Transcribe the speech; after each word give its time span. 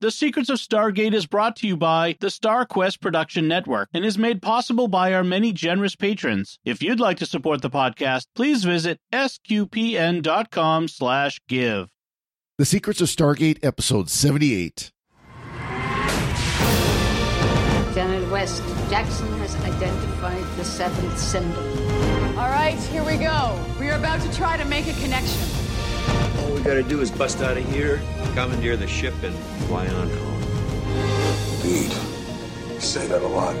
The 0.00 0.10
Secrets 0.10 0.50
of 0.50 0.58
Stargate 0.58 1.14
is 1.14 1.26
brought 1.26 1.56
to 1.56 1.66
you 1.68 1.76
by 1.76 2.16
the 2.20 2.26
StarQuest 2.26 3.00
Production 3.00 3.46
Network 3.48 3.88
and 3.94 4.04
is 4.04 4.18
made 4.18 4.42
possible 4.42 4.88
by 4.88 5.14
our 5.14 5.24
many 5.24 5.52
generous 5.52 5.94
patrons. 5.96 6.58
If 6.64 6.82
you'd 6.82 7.00
like 7.00 7.16
to 7.18 7.26
support 7.26 7.62
the 7.62 7.70
podcast, 7.70 8.26
please 8.34 8.64
visit 8.64 8.98
sqpn.com 9.12 10.88
slash 10.88 11.40
give. 11.48 11.88
The 12.58 12.64
Secrets 12.64 13.00
of 13.00 13.08
Stargate, 13.08 13.64
Episode 13.64 14.10
78. 14.10 14.90
Janet 17.94 18.28
West, 18.30 18.62
Jackson 18.90 19.28
has 19.38 19.54
identified 19.64 20.44
the 20.58 20.64
seventh 20.64 21.18
symbol. 21.18 21.62
All 22.38 22.50
right, 22.50 22.78
here 22.90 23.04
we 23.04 23.16
go. 23.16 23.58
We 23.78 23.88
are 23.88 23.96
about 23.96 24.20
to 24.22 24.36
try 24.36 24.56
to 24.56 24.64
make 24.64 24.88
a 24.88 24.92
connection. 25.00 25.63
All 26.38 26.52
we 26.52 26.60
gotta 26.62 26.82
do 26.82 27.00
is 27.00 27.10
bust 27.10 27.40
out 27.40 27.56
of 27.56 27.64
here, 27.72 28.00
commandeer 28.34 28.76
the 28.76 28.86
ship, 28.86 29.14
and 29.22 29.34
fly 29.66 29.86
on 29.88 30.08
home. 30.08 30.42
Indeed. 31.56 31.92
You 32.72 32.80
say 32.80 33.06
that 33.06 33.22
a 33.22 33.26
lot. 33.26 33.54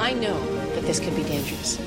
I 0.00 0.12
know 0.12 0.38
that 0.74 0.84
this 0.84 1.00
could 1.00 1.16
be 1.16 1.24
dangerous. 1.24 1.78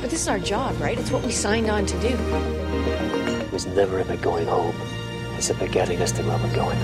But 0.00 0.10
this 0.10 0.22
is 0.22 0.28
our 0.28 0.38
job, 0.38 0.80
right? 0.80 0.98
It's 0.98 1.10
what 1.10 1.22
we 1.22 1.30
signed 1.30 1.68
on 1.70 1.86
to 1.86 2.00
do. 2.00 2.08
It 2.08 3.52
was 3.52 3.66
never 3.66 4.00
about 4.00 4.22
going 4.22 4.46
home. 4.46 4.74
It's 5.36 5.50
about 5.50 5.70
getting 5.70 6.00
us 6.00 6.12
to 6.12 6.22
where 6.22 6.38
we're 6.38 6.54
going. 6.54 6.78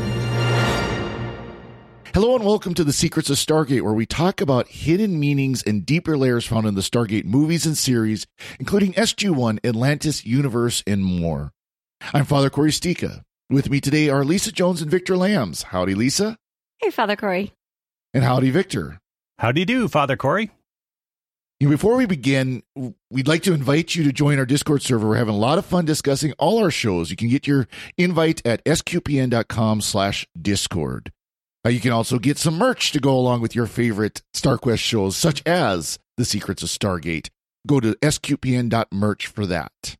Hello 2.14 2.34
and 2.34 2.46
welcome 2.46 2.72
to 2.74 2.84
the 2.84 2.92
Secrets 2.92 3.28
of 3.28 3.36
Stargate, 3.36 3.82
where 3.82 3.92
we 3.92 4.06
talk 4.06 4.40
about 4.40 4.68
hidden 4.68 5.20
meanings 5.20 5.62
and 5.62 5.84
deeper 5.84 6.16
layers 6.16 6.46
found 6.46 6.66
in 6.66 6.74
the 6.74 6.80
Stargate 6.80 7.26
movies 7.26 7.66
and 7.66 7.76
series, 7.76 8.26
including 8.58 8.94
SG1, 8.94 9.58
Atlantis, 9.62 10.24
Universe, 10.24 10.82
and 10.86 11.04
more. 11.04 11.52
I'm 12.00 12.24
Father 12.24 12.50
Cory 12.50 12.70
Sticha. 12.70 13.22
With 13.50 13.70
me 13.70 13.80
today 13.80 14.08
are 14.08 14.24
Lisa 14.24 14.52
Jones 14.52 14.82
and 14.82 14.90
Victor 14.90 15.16
Lams. 15.16 15.64
Howdy, 15.64 15.94
Lisa. 15.94 16.36
Hey, 16.78 16.90
Father 16.90 17.16
Cory. 17.16 17.52
And 18.12 18.24
howdy, 18.24 18.50
Victor. 18.50 18.98
How 19.38 19.52
do 19.52 19.60
you 19.60 19.66
do, 19.66 19.88
Father 19.88 20.16
Cory? 20.16 20.50
Before 21.58 21.96
we 21.96 22.04
begin, 22.04 22.62
we'd 23.10 23.28
like 23.28 23.42
to 23.44 23.54
invite 23.54 23.94
you 23.94 24.04
to 24.04 24.12
join 24.12 24.38
our 24.38 24.44
Discord 24.44 24.82
server. 24.82 25.08
We're 25.08 25.16
having 25.16 25.34
a 25.34 25.38
lot 25.38 25.58
of 25.58 25.64
fun 25.64 25.86
discussing 25.86 26.32
all 26.38 26.58
our 26.58 26.70
shows. 26.70 27.10
You 27.10 27.16
can 27.16 27.28
get 27.28 27.46
your 27.46 27.66
invite 27.96 28.46
at 28.46 28.62
sqpn.com 28.64 29.80
slash 29.80 30.26
discord. 30.40 31.12
Uh, 31.64 31.70
you 31.70 31.80
can 31.80 31.92
also 31.92 32.18
get 32.18 32.36
some 32.36 32.58
merch 32.58 32.92
to 32.92 33.00
go 33.00 33.16
along 33.16 33.40
with 33.40 33.54
your 33.54 33.66
favorite 33.66 34.22
StarQuest 34.34 34.78
shows, 34.80 35.16
such 35.16 35.42
as 35.46 35.98
The 36.18 36.26
Secrets 36.26 36.62
of 36.62 36.68
Stargate. 36.68 37.30
Go 37.66 37.80
to 37.80 37.94
sqpn.merch 38.02 39.26
for 39.26 39.46
that. 39.46 39.96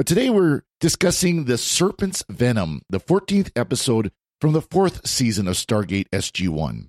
But 0.00 0.06
today 0.06 0.30
we're 0.30 0.62
discussing 0.80 1.44
The 1.44 1.58
Serpent's 1.58 2.24
Venom, 2.30 2.80
the 2.88 3.00
14th 3.00 3.50
episode 3.54 4.10
from 4.40 4.54
the 4.54 4.62
fourth 4.62 5.06
season 5.06 5.46
of 5.46 5.56
Stargate 5.56 6.08
SG1. 6.08 6.88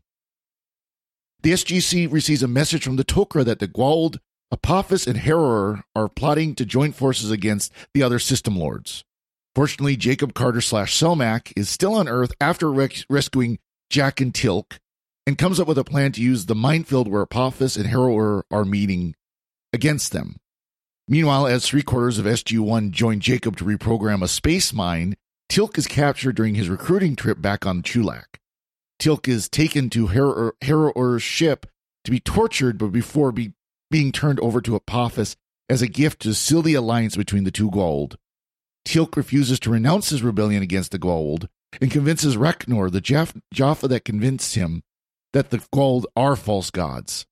The 1.42 1.52
SGC 1.52 2.10
receives 2.10 2.42
a 2.42 2.48
message 2.48 2.86
from 2.86 2.96
the 2.96 3.04
Tok'ra 3.04 3.44
that 3.44 3.60
the 3.60 3.68
Goa'uld, 3.68 4.20
Apophis, 4.50 5.08
and 5.08 5.20
Heru'ur 5.20 5.84
are 5.94 6.08
plotting 6.08 6.56
to 6.56 6.66
join 6.66 6.94
forces 6.94 7.32
against 7.32 7.74
the 7.94 8.02
other 8.02 8.18
system 8.18 8.56
lords. 8.56 9.04
Fortunately, 9.56 9.98
Jacob 9.98 10.34
Carter 10.34 10.62
slash 10.62 10.98
Selmak 10.98 11.52
is 11.58 11.68
still 11.68 11.96
on 11.96 12.08
Earth 12.08 12.32
after 12.40 12.72
res- 12.72 13.06
rescuing 13.10 13.60
Jack 13.90 14.22
and 14.22 14.34
Teal'c 14.34 14.80
and 15.28 15.38
comes 15.38 15.60
up 15.60 15.68
with 15.68 15.78
a 15.78 15.84
plan 15.84 16.14
to 16.14 16.22
use 16.22 16.46
the 16.46 16.56
minefield 16.56 17.10
where 17.10 17.24
Apophis 17.24 17.76
and 17.76 17.88
Heru'ur 17.88 18.44
are 18.50 18.64
meeting 18.64 19.16
against 19.74 20.14
them. 20.14 20.38
Meanwhile, 21.12 21.48
as 21.48 21.68
three 21.68 21.82
quarters 21.82 22.20
of 22.20 22.26
SG1 22.26 22.92
join 22.92 23.20
Jacob 23.20 23.58
to 23.58 23.66
reprogram 23.66 24.24
a 24.24 24.30
space 24.30 24.72
mine, 24.72 25.18
Teal'c 25.50 25.78
is 25.78 25.86
captured 25.86 26.38
during 26.38 26.56
his 26.56 26.70
recruiting 26.70 27.18
trip 27.18 27.42
back 27.42 27.66
on 27.66 27.82
Chulak. 27.84 28.40
Teal'c 28.98 29.28
is 29.28 29.50
taken 29.50 29.90
to 29.90 30.08
Heru'ur- 30.08 30.54
Heru'ur's 30.62 31.22
ship 31.22 31.66
to 32.06 32.12
be 32.12 32.22
tortured, 32.22 32.78
but 32.78 32.94
before 32.94 33.34
be, 33.34 33.52
being 33.90 34.14
turned 34.14 34.40
over 34.40 34.62
to 34.62 34.78
Apophis 34.78 35.36
as 35.68 35.82
a 35.82 35.88
gift 35.88 36.22
to 36.22 36.34
seal 36.34 36.62
the 36.62 36.76
alliance 36.76 37.18
between 37.18 37.44
the 37.44 37.52
two 37.52 37.70
Goa'uld. 37.70 38.16
Teal'c 38.88 39.18
refuses 39.18 39.60
to 39.60 39.70
renounce 39.70 40.12
his 40.12 40.24
rebellion 40.24 40.64
against 40.64 40.94
the 40.94 41.00
Goa'uld 41.00 41.50
and 41.82 41.92
convinces 41.92 42.38
Rak'nor, 42.38 42.90
the 42.90 43.02
Jaff- 43.02 43.36
Jaffa 43.54 43.90
that 43.90 44.06
convinced 44.06 44.56
him, 44.56 44.82
that 45.34 45.50
the 45.50 45.58
Goa'uld 45.76 46.06
are 46.16 46.38
false 46.38 46.72
gods. 46.72 47.26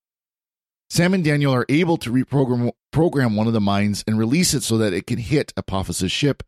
Sam 0.90 1.14
and 1.14 1.24
Daniel 1.24 1.54
are 1.54 1.66
able 1.70 1.98
to 1.98 2.12
reprogram 2.12 2.72
program 2.92 3.36
one 3.36 3.48
of 3.48 3.54
the 3.54 3.62
mines 3.62 4.04
and 4.08 4.18
release 4.18 4.54
it 4.54 4.64
so 4.64 4.78
that 4.80 4.94
it 4.94 5.06
can 5.06 5.20
hit 5.20 5.54
Apophis' 5.56 6.12
ship. 6.12 6.44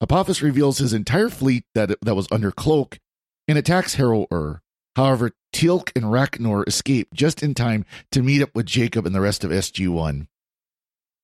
Apophis 0.00 0.42
reveals 0.42 0.78
his 0.78 0.92
entire 0.92 1.28
fleet 1.28 1.64
that, 1.74 1.90
that 2.02 2.14
was 2.14 2.28
under 2.30 2.50
cloak 2.50 2.98
and 3.46 3.56
attacks 3.56 3.96
Heru'ur. 3.96 4.60
However, 4.96 5.32
Teal'c 5.52 5.92
and 5.94 6.06
Rak'nor 6.06 6.66
escape 6.66 7.14
just 7.14 7.42
in 7.42 7.54
time 7.54 7.84
to 8.10 8.22
meet 8.22 8.42
up 8.42 8.50
with 8.54 8.66
Jacob 8.66 9.06
and 9.06 9.14
the 9.14 9.20
rest 9.20 9.44
of 9.44 9.50
SG1. 9.50 10.26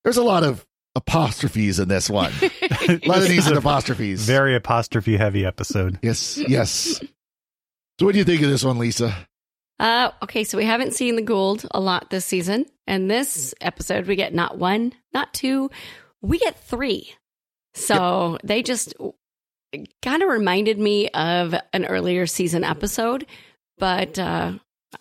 There's 0.04 0.16
a 0.16 0.22
lot 0.22 0.44
of 0.44 0.64
apostrophes 0.94 1.80
in 1.80 1.88
this 1.88 2.08
one. 2.08 2.32
a 2.42 3.00
lot 3.04 3.18
of 3.18 3.28
these 3.28 3.50
are 3.50 3.58
apostrophes. 3.58 4.24
Very 4.24 4.54
apostrophe 4.54 5.16
heavy 5.16 5.44
episode. 5.44 5.98
Yes, 6.02 6.38
yes. 6.38 7.00
So, 7.98 8.06
what 8.06 8.12
do 8.12 8.18
you 8.18 8.24
think 8.24 8.42
of 8.42 8.50
this 8.50 8.64
one, 8.64 8.78
Lisa? 8.78 9.26
Uh, 9.78 10.10
okay, 10.22 10.44
so 10.44 10.56
we 10.56 10.64
haven't 10.64 10.94
seen 10.94 11.16
the 11.16 11.22
Goa'uld 11.22 11.66
a 11.72 11.80
lot 11.80 12.10
this 12.10 12.24
season. 12.24 12.66
And 12.86 13.10
this 13.10 13.54
episode, 13.60 14.06
we 14.06 14.16
get 14.16 14.34
not 14.34 14.58
one, 14.58 14.92
not 15.12 15.32
two, 15.34 15.70
we 16.20 16.38
get 16.38 16.58
three. 16.64 17.12
So 17.74 18.32
yep. 18.32 18.40
they 18.44 18.62
just 18.62 18.94
kind 20.02 20.22
of 20.22 20.28
reminded 20.28 20.78
me 20.78 21.08
of 21.08 21.54
an 21.72 21.84
earlier 21.86 22.26
season 22.26 22.62
episode, 22.62 23.26
but 23.78 24.18
uh, 24.18 24.52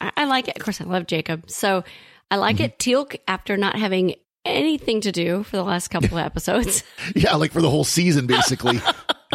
I, 0.02 0.12
I, 0.18 0.26
like 0.26 0.48
it. 0.48 0.58
Of 0.58 0.64
course, 0.64 0.82
I 0.82 0.86
love 0.86 1.06
Jacob. 1.06 1.50
So 1.50 1.84
I 2.32 2.38
like 2.38 2.56
mm-hmm. 2.56 2.66
it. 2.66 2.80
Teal'c, 2.80 3.20
after 3.28 3.58
not 3.58 3.78
having 3.78 4.16
anything 4.46 5.02
to 5.02 5.12
do 5.12 5.44
for 5.44 5.58
the 5.58 5.64
last 5.64 5.90
couple 5.90 6.18
of 6.18 6.26
episodes. 6.26 6.84
yeah, 7.16 7.36
like 7.36 7.52
for 7.52 7.62
the 7.62 7.70
whole 7.70 7.84
season, 7.84 8.28
basically. 8.28 8.80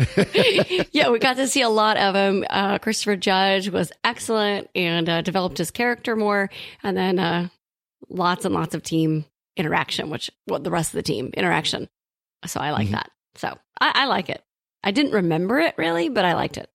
yeah, 0.92 1.10
we 1.10 1.18
got 1.18 1.36
to 1.36 1.48
see 1.48 1.62
a 1.62 1.68
lot 1.68 1.96
of 1.96 2.14
him. 2.14 2.44
Uh, 2.48 2.78
Christopher 2.78 3.16
Judge 3.16 3.68
was 3.68 3.92
excellent 4.04 4.68
and 4.74 5.08
uh, 5.08 5.22
developed 5.22 5.58
his 5.58 5.70
character 5.70 6.16
more, 6.16 6.50
and 6.82 6.96
then 6.96 7.18
uh, 7.18 7.48
lots 8.08 8.44
and 8.44 8.54
lots 8.54 8.74
of 8.74 8.82
team 8.82 9.24
interaction, 9.56 10.10
which 10.10 10.30
well, 10.46 10.60
the 10.60 10.70
rest 10.70 10.90
of 10.90 10.96
the 10.98 11.02
team 11.02 11.30
interaction. 11.34 11.88
So 12.46 12.60
I 12.60 12.70
like 12.70 12.86
mm-hmm. 12.86 12.94
that. 12.94 13.10
So 13.36 13.58
I, 13.80 13.92
I 13.94 14.06
like 14.06 14.30
it. 14.30 14.42
I 14.82 14.90
didn't 14.90 15.12
remember 15.12 15.58
it 15.58 15.74
really, 15.76 16.08
but 16.08 16.24
I 16.24 16.34
liked 16.34 16.56
it. 16.56 16.70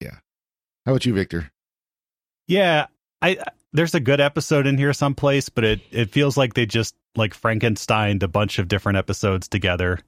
Yeah. 0.00 0.16
How 0.86 0.92
about 0.92 1.06
you, 1.06 1.14
Victor? 1.14 1.50
Yeah, 2.46 2.86
I 3.20 3.38
there's 3.72 3.94
a 3.94 4.00
good 4.00 4.20
episode 4.20 4.66
in 4.66 4.78
here 4.78 4.92
someplace, 4.92 5.48
but 5.48 5.64
it 5.64 5.80
it 5.90 6.10
feels 6.10 6.36
like 6.36 6.54
they 6.54 6.66
just 6.66 6.94
like 7.16 7.34
Frankensteined 7.34 8.22
a 8.22 8.28
bunch 8.28 8.58
of 8.58 8.68
different 8.68 8.98
episodes 8.98 9.48
together 9.48 9.98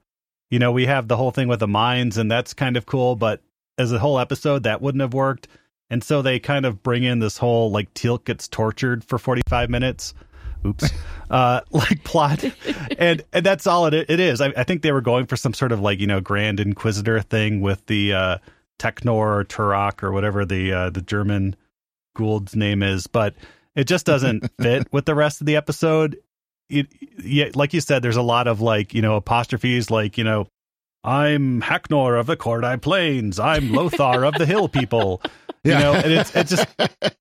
you 0.51 0.59
know, 0.59 0.71
we 0.71 0.85
have 0.85 1.07
the 1.07 1.17
whole 1.17 1.31
thing 1.31 1.47
with 1.47 1.61
the 1.61 1.67
mines, 1.67 2.17
and 2.17 2.29
that's 2.29 2.53
kind 2.53 2.77
of 2.77 2.85
cool, 2.85 3.15
but 3.15 3.41
as 3.77 3.91
a 3.91 3.97
whole 3.97 4.19
episode, 4.19 4.63
that 4.63 4.81
wouldn't 4.81 5.01
have 5.01 5.13
worked. 5.13 5.47
And 5.89 6.03
so 6.03 6.21
they 6.21 6.39
kind 6.39 6.65
of 6.65 6.83
bring 6.83 7.03
in 7.03 7.19
this 7.19 7.37
whole 7.37 7.71
like 7.71 7.93
Teal'c 7.93 8.25
gets 8.25 8.47
tortured 8.47 9.03
for 9.03 9.17
45 9.17 9.69
minutes. 9.69 10.13
Oops. 10.65 10.89
uh, 11.31 11.61
like 11.71 12.03
plot. 12.03 12.43
and, 12.97 13.23
and 13.33 13.45
that's 13.45 13.65
all 13.65 13.87
it, 13.87 13.93
it 13.93 14.19
is. 14.19 14.41
I, 14.41 14.53
I 14.55 14.63
think 14.63 14.83
they 14.83 14.91
were 14.91 15.01
going 15.01 15.25
for 15.25 15.35
some 15.35 15.53
sort 15.53 15.71
of 15.71 15.79
like, 15.79 15.99
you 15.99 16.07
know, 16.07 16.21
Grand 16.21 16.59
Inquisitor 16.59 17.21
thing 17.21 17.61
with 17.61 17.85
the, 17.87 18.13
uh, 18.13 18.37
Teknor 18.77 19.11
or 19.11 19.43
Turok 19.45 20.03
or 20.03 20.11
whatever 20.11 20.45
the, 20.45 20.71
uh, 20.71 20.89
the 20.89 21.01
German 21.01 21.55
Goa'uld's 22.17 22.55
name 22.55 22.83
is, 22.83 23.07
but 23.07 23.35
it 23.75 23.85
just 23.85 24.05
doesn't 24.05 24.49
fit 24.61 24.91
with 24.91 25.05
the 25.05 25.15
rest 25.15 25.41
of 25.41 25.47
the 25.47 25.55
episode 25.55 26.17
it, 26.71 26.87
yeah, 27.23 27.49
like 27.53 27.73
you 27.73 27.81
said, 27.81 28.01
there's 28.01 28.17
a 28.17 28.21
lot 28.21 28.47
of 28.47 28.61
like, 28.61 28.93
you 28.93 29.01
know, 29.01 29.15
apostrophes 29.15 29.91
like, 29.91 30.17
you 30.17 30.23
know, 30.23 30.47
I'm 31.03 31.61
Hacknor 31.61 32.15
of 32.15 32.27
the 32.27 32.37
Cordai 32.37 32.77
Plains. 32.77 33.39
I'm 33.39 33.71
Lothar 33.71 34.23
of 34.23 34.35
the 34.35 34.45
Hill 34.45 34.69
People. 34.69 35.21
You 35.63 35.73
yeah. 35.73 35.79
know, 35.79 35.93
and 35.93 36.11
it's 36.11 36.35
it's 36.35 36.49
just 36.49 36.67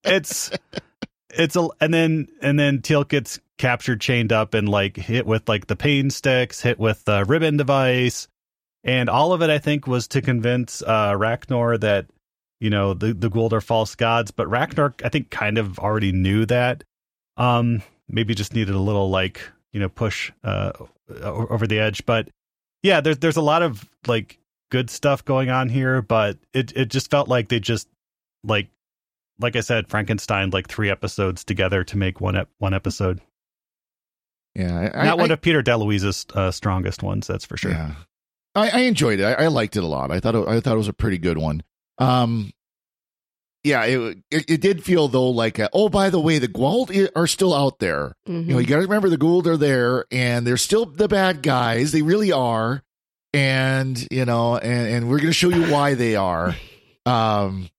it's 0.03 0.51
it's 1.29 1.57
a 1.57 1.69
and 1.79 1.93
then 1.93 2.29
and 2.41 2.59
then 2.59 2.79
Teal'c 2.79 3.11
gets 3.11 3.39
captured, 3.59 4.01
chained 4.01 4.33
up, 4.33 4.55
and 4.55 4.67
like 4.67 4.97
hit 4.97 5.27
with 5.27 5.47
like 5.47 5.67
the 5.67 5.77
pain 5.77 6.09
sticks, 6.09 6.63
hit 6.63 6.79
with 6.79 7.05
the 7.05 7.27
ribbon 7.27 7.59
device, 7.59 8.29
and 8.83 9.11
all 9.11 9.35
of 9.35 9.43
it 9.43 9.51
I 9.51 9.59
think 9.59 9.87
was 9.87 10.09
to 10.09 10.23
convince 10.23 10.81
uh 10.81 11.13
Rak'nor 11.13 11.79
that 11.81 12.07
you 12.61 12.71
know 12.71 12.95
the 12.95 13.13
the 13.13 13.29
Goa'uld 13.29 13.53
are 13.53 13.61
false 13.61 13.95
gods, 13.95 14.31
but 14.31 14.49
Rak'nor 14.49 14.95
I 15.05 15.11
think 15.11 15.29
kind 15.29 15.59
of 15.59 15.79
already 15.79 16.13
knew 16.13 16.47
that. 16.47 16.83
Um, 17.37 17.83
maybe 18.11 18.35
just 18.35 18.55
needed 18.55 18.75
a 18.75 18.81
little 18.81 19.11
like 19.11 19.41
you 19.73 19.81
know 19.81 19.89
push 19.89 20.33
uh, 20.45 20.73
over 21.23 21.67
the 21.67 21.79
edge. 21.79 22.05
But 22.07 22.29
yeah, 22.83 23.01
there's 23.01 23.19
there's 23.19 23.37
a 23.37 23.43
lot 23.43 23.63
of 23.63 23.89
like 24.07 24.39
good 24.71 24.91
stuff 24.91 25.25
going 25.25 25.51
on 25.51 25.69
here, 25.69 26.03
but 26.03 26.39
it 26.53 26.73
it 26.77 26.89
just 26.89 27.11
felt 27.11 27.29
like 27.29 27.49
they 27.49 27.61
just 27.61 27.89
like 28.45 28.69
like 29.39 29.57
I 29.57 29.61
said, 29.61 29.89
Frankenstein 29.89 30.51
like 30.51 30.69
three 30.69 30.91
episodes 30.91 31.45
together 31.45 31.85
to 31.85 31.97
make 31.97 32.21
one 32.21 32.37
ep- 32.37 32.51
one 32.59 32.75
episode. 32.75 33.21
Yeah, 34.55 34.91
I, 34.95 35.05
not 35.07 35.19
one 35.19 35.31
I, 35.31 35.35
of 35.35 35.41
Peter 35.41 35.63
DeLuise's 35.63 36.27
uh, 36.35 36.51
strongest 36.51 37.03
ones, 37.03 37.27
that's 37.27 37.47
for 37.47 37.57
sure. 37.57 37.71
Yeah, 37.71 37.95
I, 38.55 38.71
I 38.71 38.79
enjoyed 38.81 39.21
it. 39.21 39.25
I, 39.25 39.45
I, 39.45 39.47
liked 39.47 39.77
it 39.77 39.85
a 39.85 39.87
lot. 39.87 40.11
I 40.11 40.19
thought 40.19 40.35
it, 40.35 40.49
I 40.49 40.61
thought 40.61 40.75
it 40.75 40.79
was 40.79 40.89
a 40.89 40.93
pretty 40.93 41.19
good 41.19 41.39
one. 41.39 41.63
Um, 41.99 42.53
yeah, 43.65 43.85
it, 43.85 44.19
it, 44.31 44.51
it 44.51 44.61
did 44.61 44.83
feel 44.85 45.09
though 45.09 45.31
like, 45.31 45.59
a, 45.59 45.69
oh, 45.73 45.89
by 45.89 46.11
the 46.11 46.21
way, 46.21 46.39
the 46.39 46.49
Goa'uld 46.49 47.11
are 47.15 47.27
still 47.27 47.55
out 47.55 47.79
there. 47.79 48.15
Mhm. 48.29 48.47
You 48.47 48.53
know, 48.55 48.59
you 48.59 48.67
got 48.67 48.77
to 48.77 48.83
remember 48.83 49.09
the 49.11 49.19
Goa'uld 49.19 49.47
are 49.47 49.57
there, 49.57 50.07
and 50.11 50.47
they're 50.47 50.57
still 50.57 50.87
the 50.87 51.09
bad 51.09 51.43
guys. 51.43 51.93
They 51.93 52.03
really 52.03 52.33
are, 52.33 52.83
and 53.35 54.07
you 54.11 54.25
know, 54.25 54.57
and, 54.57 54.89
and 54.95 55.09
we're 55.11 55.19
going 55.19 55.29
to 55.29 55.33
show 55.33 55.51
you 55.51 55.71
why 55.73 55.95
they 55.95 56.17
are. 56.17 56.55
Um, 57.07 57.71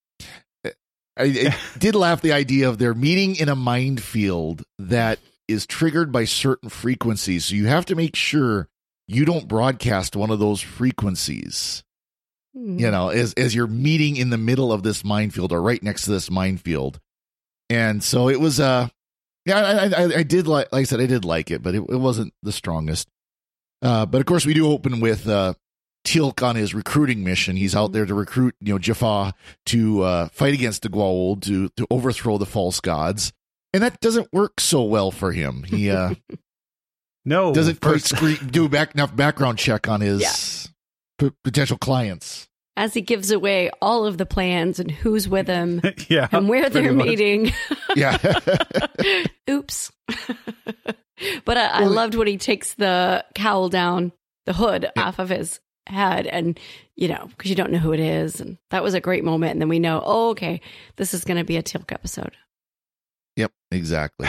I, 0.66 0.72
I 1.18 1.56
did 1.78 1.94
laugh 1.94 2.22
the 2.22 2.32
idea 2.34 2.68
of 2.68 2.80
they're 2.80 2.96
meeting 2.96 3.36
in 3.36 3.50
a 3.50 3.56
minefield 3.56 4.64
that 4.80 5.20
is 5.48 5.68
triggered 5.68 6.12
by 6.12 6.26
certain 6.26 6.70
frequencies. 6.70 7.46
So 7.46 7.56
you 7.56 7.68
have 7.68 7.86
to 7.86 7.96
make 7.96 8.16
sure 8.16 8.68
you 9.08 9.24
don't 9.24 9.48
broadcast 9.48 10.16
one 10.16 10.32
of 10.32 10.40
those 10.40 10.60
frequencies 10.60 11.84
Mhm. 12.58 12.80
you 12.80 12.92
know, 12.92 13.10
as 13.10 13.34
as 13.36 13.56
you're 13.56 13.68
meeting 13.68 14.18
in 14.18 14.30
the 14.30 14.38
middle 14.38 14.74
of 14.74 14.84
this 14.84 15.04
minefield 15.06 15.52
or 15.54 15.62
right 15.62 15.82
next 15.82 16.04
to 16.04 16.12
this 16.12 16.30
minefield. 16.30 17.00
And 17.70 18.04
so 18.04 18.28
it 18.28 18.40
was 18.42 18.60
uh 18.60 18.90
yeah, 19.46 19.58
I 19.58 19.86
I, 19.88 20.04
I 20.18 20.24
did 20.24 20.48
like 20.48 20.68
like 20.72 20.82
I 20.82 20.84
said, 20.84 21.00
I 21.00 21.06
did 21.06 21.24
like 21.24 21.50
it, 21.50 21.64
but 21.64 21.76
it, 21.76 21.84
it 21.90 21.96
wasn't 21.98 22.34
the 22.44 22.52
strongest. 22.52 23.08
Uh 23.82 24.06
but 24.06 24.20
of 24.20 24.26
course 24.26 24.46
we 24.46 24.54
do 24.54 24.68
open 24.70 25.00
with 25.00 25.28
uh 25.30 25.54
Teal'c 26.04 26.42
on 26.46 26.56
his 26.58 26.74
recruiting 26.74 27.24
mission. 27.24 27.56
He's 27.56 27.76
out 27.76 27.92
there 27.94 28.06
to 28.06 28.14
recruit, 28.14 28.56
you 28.60 28.74
know, 28.74 28.80
Jaffa 28.80 29.34
to 29.68 30.02
uh 30.02 30.28
fight 30.34 30.54
against 30.54 30.82
the 30.82 30.90
Goa'uld 30.90 31.42
to 31.44 31.70
to 31.70 31.88
overthrow 31.90 32.38
the 32.38 32.46
false 32.46 32.82
gods. 32.82 33.32
And 33.74 33.82
that 33.82 34.02
doesn't 34.02 34.34
work 34.34 34.60
so 34.60 34.84
well 34.84 35.12
for 35.12 35.32
him. 35.32 35.64
He 35.64 35.90
uh 35.90 36.16
No, 37.24 37.54
doesn't 37.54 37.80
quite 37.80 38.02
screen, 38.02 38.36
do 38.52 38.68
back 38.68 38.96
enough 38.96 39.16
background 39.16 39.58
check 39.60 39.88
on 39.88 40.02
his 40.02 40.61
p- 41.30 41.36
potential 41.44 41.78
clients. 41.78 42.48
As 42.78 42.94
he 42.94 43.02
gives 43.02 43.32
away 43.32 43.70
all 43.82 44.06
of 44.06 44.18
the 44.18 44.26
plans 44.26 44.80
and 44.80 44.90
who's 44.90 45.28
with 45.28 45.48
him 45.48 45.82
yeah, 46.10 46.28
and 46.32 46.48
where 46.50 46.70
they're 46.70 46.94
much. 46.94 47.08
meeting. 47.08 47.52
Yeah. 47.96 48.18
Oops. 49.50 49.92
but 51.44 51.58
I, 51.58 51.66
I 51.68 51.84
loved 51.84 52.16
when 52.16 52.28
he 52.28 52.38
takes 52.38 52.74
the 52.76 53.26
cowl 53.36 53.68
down, 53.68 54.14
the 54.46 54.54
hood 54.54 54.90
off 54.96 55.20
of 55.20 55.28
his 55.28 55.60
head, 55.88 56.26
and 56.26 56.58
you 56.96 57.10
know, 57.10 57.28
because 57.32 57.50
you 57.50 57.56
don't 57.58 57.72
know 57.72 57.80
who 57.80 57.92
it 57.92 58.00
is, 58.00 58.40
and 58.40 58.58
that 58.70 58.82
was 58.82 58.94
a 58.94 59.02
great 59.02 59.26
moment. 59.26 59.52
And 59.52 59.62
then 59.62 59.68
we 59.68 59.80
know, 59.80 60.02
oh, 60.06 60.30
okay, 60.30 60.62
this 60.96 61.14
is 61.14 61.26
going 61.26 61.38
to 61.38 61.44
be 61.44 61.58
a 61.58 61.64
Teal'c 61.64 61.92
episode. 61.92 62.38
yep, 63.36 63.52
exactly. 63.72 64.28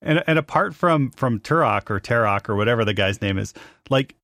And 0.00 0.24
and 0.26 0.38
apart 0.38 0.74
from 0.74 1.10
from 1.10 1.40
Turok 1.40 1.90
or 1.90 2.00
Terok 2.00 2.48
or 2.48 2.54
whatever 2.56 2.84
the 2.86 2.94
guy's 2.94 3.20
name 3.20 3.36
is, 3.36 3.52
like 3.90 4.14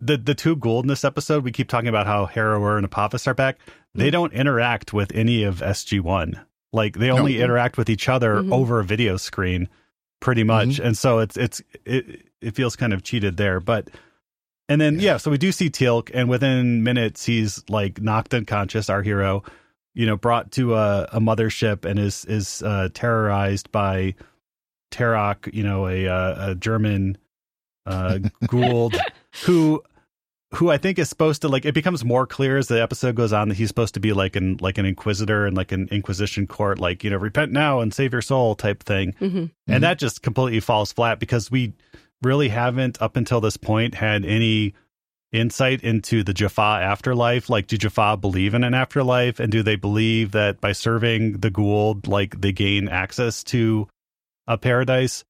the 0.00 0.16
the 0.16 0.34
two 0.34 0.56
Goa'uld 0.56 0.82
in 0.82 0.88
this 0.88 1.04
episode, 1.04 1.44
we 1.44 1.52
keep 1.52 1.68
talking 1.68 1.88
about 1.88 2.06
how 2.06 2.26
Heru'ur 2.26 2.76
and 2.76 2.84
Apophis 2.84 3.26
are 3.26 3.34
back. 3.34 3.58
They 3.94 4.10
don't 4.10 4.32
interact 4.32 4.92
with 4.92 5.10
any 5.14 5.42
of 5.42 5.60
SG 5.60 6.00
One. 6.00 6.40
Like 6.72 6.98
they 6.98 7.10
only 7.10 7.38
No. 7.38 7.44
interact 7.44 7.76
with 7.78 7.88
each 7.90 8.08
other 8.08 8.36
Mhm. 8.36 8.52
over 8.52 8.78
a 8.80 8.84
video 8.84 9.16
screen, 9.16 9.68
pretty 10.20 10.44
much. 10.44 10.78
And 10.78 10.96
so 10.96 11.18
it's 11.18 11.36
it's 11.36 11.62
it 11.84 12.26
it 12.40 12.54
feels 12.54 12.76
kind 12.76 12.92
of 12.92 13.02
cheated 13.02 13.36
there, 13.36 13.58
but. 13.60 13.88
And 14.70 14.78
then 14.82 15.00
yeah, 15.00 15.16
so 15.16 15.30
we 15.30 15.38
do 15.38 15.50
see 15.50 15.70
Teal'c, 15.70 16.10
and 16.12 16.28
within 16.28 16.82
minutes 16.82 17.24
he's 17.24 17.64
like 17.70 18.02
knocked 18.02 18.34
unconscious. 18.34 18.90
Our 18.90 19.00
hero, 19.02 19.42
you 19.94 20.04
know, 20.04 20.18
brought 20.18 20.52
to 20.52 20.74
a, 20.74 21.08
a 21.10 21.20
mothership 21.20 21.86
and 21.86 21.98
is 21.98 22.26
is 22.26 22.62
uh, 22.62 22.90
terrorized 22.92 23.72
by 23.72 24.14
Terok, 24.90 25.52
you 25.54 25.62
know, 25.62 25.86
a 25.88 26.06
uh, 26.06 26.50
a 26.50 26.54
German 26.54 27.16
uh, 27.86 28.18
Goa'uld 28.44 28.98
who 29.46 29.82
who 30.54 30.70
I 30.70 30.78
think 30.78 30.98
is 30.98 31.08
supposed 31.08 31.42
to 31.42 31.48
like 31.48 31.64
it 31.64 31.74
becomes 31.74 32.04
more 32.04 32.26
clear 32.26 32.56
as 32.56 32.68
the 32.68 32.80
episode 32.80 33.14
goes 33.14 33.32
on 33.32 33.48
that 33.48 33.56
he's 33.56 33.68
supposed 33.68 33.94
to 33.94 34.00
be 34.00 34.12
like 34.12 34.36
an 34.36 34.56
like 34.60 34.78
an 34.78 34.86
inquisitor 34.86 35.46
and 35.46 35.56
like 35.56 35.72
an 35.72 35.88
inquisition 35.90 36.46
court 36.46 36.78
like 36.78 37.04
you 37.04 37.10
know 37.10 37.16
repent 37.16 37.52
now 37.52 37.80
and 37.80 37.92
save 37.92 38.12
your 38.12 38.22
soul 38.22 38.54
type 38.54 38.82
thing 38.82 39.14
hmm 39.18 39.46
and 39.66 39.82
that 39.82 39.98
just 39.98 40.22
completely 40.22 40.60
falls 40.60 40.92
flat 40.92 41.20
because 41.20 41.50
we 41.50 41.74
really 42.22 42.48
haven't 42.48 43.00
up 43.02 43.16
until 43.16 43.40
this 43.40 43.56
point 43.56 43.94
had 43.94 44.24
any 44.24 44.74
insight 45.32 45.82
into 45.82 46.22
the 46.22 46.32
Jaffa 46.32 46.80
afterlife. 46.82 47.50
Like, 47.50 47.66
do 47.66 47.76
Jaffa 47.76 48.16
believe 48.16 48.54
in 48.54 48.64
an 48.64 48.74
afterlife, 48.74 49.40
and 49.40 49.52
do 49.52 49.62
they 49.62 49.76
believe 49.76 50.32
that 50.32 50.60
by 50.60 50.72
serving 50.72 51.40
the 51.40 51.50
Goa'uld, 51.50 52.08
like 52.08 52.40
they 52.40 52.52
gain 52.52 52.88
access 52.88 53.44
to 53.44 53.88
a 54.46 54.56
paradise? 54.58 55.24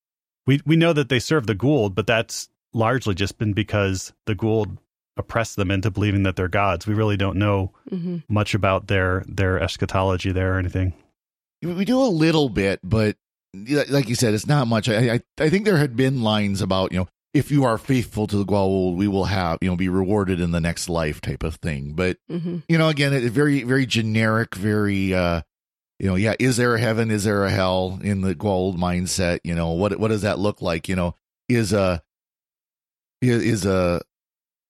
We 0.47 0.61
we 0.65 0.77
know 0.77 0.93
that 0.93 1.09
they 1.09 1.19
serve 1.19 1.47
the 1.47 1.55
Goa'uld, 1.55 1.95
but 1.95 2.07
that's 2.07 2.49
largely 2.73 3.15
just 3.15 3.39
been 3.39 3.53
because 3.53 4.13
the 4.27 4.35
Goa'uld 4.35 4.79
oppressed 5.19 5.57
them 5.57 5.71
into 5.71 5.91
believing 5.91 6.23
that 6.23 6.37
they're 6.37 6.49
gods. 6.49 6.87
We 6.87 6.95
really 6.95 7.17
don't 7.17 7.37
know 7.39 7.73
hmm 7.89 8.19
much 8.31 8.55
about 8.55 8.87
their 8.89 9.25
their 9.27 9.59
eschatology 9.61 10.33
there 10.33 10.55
or 10.55 10.59
anything. 10.59 10.93
We 11.63 11.85
do 11.85 12.01
a 12.01 12.07
little 12.07 12.49
bit, 12.49 12.81
but 12.85 13.17
like 13.91 14.09
you 14.09 14.15
said, 14.15 14.35
it's 14.35 14.47
not 14.47 14.69
much. 14.69 14.89
I, 14.89 15.15
I 15.15 15.21
I 15.39 15.51
think 15.51 15.65
there 15.65 15.79
had 15.79 15.97
been 15.97 16.23
lines 16.23 16.61
about 16.63 16.93
you 16.93 16.99
know 17.01 17.09
if 17.35 17.51
you 17.51 17.65
are 17.65 17.79
faithful 17.79 18.27
to 18.27 18.37
the 18.37 18.45
Goa'uld, 18.45 18.97
we 18.97 19.09
will 19.09 19.25
have 19.27 19.59
you 19.61 19.69
know 19.69 19.77
be 19.77 19.89
rewarded 19.89 20.41
in 20.41 20.53
the 20.53 20.61
next 20.61 20.89
life 20.89 21.21
type 21.21 21.43
of 21.43 21.57
thing. 21.57 21.93
But 21.95 22.19
hmm 22.29 22.59
you 22.69 22.77
know, 22.79 22.89
again, 22.89 23.13
it 23.13 23.23
very 23.33 23.63
very 23.63 23.87
generic, 23.87 24.55
very 24.55 25.15
uh 25.15 25.43
you 25.99 26.07
know, 26.07 26.15
yeah, 26.15 26.35
is 26.39 26.57
there 26.57 26.77
a 26.77 26.81
heaven? 26.81 27.11
Is 27.11 27.25
there 27.25 27.45
a 27.45 27.51
hell 27.51 27.99
in 28.03 28.21
the 28.21 28.35
Goa'uld 28.35 28.77
mindset? 28.77 29.41
You 29.43 29.55
know, 29.55 29.71
what 29.71 29.99
what 29.99 30.09
does 30.09 30.23
that 30.23 30.39
look 30.39 30.63
like? 30.63 30.89
You 30.89 30.95
know, 30.97 31.15
is 31.49 31.73
a 31.73 32.03
is, 33.21 33.43
is 33.43 33.67
a 33.67 34.01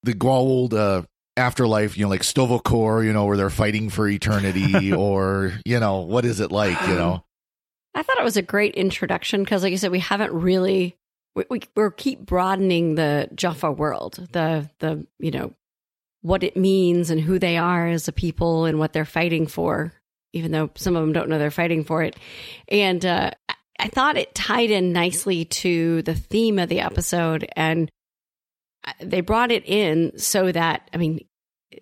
the 0.03 0.15
Goa'uld 0.15 0.75
uh 0.75 1.03
afterlife, 1.37 1.97
you 1.97 2.05
know, 2.05 2.11
like 2.11 2.25
Sto-vo-kor, 2.25 3.05
you 3.05 3.13
know, 3.13 3.27
where 3.27 3.37
they're 3.37 3.49
fighting 3.51 3.91
for 3.91 4.09
eternity, 4.09 4.93
or 4.93 5.53
you 5.65 5.79
know, 5.81 6.01
what 6.01 6.25
is 6.25 6.41
it 6.41 6.51
like? 6.51 6.81
You 6.89 6.95
know, 6.95 7.25
I 7.95 8.03
thought 8.03 8.19
it 8.19 8.25
was 8.25 8.37
a 8.37 8.43
great 8.43 8.75
introduction 8.75 9.43
because, 9.45 9.63
like 9.63 9.71
you 9.73 9.79
said, 9.79 9.93
we 9.93 10.01
haven't 10.01 10.33
really 10.33 10.97
we, 11.35 11.45
we 11.49 11.61
we 11.77 11.89
keep 11.97 12.21
broadening 12.27 12.97
the 12.97 13.29
Jaffa 13.35 13.71
world, 13.71 14.27
the 14.33 14.69
the 14.81 15.07
you 15.19 15.31
know 15.31 15.55
what 16.23 16.43
it 16.43 16.57
means 16.57 17.11
and 17.11 17.21
who 17.21 17.39
they 17.39 17.57
are 17.57 17.87
as 17.87 18.09
a 18.09 18.13
people 18.13 18.65
and 18.65 18.79
what 18.79 18.93
they're 18.93 19.05
fighting 19.05 19.47
for, 19.47 19.93
even 20.33 20.51
though 20.51 20.69
some 20.75 20.97
of 20.97 21.03
them 21.03 21.13
don't 21.13 21.29
know 21.29 21.39
they're 21.39 21.51
fighting 21.51 21.85
for 21.85 22.03
it. 22.03 22.17
And 22.69 23.05
uh, 23.07 23.31
I- 23.79 23.89
thought 23.89 24.17
it 24.17 24.35
tied 24.35 24.71
in 24.71 24.93
nicely 24.93 25.45
to 25.45 26.03
the 26.03 26.15
theme 26.17 26.59
of 26.59 26.69
the 26.69 26.81
episode, 26.81 27.49
and 27.55 27.91
they 29.01 29.21
brought 29.21 29.51
it 29.53 29.65
in 29.67 30.19
so 30.19 30.51
that 30.53 30.89
I 30.93 30.97
mean, 30.97 31.27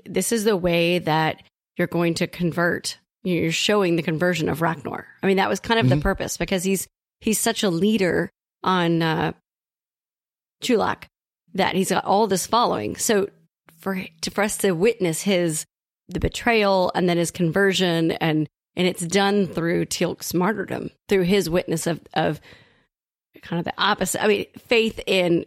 this 0.05 0.33
is 0.33 0.45
the 0.45 0.57
way 0.57 0.99
that 1.01 1.43
you're 1.77 1.87
going 1.87 2.15
to 2.15 2.27
convert. 2.27 2.99
You're 3.23 3.53
showing 3.53 3.97
the 3.97 4.03
conversion 4.03 4.49
of 4.49 4.61
Rak'nor. 4.61 5.05
I 5.23 5.27
mean, 5.27 5.37
that 5.39 5.49
was 5.49 5.61
kind 5.61 5.81
of 5.81 5.89
the 5.89 5.97
Mhm. 5.97 6.03
purpose 6.03 6.37
because 6.37 6.63
he's 6.65 6.87
he's 7.21 7.39
such 7.41 7.63
a 7.63 7.71
leader 7.71 8.31
on 8.63 9.03
uh, 9.03 9.33
Chulak 10.63 11.05
that 11.55 11.75
he's 11.75 11.91
got 11.91 12.05
all 12.05 12.27
this 12.27 12.47
following. 12.47 12.97
So 12.97 13.29
for 13.79 14.03
to, 14.23 14.31
for 14.31 14.43
us 14.43 14.57
to 14.59 14.73
witness 14.73 15.23
his 15.23 15.65
the 16.09 16.21
betrayal 16.21 16.93
and 16.95 17.09
then 17.09 17.17
his 17.19 17.31
conversion 17.31 18.13
and 18.13 18.49
and 18.77 18.87
it's 18.87 19.07
done 19.07 19.47
through 19.47 19.87
Teal'c's 19.87 20.35
martyrdom, 20.35 20.91
through 21.09 21.23
his 21.23 21.49
witness 21.51 21.87
of 21.87 22.01
of 22.15 22.41
kind 23.43 23.59
of 23.59 23.65
the 23.65 23.75
opposite. 23.79 24.23
I 24.23 24.29
mean, 24.29 24.47
faith 24.59 25.01
in 25.07 25.47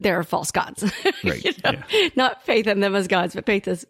there 0.00 0.18
are 0.18 0.24
false 0.24 0.50
gods, 0.50 0.82
Right. 1.24 1.44
You 1.44 1.52
know? 1.64 1.82
Not 2.16 2.42
faith 2.44 2.66
in 2.66 2.80
them 2.80 2.94
as 2.94 3.06
gods, 3.06 3.34
but 3.34 3.46
faith 3.46 3.68
as 3.68 3.84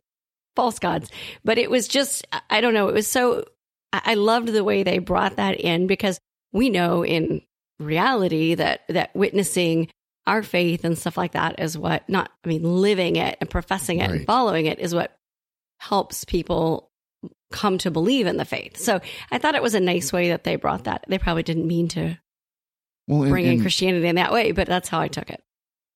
false 0.57 0.79
gods. 0.79 1.09
But 1.45 1.57
it 1.59 1.71
was 1.71 1.89
just, 1.89 2.27
I- 2.51 2.61
don't 2.61 2.75
know, 2.75 2.89
it 2.89 2.95
was 2.95 3.07
so. 3.07 3.45
I 3.93 4.15
loved 4.15 4.49
the 4.49 4.63
way 4.63 4.83
they 4.85 4.99
brought 4.99 5.37
that 5.37 5.59
in 5.61 5.87
because 5.89 6.21
we 6.53 6.71
know 6.71 7.05
in 7.05 7.43
reality 7.81 8.55
that 8.55 8.83
that 8.89 9.11
witnessing 9.17 9.89
our 10.27 10.43
faith 10.45 10.85
and 10.85 10.97
stuff 10.97 11.17
like 11.17 11.33
that 11.33 11.59
is 11.59 11.77
what 11.77 12.09
not 12.09 12.31
I 12.45 12.49
mean 12.49 12.63
living 12.63 13.17
it 13.17 13.37
and 13.41 13.51
professing 13.51 13.99
it 13.99 14.09
and 14.11 14.27
following 14.27 14.67
it 14.67 14.79
is 14.79 14.95
what 14.95 15.17
helps 15.79 16.25
people 16.25 16.89
come 17.51 17.79
to 17.79 17.91
believe 17.91 18.27
in 18.29 18.37
the 18.37 18.45
faith. 18.45 18.77
So 18.77 19.01
I 19.33 19.39
thought 19.39 19.57
it 19.57 19.63
was 19.63 19.75
a 19.75 19.81
nice 19.81 20.13
way 20.13 20.29
that 20.29 20.45
they 20.45 20.55
brought 20.57 20.85
that. 20.85 21.05
They 21.09 21.19
probably 21.19 21.43
didn't 21.43 21.67
mean 21.67 21.89
to 21.89 22.17
well, 23.09 23.23
and- 23.23 23.31
bring 23.33 23.47
in 23.47 23.53
and- 23.55 23.63
Christianity 23.63 24.07
in 24.07 24.17
that 24.17 24.33
way, 24.33 24.53
but 24.53 24.69
that's 24.69 24.89
how 24.89 25.01
I 25.01 25.09
took 25.09 25.31
it. 25.31 25.43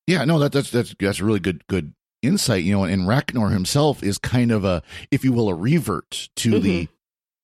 Yeah, 0.07 0.25
no, 0.25 0.39
that, 0.39 0.53
that's 0.53 0.71
that's 0.71 0.95
that's 0.99 1.21
really 1.21 1.41
good 1.41 1.67
good 1.67 1.95
insight. 2.23 2.65
You 2.65 2.73
know, 2.77 2.85
and 2.85 3.03
Rak'nor 3.03 3.53
himself 3.53 4.03
is 4.03 4.19
kind 4.19 4.51
of 4.51 4.65
a, 4.65 4.83
if 5.11 5.25
you 5.25 5.33
will, 5.33 5.49
a 5.49 5.55
revert 5.55 6.29
to 6.37 6.59
the 6.59 6.89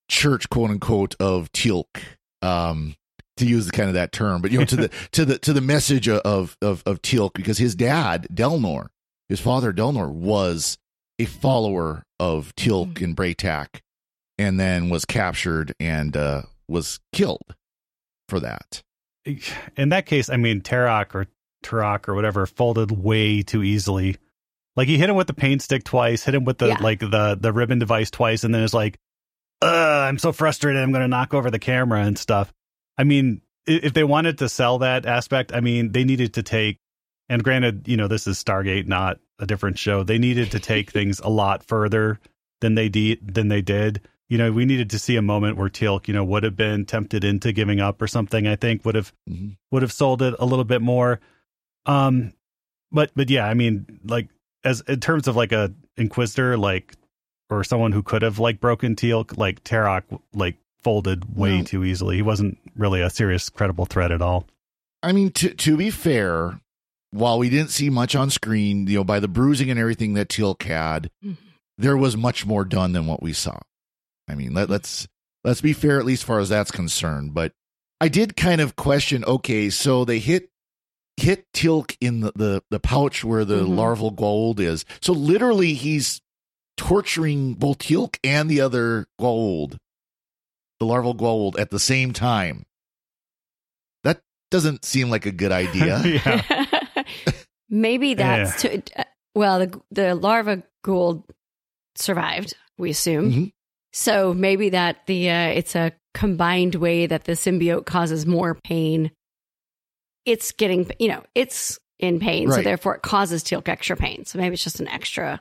church, 0.09 0.49
quote 0.51 0.71
unquote, 0.71 1.15
of 1.21 1.51
Teal'c, 1.53 2.03
um, 2.43 2.97
to 3.37 3.47
use 3.47 3.67
the 3.67 3.73
kind 3.73 3.89
of 3.89 3.95
that 3.95 4.13
term. 4.13 4.43
But 4.43 4.51
you 4.51 4.59
know, 4.59 4.65
to 4.67 4.77
the 4.77 4.89
to 5.13 5.25
the 5.25 5.39
to 5.39 5.53
the 5.53 5.61
message 5.61 6.09
of 6.09 6.57
of 6.61 6.83
of 6.87 7.03
Teal'c, 7.03 7.33
because 7.35 7.59
his 7.59 7.75
dad 7.75 8.27
Delnor, 8.33 8.89
his 9.29 9.41
father 9.41 9.73
Delnor, 9.73 10.11
was 10.11 10.79
a 11.19 11.25
follower 11.25 12.05
of 12.19 12.55
Teal'c 12.57 13.01
in 13.01 13.15
Bra'tac, 13.15 13.81
and 14.39 14.61
then 14.61 14.91
was 14.91 15.05
captured 15.05 15.75
and 15.81 16.17
uh, 16.17 16.43
was 16.69 17.01
killed 17.13 17.55
for 18.29 18.41
that. 18.41 18.83
in 19.77 19.91
that 19.91 20.07
case, 20.07 20.31
I 20.31 20.37
mean, 20.37 20.61
Terok 20.61 21.15
or 21.15 21.27
Turok 21.63 22.09
or 22.09 22.15
whatever 22.15 22.47
folded 22.47 22.91
way 22.91 23.43
too 23.43 23.63
easily. 23.63 24.17
Like 24.77 24.89
he 24.89 24.99
hit 24.99 25.11
him 25.11 25.17
with 25.17 25.27
the 25.27 25.35
paint 25.35 25.63
stick 25.63 25.85
twice, 25.85 26.25
hit 26.25 26.35
him 26.35 26.45
with 26.45 26.59
the 26.59 26.69
Yeah. 26.69 26.79
like 26.81 27.01
the 27.01 27.37
the 27.41 27.53
ribbon 27.53 27.79
device 27.79 28.11
twice, 28.11 28.45
and 28.45 28.55
then 28.55 28.63
it's 28.63 28.75
like, 28.75 28.99
uh, 29.63 29.67
I'm 30.09 30.19
so 30.19 30.33
frustrated. 30.33 30.81
I'm 30.83 30.93
going 30.93 31.03
to 31.03 31.09
knock 31.09 31.35
over 31.35 31.51
the 31.51 31.59
camera 31.59 32.01
and 32.03 32.19
stuff. 32.19 32.53
I 32.97 33.05
mean, 33.05 33.43
if 33.67 33.93
they 33.93 34.05
wanted 34.05 34.39
to 34.39 34.49
sell 34.49 34.79
that 34.79 35.07
aspect, 35.07 35.53
I 35.55 35.61
mean, 35.61 35.93
they 35.93 36.05
needed 36.05 36.35
to 36.35 36.43
take, 36.43 36.79
and 37.29 37.45
granted, 37.45 37.87
you 37.89 37.97
know, 37.97 38.09
this 38.09 38.27
is 38.27 38.43
Stargate, 38.43 38.87
not 38.87 39.19
a 39.39 39.47
different 39.47 39.79
show. 39.79 40.03
They 40.03 40.19
needed 40.19 40.53
to 40.53 40.61
take 40.61 40.91
things 40.93 41.21
a 41.21 41.29
lot 41.29 41.63
further 41.65 42.19
than 42.61 42.75
they 42.75 42.89
did. 42.89 43.35
Than 43.35 43.49
they 43.49 43.63
did. 43.63 44.01
You 44.29 44.39
know, 44.39 44.53
we 44.53 44.65
needed 44.65 44.91
to 44.91 44.99
see 44.99 45.17
a 45.17 45.23
moment 45.23 45.57
where 45.57 45.69
Teal'c, 45.69 46.07
you 46.07 46.15
know, 46.15 46.23
would 46.25 46.45
have 46.45 46.55
been 46.57 46.87
tempted 46.87 47.25
into 47.25 47.53
giving 47.53 47.81
up 47.81 48.01
or 48.01 48.07
something. 48.07 48.47
I 48.47 48.55
think 48.55 48.85
would 48.85 48.95
have 48.95 49.13
Mhm. 49.29 49.57
would 49.73 49.83
have 49.83 49.93
sold 49.93 50.23
it 50.23 50.35
a 50.39 50.47
little 50.47 50.65
bit 50.65 50.81
more. 50.81 51.19
Um, 51.87 52.33
but 52.93 53.11
but 53.15 53.31
yeah, 53.31 53.47
I 53.47 53.55
mean, 53.55 54.01
like 54.05 54.29
as 54.65 54.81
in 54.83 55.01
terms 55.01 55.29
of 55.29 55.37
like 55.37 55.53
a 55.53 55.73
inquisitor, 55.97 56.57
like 56.57 56.95
or 57.49 57.65
someone 57.65 57.93
who 57.93 58.03
could 58.03 58.23
have 58.23 58.39
like 58.39 58.61
broken 58.61 58.95
Teal'c, 58.97 59.37
like 59.37 59.65
Tarok, 59.65 60.05
like 60.35 60.57
folded 60.83 61.37
way 61.37 61.57
Well- 61.57 61.65
too 61.65 61.85
easily. 61.85 62.17
He 62.17 62.23
wasn't 62.23 62.59
really 62.77 63.01
a 63.03 63.11
serious, 63.11 63.49
credible 63.49 63.87
threat 63.87 64.13
at 64.13 64.23
all. 64.23 64.47
I 65.03 65.13
mean, 65.13 65.31
to 65.33 65.55
to 65.55 65.77
be 65.77 65.91
fair, 65.91 66.61
while 67.11 67.39
we 67.39 67.49
didn't 67.51 67.71
see 67.71 67.91
much 67.91 68.15
on 68.15 68.31
screen, 68.31 68.87
you 68.87 68.97
know, 68.99 69.05
by 69.05 69.19
the 69.21 69.29
bruising 69.29 69.71
and 69.71 69.81
everything 69.81 70.15
that 70.15 70.29
Teal'c 70.29 70.63
had, 70.63 71.11
Mhm. 71.25 71.37
there 71.79 71.97
was 71.97 72.17
much 72.17 72.45
more 72.47 72.65
done 72.65 72.93
than 72.93 73.07
what 73.07 73.23
we 73.23 73.33
saw. 73.33 73.59
I 74.29 74.35
mean, 74.35 74.53
let, 74.55 74.69
let's 74.71 75.09
let's 75.43 75.61
be 75.63 75.73
fair, 75.73 75.99
at 75.99 76.05
least 76.05 76.23
as 76.23 76.27
far 76.27 76.39
as 76.39 76.51
that's 76.51 76.71
concerned. 76.71 77.33
But 77.35 77.53
I 78.01 78.09
did 78.09 78.37
kind 78.37 78.61
of 78.61 78.77
question. 78.77 79.25
Okay, 79.25 79.71
so 79.71 80.05
they 80.05 80.19
hit 80.19 80.50
hit 81.21 81.45
Teal'c 81.53 81.97
in 82.01 82.21
the 82.21 82.33
the, 82.35 82.63
the 82.71 82.81
pouch 82.81 83.25
where 83.25 83.45
the 83.45 83.63
Mhm. 83.63 83.77
larval 83.77 84.13
Goa'uld 84.13 84.59
is. 84.61 84.85
So 85.01 85.13
literally, 85.13 85.75
he's 85.75 86.21
torturing 86.77 87.55
both 87.55 87.79
Teal'c 87.79 88.17
and 88.25 88.49
the 88.51 88.61
other 88.61 89.07
Goa'uld, 89.21 89.77
the 90.79 90.87
larval 90.87 91.15
Goa'uld, 91.15 91.59
at 91.59 91.71
the 91.71 91.79
same 91.79 92.13
time. 92.13 92.65
That 94.05 94.23
doesn't 94.51 94.85
seem 94.85 95.11
like 95.11 95.27
a 95.27 95.31
good 95.33 95.53
idea. 95.65 96.03
Maybe 97.69 98.15
that's 98.15 98.63
to, 98.63 98.83
uh, 98.97 99.05
well, 99.35 99.59
the 99.61 99.81
the 99.91 100.15
larva 100.15 100.63
Goa'uld 100.85 101.23
survived, 101.97 102.55
we 102.79 102.91
assume. 102.91 103.33
Mhm. 103.33 103.53
So 103.93 104.33
maybe 104.35 104.71
that 104.71 105.07
the 105.07 105.31
uh, 105.31 105.49
it's 105.49 105.75
a 105.77 105.93
combined 106.15 106.77
way 106.77 107.07
that 107.07 107.25
the 107.25 107.33
symbiote 107.33 107.87
causes 107.87 108.25
more 108.27 108.55
pain. 108.55 109.11
It's 110.27 110.53
getting, 110.53 110.91
you 110.99 111.09
know, 111.09 111.23
it's 111.35 111.79
in 111.99 112.21
pain, 112.21 112.51
so 112.51 112.63
therefore 112.63 112.95
it 112.97 113.03
causes 113.03 113.43
Teal'c 113.43 113.69
extra 113.69 113.97
pain. 113.97 114.25
So 114.25 114.39
maybe 114.39 114.55
it's 114.55 114.65
just 114.65 114.81
an 114.81 114.89
extra 114.89 115.41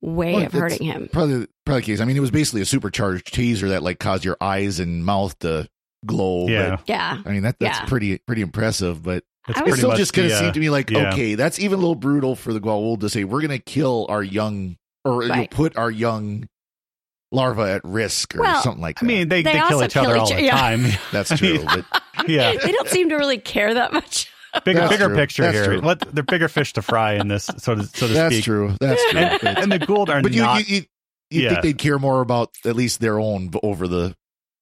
way 0.00 0.34
Well, 0.34 0.46
of 0.46 0.52
hurting 0.52 0.84
him. 0.86 1.08
Probably, 1.12 1.46
probably 1.66 1.80
the 1.80 1.86
case. 1.86 2.00
I 2.00 2.04
mean, 2.04 2.16
it 2.16 2.20
was 2.20 2.30
basically 2.30 2.60
a 2.60 2.66
supercharged 2.66 3.32
taser 3.34 3.68
that 3.70 3.82
like 3.82 3.98
caused 3.98 4.24
your 4.24 4.36
eyes 4.40 4.78
and 4.80 5.04
mouth 5.04 5.38
to 5.40 5.68
glow. 6.06 6.46
Yeah. 6.48 6.76
But, 6.76 6.88
Yeah, 6.88 7.22
I 7.26 7.30
mean 7.30 7.42
that 7.42 7.56
that's 7.58 7.80
Yeah. 7.80 7.84
pretty 7.86 8.18
pretty 8.18 8.42
impressive. 8.42 9.02
But 9.02 9.24
It's 9.48 9.58
I 9.58 9.62
it 9.62 9.66
was- 9.70 9.78
still 9.78 9.96
just 9.96 10.12
kind 10.12 10.26
of 10.26 10.30
the, 10.30 10.36
uh, 10.36 10.40
seemed 10.40 10.54
to 10.54 10.60
me 10.60 10.70
like 10.70 10.90
yeah. 10.90 11.12
okay, 11.12 11.34
that's 11.34 11.58
even 11.58 11.74
a 11.74 11.80
little 11.80 11.94
brutal 11.96 12.36
for 12.36 12.52
the 12.52 12.60
Goa'uld 12.60 13.00
to 13.00 13.08
say 13.08 13.24
we're 13.24 13.40
going 13.40 13.50
to 13.50 13.58
kill 13.58 14.06
our 14.08 14.22
young 14.22 14.76
or 15.04 15.22
you 15.22 15.28
know, 15.28 15.34
Right. 15.34 15.50
put 15.50 15.76
our 15.76 15.90
young 15.90 16.48
larva 17.32 17.62
at 17.72 17.84
risk 17.84 18.34
or 18.36 18.40
Well, 18.40 18.62
something 18.62 18.80
like 18.80 19.00
that. 19.00 19.04
I 19.04 19.08
mean, 19.08 19.28
they, 19.28 19.42
They 19.42 19.52
they, 19.52 19.58
kill 19.58 19.62
also 19.80 19.84
each 19.84 19.96
other 19.96 20.12
kill 20.14 20.20
all 20.22 20.28
each- 20.30 20.36
the 20.36 20.42
yeah. 20.44 20.56
time. 20.58 20.86
that's 21.12 21.36
true. 21.36 21.64
but 21.64 21.84
yeah. 22.26 22.54
they 22.62 22.72
don't 22.72 22.88
seem 22.88 23.08
to 23.10 23.16
really 23.16 23.38
care 23.38 23.74
that 23.74 23.92
much. 23.92 24.32
Bigger, 24.64 24.80
That's 24.80 24.90
bigger 24.92 25.06
true. 25.08 25.16
picture 25.16 25.42
That's 25.42 25.54
here. 25.56 25.64
true. 25.66 25.80
What 25.82 26.00
they're 26.14 26.24
bigger 26.24 26.48
fish 26.48 26.72
to 26.72 26.82
fry 26.82 27.14
in 27.14 27.28
this, 27.28 27.44
so 27.58 27.74
to 27.74 27.84
so 27.84 28.06
to 28.06 28.12
that's 28.14 28.34
speak. 28.34 28.44
true. 28.44 28.74
That's 28.80 29.02
true. 29.10 29.20
And, 29.20 29.58
and 29.58 29.72
the 29.72 29.78
Goa'uld 29.78 30.08
are 30.08 30.22
but 30.22 30.32
you 30.32 30.40
not. 30.42 30.66
you 30.68 30.76
you 30.76 30.82
you 31.30 31.42
Yeah. 31.42 31.48
think 31.50 31.62
they'd 31.62 31.78
care 31.78 31.98
more 31.98 32.22
about 32.22 32.50
at 32.64 32.74
least 32.74 33.00
their 33.00 33.20
own 33.20 33.50
over 33.62 33.86
the 33.86 34.16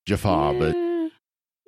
Jaffa, 0.06 0.56
but 0.58 0.74
Eh, 0.76 1.08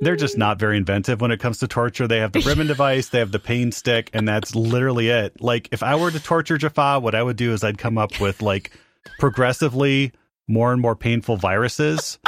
they're 0.01 0.17
just 0.17 0.37
not 0.37 0.59
very 0.59 0.77
inventive 0.77 1.21
when 1.21 1.31
it 1.31 1.39
comes 1.41 1.59
to 1.59 1.69
torture. 1.69 2.07
They 2.09 2.19
have 2.19 2.33
the 2.33 2.41
ribbon 2.41 2.67
device, 2.75 3.09
they 3.09 3.21
have 3.21 3.31
the 3.33 3.39
pain 3.39 3.71
stick, 3.73 4.11
and 4.13 4.27
that's 4.29 4.55
literally 4.55 5.09
it. 5.09 5.41
Like, 5.41 5.69
if 5.73 5.83
I 5.85 5.95
were 5.95 6.11
to 6.11 6.21
torture 6.21 6.59
Jaffa, 6.59 6.99
what 7.01 7.15
I 7.15 7.23
would 7.23 7.37
do 7.37 7.53
is 7.53 7.63
I'd 7.65 7.79
come 7.79 7.99
up 7.99 8.21
with 8.21 8.43
like 8.43 8.73
progressively 9.19 10.13
more 10.49 10.73
and 10.73 10.81
more 10.83 10.97
painful 10.97 11.37
viruses 11.37 12.19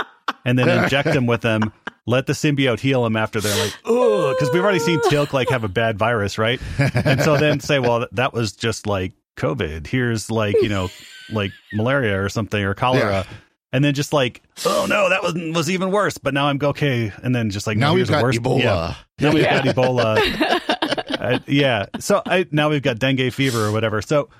and 0.44 0.58
then 0.58 0.84
inject 0.84 1.12
them 1.12 1.26
with 1.26 1.40
them. 1.40 1.72
Let 2.10 2.26
the 2.26 2.32
symbiote 2.32 2.80
heal 2.80 3.06
him 3.06 3.14
after 3.16 3.40
they're 3.40 3.56
like, 3.64 3.72
oh, 3.84 4.34
because 4.34 4.52
we've 4.52 4.62
already 4.62 4.80
seen 4.80 4.98
Teal'c 5.02 5.32
like 5.32 5.48
have 5.50 5.62
a 5.64 5.68
bad 5.68 5.96
virus, 5.98 6.38
right? 6.38 6.60
And 6.94 7.20
so 7.22 7.36
then 7.36 7.60
say, 7.60 7.78
well, 7.78 8.06
that 8.12 8.32
was 8.32 8.52
just 8.52 8.86
like 8.86 9.12
COVID. 9.36 9.86
Here's 9.86 10.30
like, 10.30 10.56
you 10.60 10.68
know, 10.68 10.88
like 11.32 11.52
malaria 11.72 12.20
or 12.20 12.28
something 12.28 12.62
or 12.62 12.74
cholera. 12.74 13.26
And 13.72 13.84
then 13.84 13.94
just 13.94 14.12
like, 14.12 14.42
oh 14.66 14.86
no, 14.88 15.08
that 15.08 15.22
was 15.22 15.34
was 15.54 15.70
even 15.70 15.92
worse. 15.92 16.18
But 16.18 16.34
now 16.34 16.46
I'm 16.48 16.58
okay. 16.60 17.12
And 17.22 17.32
then 17.32 17.50
just 17.50 17.68
like 17.68 17.76
now 17.78 17.90
no, 17.90 17.94
we've 17.94 18.08
got 18.08 18.24
worse, 18.24 18.36
Ebola. 18.36 18.58
Yeah. 18.60 18.94
Now 19.20 19.32
we've 19.32 19.42
Yeah. 19.44 19.62
got 19.64 19.74
Ebola. 19.76 20.60
Uh, 21.20 21.38
yeah. 21.46 21.84
So 21.98 22.22
I 22.24 22.46
now 22.50 22.70
we've 22.70 22.80
got 22.82 22.98
dengue 22.98 23.30
fever 23.34 23.66
or 23.66 23.72
whatever. 23.72 24.00
So 24.00 24.30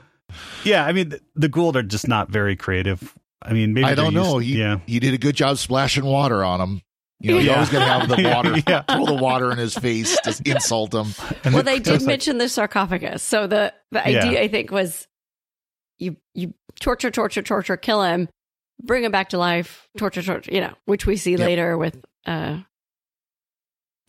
yeah, 0.65 0.87
I 0.87 0.93
mean 0.93 1.11
the, 1.11 1.21
the 1.37 1.49
Goa'uld 1.51 1.75
are 1.77 1.83
just 1.83 2.09
not 2.09 2.31
very 2.31 2.57
creative. 2.57 3.15
I 3.43 3.53
mean, 3.53 3.75
maybe 3.75 3.85
I 3.85 3.95
don't 3.95 4.15
know. 4.15 4.39
used- 4.39 4.55
He, 4.55 4.59
yeah. 4.61 4.79
he 4.87 4.99
did 4.99 5.13
a 5.13 5.19
good 5.19 5.37
job 5.37 5.59
splashing 5.59 6.05
water 6.07 6.43
on 6.43 6.59
him. 6.61 6.83
You 7.23 7.33
know, 7.35 7.39
you 7.39 7.51
always 7.53 7.69
got 7.69 7.81
to 7.81 7.85
have 7.85 8.09
the 8.09 8.29
water, 8.35 8.63
Yeah. 8.67 8.83
throw 8.83 9.05
the 9.05 9.15
water 9.23 9.53
in 9.53 9.59
his 9.59 9.75
face, 9.75 10.17
just 10.25 10.41
insult 10.49 10.95
him. 10.95 11.09
And 11.45 11.53
well, 11.55 11.61
it- 11.61 11.65
they 11.67 11.79
did 11.79 11.95
it's 11.95 12.05
like- 12.05 12.13
mention 12.13 12.39
the 12.39 12.49
sarcophagus. 12.49 13.23
So 13.23 13.47
the 13.47 13.75
the 13.93 13.99
Yeah. 14.07 14.25
idea 14.25 14.41
I 14.43 14.49
think 14.49 14.71
was 14.71 15.07
you 15.99 16.17
you 16.35 16.55
torture, 16.81 17.11
torture, 17.11 17.43
torture, 17.43 17.77
kill 17.77 18.03
him, 18.03 18.29
bring 18.83 19.05
him 19.05 19.13
back 19.13 19.29
to 19.31 19.39
life, 19.39 19.87
torture, 19.99 20.23
torture. 20.23 20.51
You 20.51 20.63
know, 20.63 20.73
which 20.87 21.05
we 21.07 21.17
see 21.17 21.33
Yep. 21.33 21.41
later 21.41 21.77
with 21.77 22.03
uh, 22.27 22.61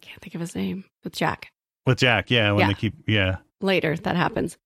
can't 0.02 0.22
think 0.22 0.36
of 0.36 0.42
his 0.42 0.56
name 0.56 0.86
with 1.04 1.14
Jack. 1.14 1.52
with 1.86 1.98
Jack. 2.00 2.32
Yeah, 2.32 2.52
when 2.52 2.62
Yeah. 2.62 2.68
they 2.68 2.74
keep 2.76 2.94
yeah. 3.08 3.38
Later 3.60 3.96
that 3.98 4.16
happens. 4.16 4.58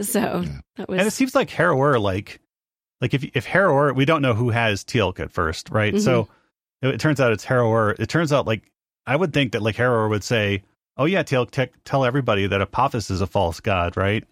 So 0.00 0.20
Yeah. 0.44 0.58
that 0.76 0.88
And 0.90 1.00
it 1.02 1.12
seems 1.12 1.34
like 1.34 1.48
Heru'ur, 1.48 2.00
like, 2.00 2.40
like 3.00 3.14
if 3.14 3.24
if 3.36 3.46
Heru'ur, 3.46 3.94
we 3.94 4.04
don't 4.04 4.20
know 4.22 4.34
who 4.34 4.50
has 4.50 4.84
Teal'c 4.84 5.20
at 5.20 5.30
first, 5.30 5.70
right? 5.70 6.00
So 6.00 6.24
Mm-hmm. 6.24 6.32
It, 6.84 6.94
it 6.94 7.00
turns 7.00 7.20
out 7.20 7.32
it's 7.32 7.44
Heru'ur. 7.44 7.98
It 7.98 8.08
turns 8.08 8.32
out 8.32 8.46
like 8.46 8.70
I 9.06 9.16
would 9.16 9.32
think 9.32 9.52
that 9.52 9.62
like 9.62 9.76
Heru'ur 9.76 10.08
would 10.10 10.24
say, 10.24 10.62
"Oh 10.96 11.06
yeah, 11.06 11.22
Teal'c, 11.22 11.50
te- 11.50 11.72
tell 11.84 12.04
everybody 12.04 12.46
that 12.46 12.60
Apophis 12.60 13.10
is 13.10 13.20
a 13.20 13.26
false 13.26 13.60
god, 13.60 13.96
right?" 13.96 14.24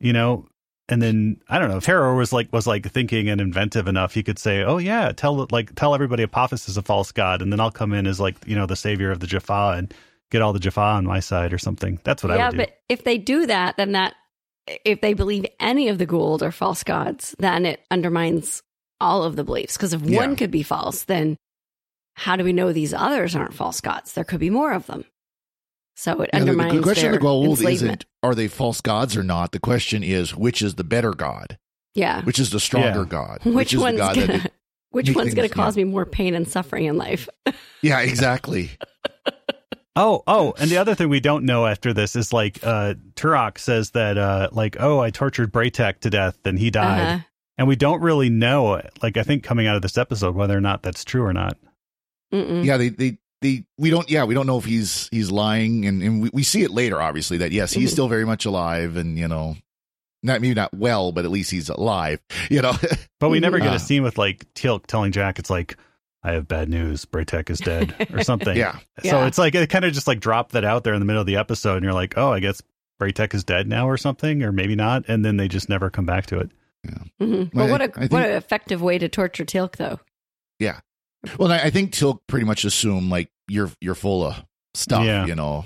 You 0.00 0.12
know, 0.12 0.46
and 0.88 1.00
then 1.00 1.40
I 1.48 1.58
don't 1.58 1.68
know 1.70 1.76
if 1.76 1.86
Heru'ur 1.86 2.16
was 2.16 2.32
like 2.32 2.52
was 2.52 2.66
like 2.66 2.90
thinking 2.90 3.28
and 3.28 3.40
inventive 3.40 3.86
enough, 3.88 4.14
he 4.14 4.22
could 4.22 4.38
say, 4.38 4.62
"Oh 4.62 4.78
yeah, 4.78 5.12
tell 5.12 5.46
like 5.50 5.74
tell 5.74 5.94
everybody 5.94 6.22
Apophis 6.24 6.68
is 6.68 6.76
a 6.76 6.82
false 6.82 7.12
god," 7.12 7.42
and 7.42 7.52
then 7.52 7.60
I'll 7.60 7.70
come 7.70 7.92
in 7.92 8.06
as 8.06 8.20
like 8.20 8.36
you 8.46 8.56
know 8.56 8.66
the 8.66 8.76
savior 8.76 9.10
of 9.10 9.20
the 9.20 9.26
Jaffa 9.26 9.74
and 9.76 9.94
get 10.30 10.42
all 10.42 10.52
the 10.52 10.60
Jaffa 10.60 10.80
on 10.80 11.04
my 11.06 11.20
side 11.20 11.52
or 11.52 11.58
something. 11.58 12.00
That's 12.04 12.22
what 12.22 12.30
I 12.32 12.36
would 12.46 12.52
do. 12.52 12.58
Yeah, 12.58 12.64
but 12.66 12.78
if 12.88 13.04
they 13.04 13.18
do 13.18 13.46
that, 13.46 13.76
then 13.76 13.92
that 13.92 14.14
if 14.84 15.00
they 15.00 15.14
believe 15.14 15.46
any 15.58 15.88
of 15.88 15.98
the 15.98 16.06
Goa'uld 16.06 16.42
are 16.42 16.52
false 16.52 16.84
gods, 16.84 17.34
then 17.38 17.66
it 17.66 17.80
undermines 17.90 18.62
all 19.00 19.24
of 19.24 19.34
the 19.36 19.42
beliefs. 19.44 19.76
Because 19.76 19.92
if 19.94 20.02
Yeah. 20.02 20.18
one 20.18 20.36
could 20.36 20.50
be 20.50 20.62
false, 20.62 21.04
then 21.04 21.36
how 22.20 22.36
do 22.36 22.44
we 22.44 22.52
know 22.52 22.70
these 22.70 22.92
others 22.92 23.34
aren't 23.34 23.54
false 23.54 23.80
gods? 23.80 24.12
There 24.12 24.24
could 24.24 24.40
be 24.40 24.50
more 24.50 24.72
of 24.72 24.86
them. 24.86 25.06
So 25.96 26.20
it 26.20 26.30
Yeah, 26.34 26.40
the, 26.40 26.52
the 26.52 26.80
question 26.82 27.04
their 27.12 27.14
of 27.14 27.20
the 27.20 27.26
Goa'uld 27.26 27.70
isn't 27.72 28.04
are 28.22 28.34
they 28.34 28.46
false 28.46 28.80
gods 28.82 29.16
or 29.16 29.22
not. 29.22 29.52
The 29.52 29.58
question 29.58 30.02
is 30.02 30.34
which 30.36 30.60
is 30.60 30.74
the 30.74 30.84
better 30.84 31.12
god, 31.14 31.58
Yeah, 31.94 32.22
which 32.24 32.38
is 32.38 32.50
the 32.50 32.60
stronger 32.60 33.00
Yeah. 33.00 33.04
god, 33.08 33.38
which, 33.44 33.72
is 33.72 33.80
one's 33.80 33.96
the 33.96 33.98
god 34.02 34.14
gonna 34.16 34.26
that. 34.38 34.52
which 34.90 35.14
one's 35.14 35.32
gonna 35.34 35.48
things- 35.48 35.54
cause 35.54 35.76
me 35.78 35.84
more 35.84 36.04
pain 36.04 36.34
and 36.34 36.46
suffering 36.46 36.84
in 36.84 36.96
life? 36.98 37.26
yeah, 37.82 38.00
exactly. 38.00 38.70
Oh, 39.96 40.22
oh, 40.26 40.54
and 40.58 40.70
the 40.70 40.76
other 40.78 40.94
thing 40.94 41.08
we 41.08 41.20
don't 41.20 41.44
know 41.44 41.66
after 41.66 41.92
this 41.92 42.14
is 42.16 42.32
like 42.32 42.60
uh 42.62 42.94
Turok 43.14 43.58
says 43.58 43.90
that 43.90 44.18
uh 44.18 44.48
like, 44.52 44.76
oh, 44.78 45.00
I 45.00 45.08
tortured 45.10 45.52
Bra'tac 45.52 46.00
to 46.00 46.10
death 46.10 46.38
and 46.44 46.58
he 46.58 46.70
died. 46.70 47.00
Uh-huh. 47.00 47.18
And 47.58 47.68
we 47.68 47.76
don't 47.76 48.00
really 48.00 48.30
know, 48.30 48.80
like 49.02 49.16
I 49.16 49.22
think 49.22 49.42
coming 49.42 49.66
out 49.66 49.76
of 49.76 49.82
this 49.82 49.98
episode, 49.98 50.34
whether 50.34 50.56
or 50.56 50.60
not 50.62 50.82
that's 50.82 51.04
true 51.04 51.22
or 51.24 51.32
not. 51.34 51.58
Mm-mm. 52.32 52.64
Yeah, 52.64 52.76
they 52.76 52.88
they 52.90 53.18
they 53.42 53.64
we 53.78 53.90
don't. 53.90 54.08
Yeah, 54.10 54.24
we 54.24 54.34
don't 54.34 54.46
know 54.46 54.58
if 54.58 54.64
he's 54.64 55.08
he's 55.10 55.30
lying, 55.30 55.86
and 55.86 56.02
and 56.02 56.22
we, 56.22 56.30
we 56.32 56.42
see 56.42 56.62
it 56.62 56.70
later. 56.70 57.00
Obviously, 57.00 57.38
that 57.38 57.52
yes, 57.52 57.72
he's 57.72 57.90
Mhm. 57.90 57.92
still 57.92 58.08
very 58.08 58.24
much 58.26 58.44
alive, 58.44 58.96
and 58.96 59.18
you 59.18 59.26
know, 59.28 59.56
not 60.22 60.40
maybe 60.40 60.54
not 60.54 60.72
well, 60.74 61.12
but 61.12 61.24
at 61.24 61.30
least 61.30 61.50
he's 61.50 61.68
alive. 61.68 62.20
You 62.50 62.62
know, 62.62 62.72
But 63.20 63.28
we 63.30 63.40
never 63.40 63.58
get 63.58 63.72
Uh. 63.72 63.76
a 63.76 63.78
scene 63.78 64.02
with 64.02 64.18
like 64.18 64.46
Teal'c 64.54 64.86
telling 64.86 65.12
Jack 65.12 65.38
it's 65.38 65.50
like, 65.50 65.76
I 66.22 66.32
have 66.32 66.46
bad 66.48 66.68
news, 66.68 67.04
Bra'tac 67.04 67.48
is 67.50 67.58
dead 67.60 67.94
or 68.12 68.22
something. 68.24 68.56
yeah. 68.56 68.76
So 69.02 69.20
Yeah. 69.20 69.26
it's 69.26 69.38
like 69.38 69.54
it 69.54 69.68
kind 69.70 69.84
of 69.84 69.92
just 69.92 70.06
like 70.06 70.20
dropped 70.20 70.52
that 70.52 70.64
out 70.64 70.84
there 70.84 70.94
in 70.94 71.00
the 71.00 71.06
middle 71.06 71.20
of 71.20 71.26
the 71.26 71.36
episode 71.36 71.76
and 71.76 71.84
you're 71.84 71.92
like, 71.94 72.14
Oh, 72.16 72.32
I 72.32 72.40
guess 72.40 72.60
Bra'tac 73.00 73.32
is 73.34 73.44
dead 73.44 73.66
now 73.68 73.88
or 73.88 73.96
something, 73.96 74.42
or 74.42 74.52
maybe 74.52 74.74
not, 74.74 75.04
and 75.08 75.24
then 75.24 75.36
they 75.36 75.48
just 75.48 75.68
never 75.68 75.88
come 75.90 76.04
back 76.06 76.26
to 76.26 76.38
it. 76.40 76.50
Mhm. 77.20 77.54
Well, 77.54 77.66
But 77.66 77.70
what 77.70 77.80
I- 77.82 77.84
a 77.84 77.88
I 77.88 77.92
think- 78.00 78.12
what 78.12 78.24
an 78.24 78.32
effective 78.36 78.82
way 78.82 78.98
to 78.98 79.08
torture 79.08 79.44
Teal'c, 79.44 79.76
though. 79.76 80.00
Well, 81.38 81.52
I, 81.52 81.58
I 81.64 81.70
think 81.70 81.92
Teal'c 81.92 82.20
pretty 82.26 82.46
much 82.46 82.64
assumed 82.64 83.10
like 83.10 83.30
you're 83.48 83.70
you're 83.80 83.94
full 83.94 84.24
of 84.26 84.42
stuff. 84.74 85.04
Yeah. 85.04 85.26
You 85.26 85.34
know, 85.34 85.64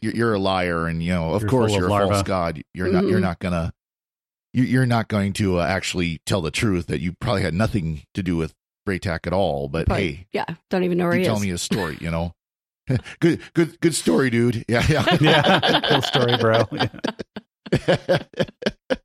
you're, 0.00 0.14
you're 0.14 0.34
a 0.34 0.38
liar, 0.38 0.86
and 0.86 1.02
you 1.02 1.12
know, 1.12 1.34
of 1.34 1.42
You're 1.42 1.50
course, 1.50 1.72
of 1.72 1.78
you're 1.78 1.86
a 1.86 1.88
false 2.08 2.22
god. 2.22 2.62
You're 2.72 2.88
not. 2.88 3.04
Mhm. 3.04 3.10
You're 3.10 3.20
not 3.20 3.38
gonna. 3.38 3.72
you- 4.52 4.62
You're 4.64 4.86
not 4.86 5.08
going 5.08 5.32
to 5.34 5.58
uh, 5.60 5.64
actually 5.66 6.20
tell 6.26 6.40
the 6.40 6.50
truth 6.50 6.86
that 6.86 7.00
you 7.00 7.12
probably 7.20 7.42
had 7.42 7.54
nothing 7.54 8.02
to 8.14 8.22
do 8.22 8.36
with 8.36 8.54
Bra'tac 8.86 9.26
at 9.26 9.32
all, 9.32 9.68
but 9.68 9.86
Probably- 9.86 10.12
hey, 10.12 10.26
yeah, 10.32 10.44
don't 10.70 10.84
even 10.84 10.96
know 10.98 11.04
where 11.04 11.14
you 11.14 11.20
he 11.20 11.26
tell 11.26 11.36
is. 11.36 11.42
me 11.42 11.50
a 11.50 11.58
story, 11.58 11.98
you 12.00 12.10
know. 12.10 12.32
good, 13.20 13.40
good, 13.54 13.80
good 13.80 13.94
story, 13.94 14.30
dude. 14.30 14.64
Yeah, 14.68 14.84
yeah. 14.88 15.16
Yeah, 15.20 15.80
cool 15.88 16.02
story, 16.02 16.36
bro. 16.36 16.64
Yeah, 16.72 18.18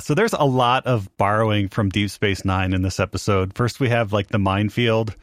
so 0.00 0.14
there's 0.14 0.32
a 0.34 0.44
lot 0.44 0.86
of 0.86 1.08
borrowing 1.16 1.68
from 1.68 1.88
Deep 1.88 2.10
Space 2.10 2.44
Nine 2.44 2.72
in 2.72 2.82
this 2.82 3.00
episode. 3.00 3.54
First, 3.54 3.80
we 3.80 3.88
have 3.88 4.12
like 4.12 4.28
the 4.28 4.38
minefield, 4.38 5.16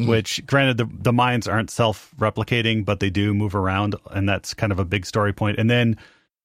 Mhm. 0.00 0.06
which, 0.08 0.46
granted, 0.46 0.76
the, 0.76 0.88
the 1.02 1.12
mines 1.12 1.48
aren't 1.48 1.70
self 1.70 2.12
replicating, 2.18 2.84
but 2.84 3.00
they 3.00 3.10
do 3.10 3.34
move 3.34 3.54
around, 3.56 3.96
and 4.12 4.28
that's 4.28 4.54
kind 4.54 4.70
of 4.70 4.78
a 4.78 4.84
big 4.84 5.04
story 5.04 5.32
point. 5.32 5.58
And 5.58 5.68
then 5.68 5.96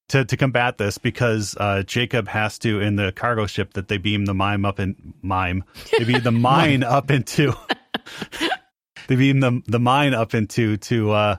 to, 0.09 0.25
to 0.25 0.35
combat 0.35 0.79
this, 0.79 0.97
because 0.97 1.55
uh, 1.59 1.83
Jacob 1.83 2.27
has 2.27 2.57
to, 2.59 2.79
in 2.81 2.95
the 2.95 3.12
cargo 3.12 3.45
ship 3.45 3.73
that 3.73 3.88
they 3.89 3.97
beam 3.97 4.25
the 4.25 4.33
mime 4.33 4.65
up 4.65 4.79
in 4.79 5.13
mime, 5.21 5.63
they 5.97 6.03
beam 6.03 6.21
the 6.21 6.31
mine 6.31 6.83
up 6.83 7.12
into, 7.12 7.53
they 9.07 9.15
beam 9.15 9.39
the 9.39 9.62
the 9.67 9.79
mine 9.79 10.13
up 10.15 10.33
into 10.33 10.77
to 10.77 11.12
uh, 11.12 11.35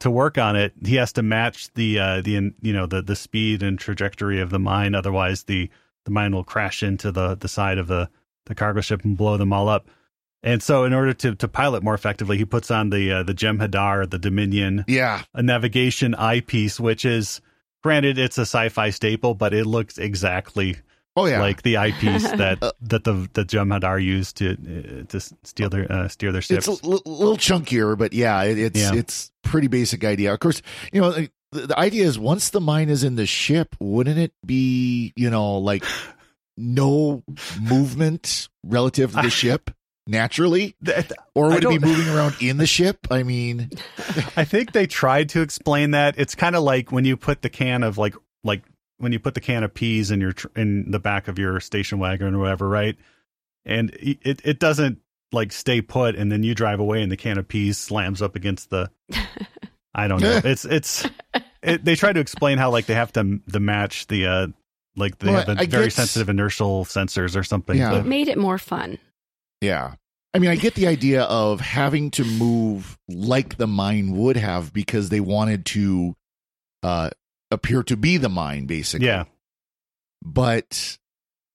to 0.00 0.10
work 0.10 0.38
on 0.38 0.56
it, 0.56 0.72
he 0.84 0.96
has 0.96 1.12
to 1.14 1.22
match 1.22 1.72
the 1.74 1.98
uh, 1.98 2.20
the 2.20 2.52
you 2.60 2.72
know 2.72 2.86
the 2.86 3.02
the 3.02 3.16
speed 3.16 3.62
and 3.62 3.78
trajectory 3.78 4.40
of 4.40 4.50
the 4.50 4.58
mine. 4.58 4.94
Otherwise, 4.94 5.44
the 5.44 5.70
the 6.04 6.10
mine 6.10 6.34
will 6.34 6.44
crash 6.44 6.82
into 6.82 7.10
the 7.12 7.34
the 7.34 7.48
side 7.48 7.78
of 7.78 7.88
the 7.88 8.08
the 8.46 8.54
cargo 8.54 8.80
ship 8.80 9.04
and 9.04 9.16
blow 9.16 9.36
them 9.36 9.52
all 9.52 9.68
up. 9.68 9.88
And 10.42 10.62
so, 10.62 10.84
in 10.84 10.92
order 10.92 11.12
to 11.14 11.34
to 11.34 11.48
pilot 11.48 11.82
more 11.82 11.94
effectively, 11.94 12.38
he 12.38 12.44
puts 12.44 12.70
on 12.70 12.90
the 12.90 13.12
uh, 13.12 13.22
the 13.24 13.34
Jem'Hadar, 13.34 14.08
the 14.08 14.18
Dominion, 14.18 14.84
yeah. 14.86 15.22
a 15.34 15.42
navigation 15.42 16.14
eyepiece, 16.14 16.78
which 16.78 17.04
is 17.04 17.40
granted 17.82 18.18
it's 18.18 18.38
a 18.38 18.42
sci-fi 18.42 18.90
staple, 18.90 19.34
but 19.34 19.52
it 19.52 19.66
looks 19.66 19.98
exactly 19.98 20.76
Oh 21.18 21.26
yeah. 21.26 21.40
like 21.40 21.62
the 21.62 21.76
eyepiece 21.76 22.28
that 22.42 22.60
that 22.80 23.04
the 23.04 23.28
the 23.32 23.44
Jem'Hadar 23.44 24.02
used 24.02 24.36
to 24.38 24.52
uh, 24.52 25.04
to 25.08 25.20
steal 25.44 25.68
their 25.68 25.90
uh, 25.90 26.08
steer 26.08 26.32
their 26.32 26.42
ships. 26.42 26.68
it's 26.68 26.82
a 26.82 26.86
l- 26.86 27.02
little 27.04 27.36
chunkier, 27.36 27.96
but 27.98 28.12
yeah, 28.12 28.42
it, 28.44 28.58
it's 28.58 28.80
Yeah. 28.80 28.94
it's 28.94 29.30
pretty 29.42 29.68
basic 29.68 30.04
idea. 30.04 30.32
Of 30.32 30.40
course, 30.40 30.62
you 30.92 31.00
know 31.00 31.10
the, 31.12 31.30
the 31.66 31.78
idea 31.78 32.04
is 32.04 32.18
once 32.18 32.50
the 32.50 32.60
mine 32.60 32.88
is 32.90 33.04
in 33.04 33.16
the 33.16 33.26
ship, 33.26 33.74
wouldn't 33.80 34.18
it 34.18 34.32
be 34.46 35.12
you 35.16 35.30
know 35.30 35.58
like 35.58 35.84
no 36.56 37.22
movement 37.60 38.48
relative 38.64 39.12
to 39.12 39.22
the 39.22 39.30
ship 39.42 39.70
naturally, 40.06 40.74
That- 40.82 41.12
or 41.34 41.48
would 41.50 41.64
it 41.64 41.68
be 41.68 41.78
moving 41.86 42.08
around 42.14 42.34
in 42.40 42.56
the 42.56 42.66
ship? 42.66 43.06
I 43.10 43.22
mean, 43.22 43.70
I 44.36 44.44
think 44.44 44.72
they 44.72 44.86
tried 44.86 45.28
to 45.30 45.42
explain 45.42 45.92
that. 45.92 46.14
It's 46.18 46.34
kind 46.34 46.56
of 46.56 46.62
like 46.62 46.90
when 46.90 47.04
you 47.04 47.16
put 47.16 47.42
the 47.42 47.50
can 47.50 47.82
of 47.82 47.98
like 47.98 48.14
like 48.44 48.62
when 48.98 49.12
you 49.12 49.18
put 49.18 49.34
the 49.34 49.40
can 49.40 49.64
of 49.64 49.72
peas 49.74 50.10
in 50.10 50.20
your 50.20 50.32
tr- 50.32 50.48
in 50.56 50.90
the 50.90 50.98
back 50.98 51.28
of 51.28 51.38
your 51.38 51.60
station 51.60 51.98
wagon 51.98 52.34
or 52.34 52.38
whatever, 52.38 52.68
right? 52.68 52.96
And 53.64 53.90
it 54.00 54.40
it 54.44 54.58
doesn't 54.60 54.98
like 55.32 55.52
stay 55.52 55.80
put, 55.82 56.14
and 56.16 56.30
then 56.32 56.42
you 56.42 56.54
drive 56.54 56.80
away, 56.80 57.02
and 57.02 57.10
the 57.12 57.16
can 57.16 57.38
of 57.38 57.46
peas 57.48 57.78
slams 57.78 58.22
up 58.22 58.34
against 58.36 58.70
the. 58.70 58.90
I 59.94 60.06
don't 60.08 60.20
know. 60.22 60.40
It's 60.44 60.64
it's 60.64 61.06
it, 61.62 61.84
they 61.84 61.94
try 61.96 62.12
to 62.12 62.20
explain 62.20 62.58
how 62.58 62.70
like 62.70 62.86
they 62.86 62.94
have 62.94 63.12
to 63.12 63.40
the 63.46 63.60
match 63.60 64.06
the 64.06 64.26
uh 64.26 64.46
like 64.96 65.18
they 65.18 65.30
Well, 65.30 65.44
have 65.44 65.48
a 65.58 65.60
I 65.60 65.66
very 65.66 65.84
get- 65.86 65.92
sensitive 65.94 66.28
inertial 66.28 66.84
sensors 66.84 67.36
or 67.36 67.42
something. 67.44 67.76
Yeah. 67.78 67.98
It 67.98 68.06
made 68.06 68.28
it 68.28 68.38
more 68.38 68.58
fun. 68.58 68.98
yeah. 69.60 69.94
I 70.34 70.40
mean, 70.40 70.50
I 70.50 70.56
get 70.56 70.74
the 70.74 70.86
idea 70.86 71.22
of 71.22 71.60
having 71.60 72.10
to 72.12 72.24
move 72.24 72.98
like 73.08 73.56
the 73.56 73.66
mine 73.66 74.12
would 74.12 74.36
have 74.36 74.72
because 74.74 75.08
they 75.08 75.20
wanted 75.20 75.64
to 75.66 76.14
uh 76.82 77.10
appear 77.50 77.82
to 77.84 77.96
be 77.96 78.16
the 78.16 78.28
mine, 78.28 78.66
basically. 78.66 79.06
yeah. 79.06 79.24
but 80.22 80.98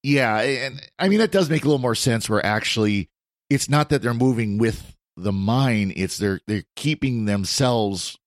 yeah 0.03 0.41
and 0.41 0.81
i 0.99 1.07
mean 1.07 1.19
that 1.19 1.31
does 1.31 1.49
make 1.49 1.63
a 1.63 1.65
little 1.65 1.79
more 1.79 1.95
sense 1.95 2.29
where 2.29 2.45
actually 2.45 3.09
it's 3.49 3.69
not 3.69 3.89
that 3.89 4.01
they're 4.01 4.13
moving 4.13 4.57
with 4.57 4.95
the 5.15 5.31
mine 5.31 5.93
it's 5.95 6.17
they're 6.17 6.41
they're 6.45 6.65
keeping 6.75 7.25
themselves 7.25 8.17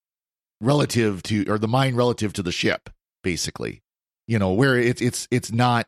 relative 0.60 1.22
to 1.22 1.44
or 1.48 1.58
the 1.58 1.68
mine 1.68 1.94
relative 1.94 2.32
to 2.32 2.42
the 2.42 2.52
ship 2.52 2.88
basically 3.22 3.82
you 4.26 4.38
know 4.38 4.52
where 4.52 4.78
it's 4.78 5.02
it's 5.02 5.28
it's 5.30 5.52
not 5.52 5.86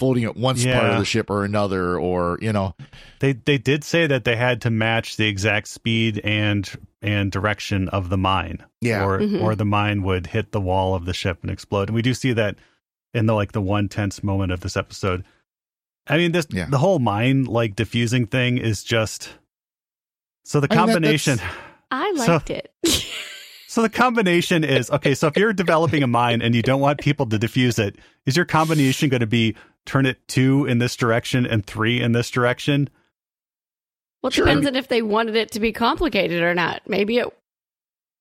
folding 0.00 0.24
at 0.24 0.36
one 0.36 0.56
part 0.60 0.90
of 0.90 0.98
the 0.98 1.04
ship 1.04 1.30
or 1.30 1.44
another 1.44 1.98
or 1.98 2.38
you 2.42 2.52
know 2.52 2.74
They 3.20 3.32
they 3.32 3.58
did 3.58 3.84
say 3.84 4.06
that 4.08 4.24
they 4.24 4.36
had 4.36 4.60
to 4.62 4.70
match 4.70 5.16
the 5.16 5.26
exact 5.28 5.68
speed 5.68 6.20
and 6.24 6.68
and 7.00 7.30
direction 7.30 7.88
of 7.90 8.08
the 8.08 8.16
mine. 8.18 8.64
Yeah. 8.80 9.04
Or 9.04 9.18
Mhm. 9.20 9.40
or 9.42 9.54
the 9.54 9.64
mine 9.64 10.02
would 10.02 10.26
hit 10.26 10.52
the 10.52 10.60
wall 10.60 10.94
of 10.94 11.04
the 11.04 11.14
ship 11.14 11.38
and 11.42 11.50
explode. 11.50 11.88
And 11.88 11.94
we 11.94 12.02
do 12.02 12.14
see 12.14 12.32
that 12.32 12.56
in 13.12 13.26
the 13.26 13.34
like 13.34 13.52
the 13.52 13.60
one 13.60 13.88
tense 13.88 14.22
moment 14.24 14.50
of 14.52 14.60
this 14.60 14.76
episode. 14.76 15.24
I 16.06 16.16
mean 16.18 16.32
this 16.32 16.46
Yeah. 16.50 16.66
the 16.68 16.78
whole 16.78 16.98
mine 16.98 17.44
like 17.44 17.76
diffusing 17.76 18.26
thing 18.26 18.58
is 18.58 18.82
just 18.84 19.30
so 20.44 20.60
the 20.60 20.66
I 20.70 20.76
mean, 20.76 20.86
that- 20.86 20.92
combination 20.92 21.36
that's- 21.36 21.56
I 21.90 22.14
So- 22.16 22.32
liked 22.32 22.50
it. 22.50 22.72
so 23.74 23.82
the 23.82 23.88
combination 23.88 24.62
is 24.62 24.88
okay, 24.88 25.14
so 25.16 25.26
if 25.26 25.36
you're 25.36 25.52
developing 25.52 26.04
a 26.04 26.06
mine 26.06 26.42
and 26.42 26.54
you 26.54 26.62
don't 26.62 26.80
want 26.80 27.00
people 27.00 27.26
to 27.26 27.38
diffuse 27.40 27.76
it, 27.76 27.96
is 28.24 28.36
your 28.36 28.44
combination 28.46 29.08
going 29.08 29.20
to 29.20 29.26
be 29.26 29.56
turn 29.84 30.06
it 30.06 30.16
two 30.28 30.64
in 30.66 30.78
this 30.78 30.94
direction 30.94 31.44
and 31.44 31.66
three 31.66 32.00
in 32.00 32.12
this 32.12 32.30
direction? 32.30 32.88
Well, 34.22 34.28
it 34.28 34.34
Sure. 34.34 34.46
depends 34.46 34.66
on 34.68 34.76
if 34.76 34.86
they 34.86 35.02
wanted 35.02 35.34
it 35.34 35.50
to 35.50 35.60
be 35.60 35.72
complicated 35.72 36.40
or 36.40 36.54
not. 36.54 36.82
Maybe 36.86 37.18
it, 37.18 37.26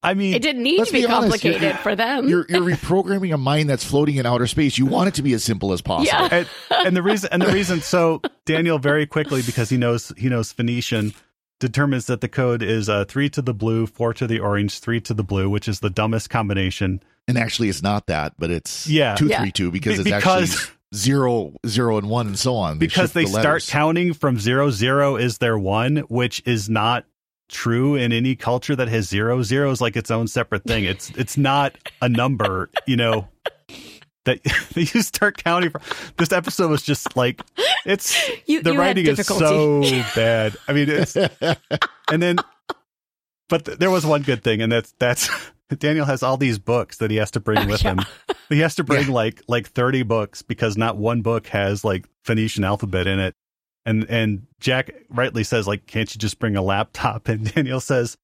I 0.01 0.15
mean 0.15 0.33
it 0.33 0.41
didn't 0.41 0.63
need 0.63 0.83
to 0.83 0.91
be, 0.91 1.01
be 1.01 1.05
honest, 1.05 1.41
complicated 1.43 1.77
for 1.81 1.95
them. 1.95 2.27
you're 2.27 2.47
you're 2.49 2.61
reprogramming 2.75 3.31
a 3.31 3.37
mind 3.37 3.69
that's 3.69 3.85
floating 3.85 4.15
in 4.15 4.25
outer 4.25 4.47
space 4.47 4.75
you 4.77 4.87
want 4.87 5.07
it 5.09 5.13
to 5.13 5.21
be 5.21 5.33
as 5.33 5.43
simple 5.43 5.71
as 5.71 5.81
possible 5.83 6.07
Yeah. 6.07 6.29
and, 6.31 6.49
and 6.87 6.97
the 6.97 7.03
reason 7.03 7.29
and 7.31 7.41
the 7.43 7.51
reason 7.53 7.79
so 7.81 8.21
Daniel 8.45 8.79
very 8.79 9.05
quickly 9.05 9.43
because 9.43 9.69
he 9.69 9.77
knows 9.77 10.11
he 10.17 10.27
knows 10.29 10.51
Phoenician 10.51 11.13
determines 11.59 12.05
that 12.07 12.21
the 12.21 12.27
code 12.27 12.61
is 12.61 12.89
uh, 12.89 13.05
three 13.05 13.29
to 13.29 13.41
the 13.41 13.53
blue, 13.53 13.87
four 13.87 14.13
to 14.13 14.27
the 14.27 14.39
orange, 14.39 14.79
three 14.79 14.99
to 15.01 15.13
the 15.13 15.23
blue, 15.23 15.49
which 15.49 15.67
is 15.67 15.79
the 15.79 15.89
dumbest 15.89 16.29
combination. 16.29 17.01
and 17.27 17.37
actually 17.37 17.69
it's 17.69 17.81
not 17.81 18.07
that 18.07 18.33
but 18.37 18.51
it's 18.51 18.85
Yeah. 18.87 19.15
two 19.15 19.27
Yeah. 19.27 19.39
three 19.41 19.51
two 19.51 19.71
because 19.71 19.93
Be- 19.95 20.01
it's 20.01 20.17
because- 20.17 20.53
actually 20.55 20.73
zero 20.93 21.53
zero 21.65 21.97
and 21.97 22.07
one 22.09 22.27
and 22.27 22.37
so 22.37 22.55
on 22.55 22.77
because 22.77 23.13
they 23.13 23.23
the 23.23 23.29
start 23.31 23.65
counting 23.67 24.13
from 24.13 24.37
zero 24.39 24.69
zero 24.69 25.15
is 25.15 25.37
their 25.39 25.57
one, 25.57 25.97
which 26.09 26.43
is 26.45 26.69
not 26.69 27.05
true 27.49 27.95
in 27.95 28.11
any 28.11 28.35
culture 28.35 28.75
that 28.75 28.87
has 28.89 29.07
zero 29.09 29.41
zero 29.41 29.71
is 29.71 29.79
like 29.81 29.95
its 29.95 30.11
own 30.11 30.27
separate 30.27 30.63
thing. 30.65 30.83
It's 30.83 31.09
it's 31.11 31.37
not 31.37 31.75
a 32.01 32.09
number, 32.09 32.69
you 32.85 32.95
know. 32.97 33.27
That 34.25 34.39
you 34.75 34.85
start 35.01 35.37
counting 35.43 35.69
from 35.71 35.81
this 36.17 36.31
episode 36.31 36.69
was 36.69 36.81
just 36.81 37.15
like 37.17 37.41
it's 37.85 38.17
You- 38.47 38.61
the 38.61 38.71
you 38.73 38.79
writing 38.79 39.05
is 39.07 39.25
so 39.27 39.81
bad. 40.15 40.55
I 40.67 40.73
mean, 40.73 40.89
it's 40.89 41.15
and 41.15 42.21
then 42.21 42.37
but 43.49 43.65
th- 43.65 43.77
there 43.79 43.91
was 43.91 44.05
one 44.05 44.21
good 44.21 44.43
thing 44.43 44.61
and 44.61 44.71
that's 44.71 44.93
that's 44.99 45.29
daniel 45.79 46.05
has 46.05 46.21
all 46.23 46.37
these 46.37 46.59
books 46.59 46.97
that 46.97 47.09
he 47.11 47.17
has 47.17 47.31
to 47.31 47.39
bring 47.39 47.57
Oh, 47.57 47.67
with 47.67 47.83
yeah. 47.83 47.91
him 47.93 47.99
he 48.49 48.59
has 48.59 48.75
to 48.75 48.83
bring 48.83 49.07
like 49.07 49.41
like 49.47 49.67
30 49.67 50.03
books 50.03 50.41
because 50.41 50.77
not 50.77 50.97
one 50.97 51.21
book 51.21 51.47
has 51.47 51.83
like 51.83 52.05
phoenician 52.23 52.63
alphabet 52.63 53.07
in 53.07 53.19
it. 53.19 53.33
And 53.85 54.05
and 54.09 54.45
jack 54.59 54.91
rightly 55.09 55.43
says 55.43 55.67
like 55.67 55.85
can't 55.87 56.13
you 56.13 56.19
just 56.19 56.39
bring 56.39 56.55
a 56.55 56.61
laptop? 56.61 57.27
And 57.27 57.51
daniel 57.53 57.79
says 57.81 58.15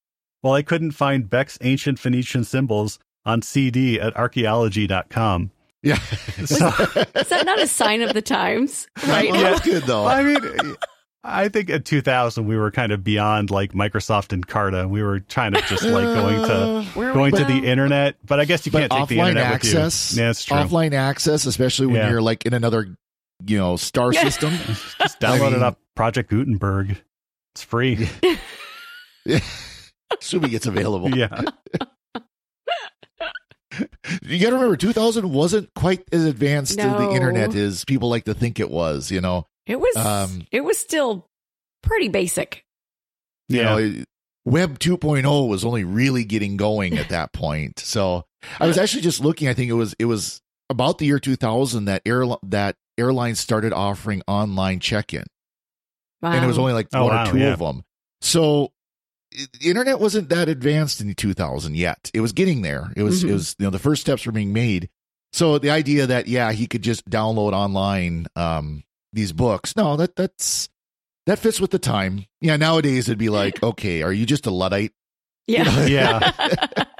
well 0.42 0.54
i 0.54 0.62
couldn't 0.62 0.92
find 0.92 1.28
beck's 1.28 1.58
ancient 1.60 1.98
phoenician 1.98 2.44
symbols 2.44 2.98
on 3.26 3.42
cd 3.42 4.00
at 4.00 4.16
archaeology.com 4.16 5.50
yeah 5.82 5.96
so 6.44 6.68
Is 7.14 7.28
that 7.28 7.42
not 7.46 7.60
a 7.60 7.66
sign 7.66 8.02
of 8.02 8.12
the 8.14 8.22
times? 8.22 8.86
Right. 9.06 9.30
Well, 9.32 9.40
that's 9.42 9.64
good 9.64 9.82
though 9.84 10.06
I 10.06 10.22
mean, 10.22 10.76
I 11.24 11.48
think 11.48 11.68
in 11.70 11.82
2000 11.82 12.46
we 12.46 12.56
were 12.56 12.70
kind 12.70 12.92
of 12.92 13.04
beyond 13.04 13.50
like 13.50 13.72
Microsoft 13.72 14.38
Encarta. 14.38 14.88
We 14.88 15.02
were 15.02 15.20
trying 15.20 15.52
to 15.52 15.60
just 15.62 15.82
like 15.84 16.04
going 16.04 16.42
to 16.48 16.52
uh, 16.54 16.84
Where 16.94 17.12
going 17.12 17.32
we 17.32 17.38
to 17.40 17.44
the 17.44 17.66
internet, 17.66 18.16
but 18.24 18.40
I 18.40 18.46
guess 18.46 18.64
you 18.64 18.72
but 18.72 18.88
can't 18.88 18.92
take 18.92 19.08
the 19.08 19.16
offline 19.18 19.28
internet 19.30 19.52
access 19.52 20.10
with 20.12 20.16
you. 20.18 20.22
Yeah, 20.22 20.28
that's 20.28 20.44
true. 20.44 20.56
offline 20.56 20.92
access 20.94 21.44
especially 21.46 21.86
when 21.88 21.96
Yeah. 21.96 22.10
you're 22.10 22.22
like 22.22 22.46
in 22.46 22.54
another 22.54 22.96
you 23.46 23.56
know 23.58 23.76
star 23.76 24.12
system 24.12 24.52
Just 24.98 25.20
download 25.20 25.40
I 25.40 25.44
mean- 25.50 25.54
it 25.54 25.62
up. 25.62 25.78
Project 25.94 26.30
Gutenberg. 26.30 26.96
It's 27.54 27.64
free. 27.64 28.08
assuming 30.20 30.52
it's 30.52 30.66
available 30.66 31.16
yeah. 31.16 31.42
you 34.22 34.38
gotta 34.40 34.54
remember 34.54 34.76
2000 34.76 35.30
wasn't 35.32 35.72
quite 35.74 36.02
as 36.12 36.24
advanced 36.24 36.78
as 36.78 36.96
the 36.96 37.10
internet 37.12 37.54
is 37.54 37.84
people 37.84 38.08
like 38.08 38.24
to 38.24 38.34
think 38.34 38.60
it 38.60 38.70
was 38.70 39.10
you 39.10 39.20
know 39.20 39.46
It 39.66 39.78
was. 39.80 39.96
Um, 39.96 40.42
it 40.52 40.62
was 40.62 40.78
still 40.78 41.26
pretty 41.82 42.08
basic. 42.08 42.64
you 43.48 43.58
Yeah. 43.58 43.64
know 43.64 43.76
it- 43.78 44.04
web 44.46 44.78
2.0 44.78 45.48
was 45.48 45.64
only 45.64 45.84
really 45.84 46.24
getting 46.24 46.56
going 46.56 46.96
at 46.98 47.10
that 47.10 47.30
point 47.32 47.78
so 47.84 48.24
i 48.58 48.66
was 48.66 48.78
actually 48.78 49.02
just 49.02 49.20
looking 49.20 49.48
i 49.48 49.54
think 49.54 49.68
it 49.70 49.74
was 49.74 49.94
it 49.98 50.06
was 50.06 50.40
about 50.70 50.96
the 50.98 51.04
year 51.06 51.18
2000 51.20 51.84
that 51.84 52.00
airline 52.06 52.38
that 52.42 52.74
airlines 52.96 53.38
started 53.38 53.72
offering 53.72 54.22
online 54.26 54.80
check-in 54.80 55.24
Wow. 56.22 56.32
and 56.32 56.44
it 56.44 56.48
was 56.48 56.58
only 56.58 56.72
like 56.72 56.88
Oh, 56.94 57.04
one 57.04 57.14
wow, 57.14 57.28
or 57.28 57.32
two 57.32 57.38
yeah. 57.38 57.52
of 57.52 57.58
them 57.58 57.82
so 58.22 58.64
i- 58.64 58.68
the 59.32 59.68
internet 59.68 60.00
wasn't 60.00 60.28
that 60.28 60.48
advanced 60.48 61.00
in 61.00 61.14
2000 61.14 61.76
yet 61.76 62.10
it 62.12 62.20
was 62.20 62.32
getting 62.32 62.62
there 62.62 62.92
it 62.96 63.02
was 63.02 63.22
Mhm. 63.24 63.30
it 63.30 63.32
was 63.32 63.56
you 63.58 63.64
know 63.64 63.70
the 63.70 63.78
first 63.78 64.00
steps 64.02 64.26
were 64.26 64.32
being 64.32 64.52
made 64.52 64.88
so 65.32 65.58
the 65.58 65.70
idea 65.70 66.06
that 66.06 66.26
yeah 66.26 66.50
he 66.52 66.66
could 66.66 66.82
just 66.82 67.08
download 67.08 67.52
online 67.52 68.26
um 68.36 68.82
these 69.12 69.32
books 69.32 69.76
no 69.76 69.96
that 69.96 70.16
that's 70.16 70.68
that 71.26 71.38
fits 71.38 71.60
with 71.60 71.70
the 71.70 71.78
time. 71.78 72.24
Yeah, 72.40 72.56
nowadays 72.56 73.06
it'd 73.08 73.18
be 73.18 73.28
like, 73.28 73.62
okay, 73.62 74.02
are 74.02 74.12
you 74.12 74.24
just 74.26 74.46
a 74.46 74.50
luddite? 74.50 74.92
Yeah. 75.46 75.84
Yeah. 75.86 76.32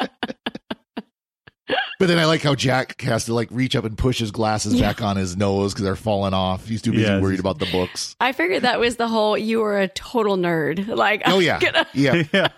But 2.01 2.09
then 2.09 2.19
I 2.19 2.25
like 2.25 2.41
how 2.43 2.55
Jack 2.55 3.03
has 3.03 3.27
to 3.27 3.35
like 3.35 3.49
reach 3.53 3.77
up 3.77 3.85
and 3.85 3.97
push 3.97 4.19
his 4.19 4.31
glasses 4.33 4.75
Yeah. 4.75 4.89
back 4.89 5.03
on 5.03 5.17
his 5.17 5.37
nose 5.37 5.73
because 5.75 5.85
they're 5.85 5.95
falling 5.97 6.33
off. 6.35 6.67
He's 6.67 6.81
too 6.83 6.91
busy 6.93 7.05
Yeah, 7.05 7.21
worried 7.21 7.39
about 7.41 7.59
the 7.59 7.67
books. 7.67 8.17
I 8.19 8.33
figured 8.33 8.63
that 8.63 8.81
was 8.81 8.97
the 8.97 9.07
whole 9.07 9.37
you 9.37 9.61
were 9.61 9.79
a 9.79 9.87
total 9.89 10.37
nerd. 10.39 10.89
Like, 10.97 11.23
Oh 11.27 11.39
yeah, 11.41 11.61
gonna- 11.61 11.87
yeah, 11.93 12.23
yeah. 12.33 12.49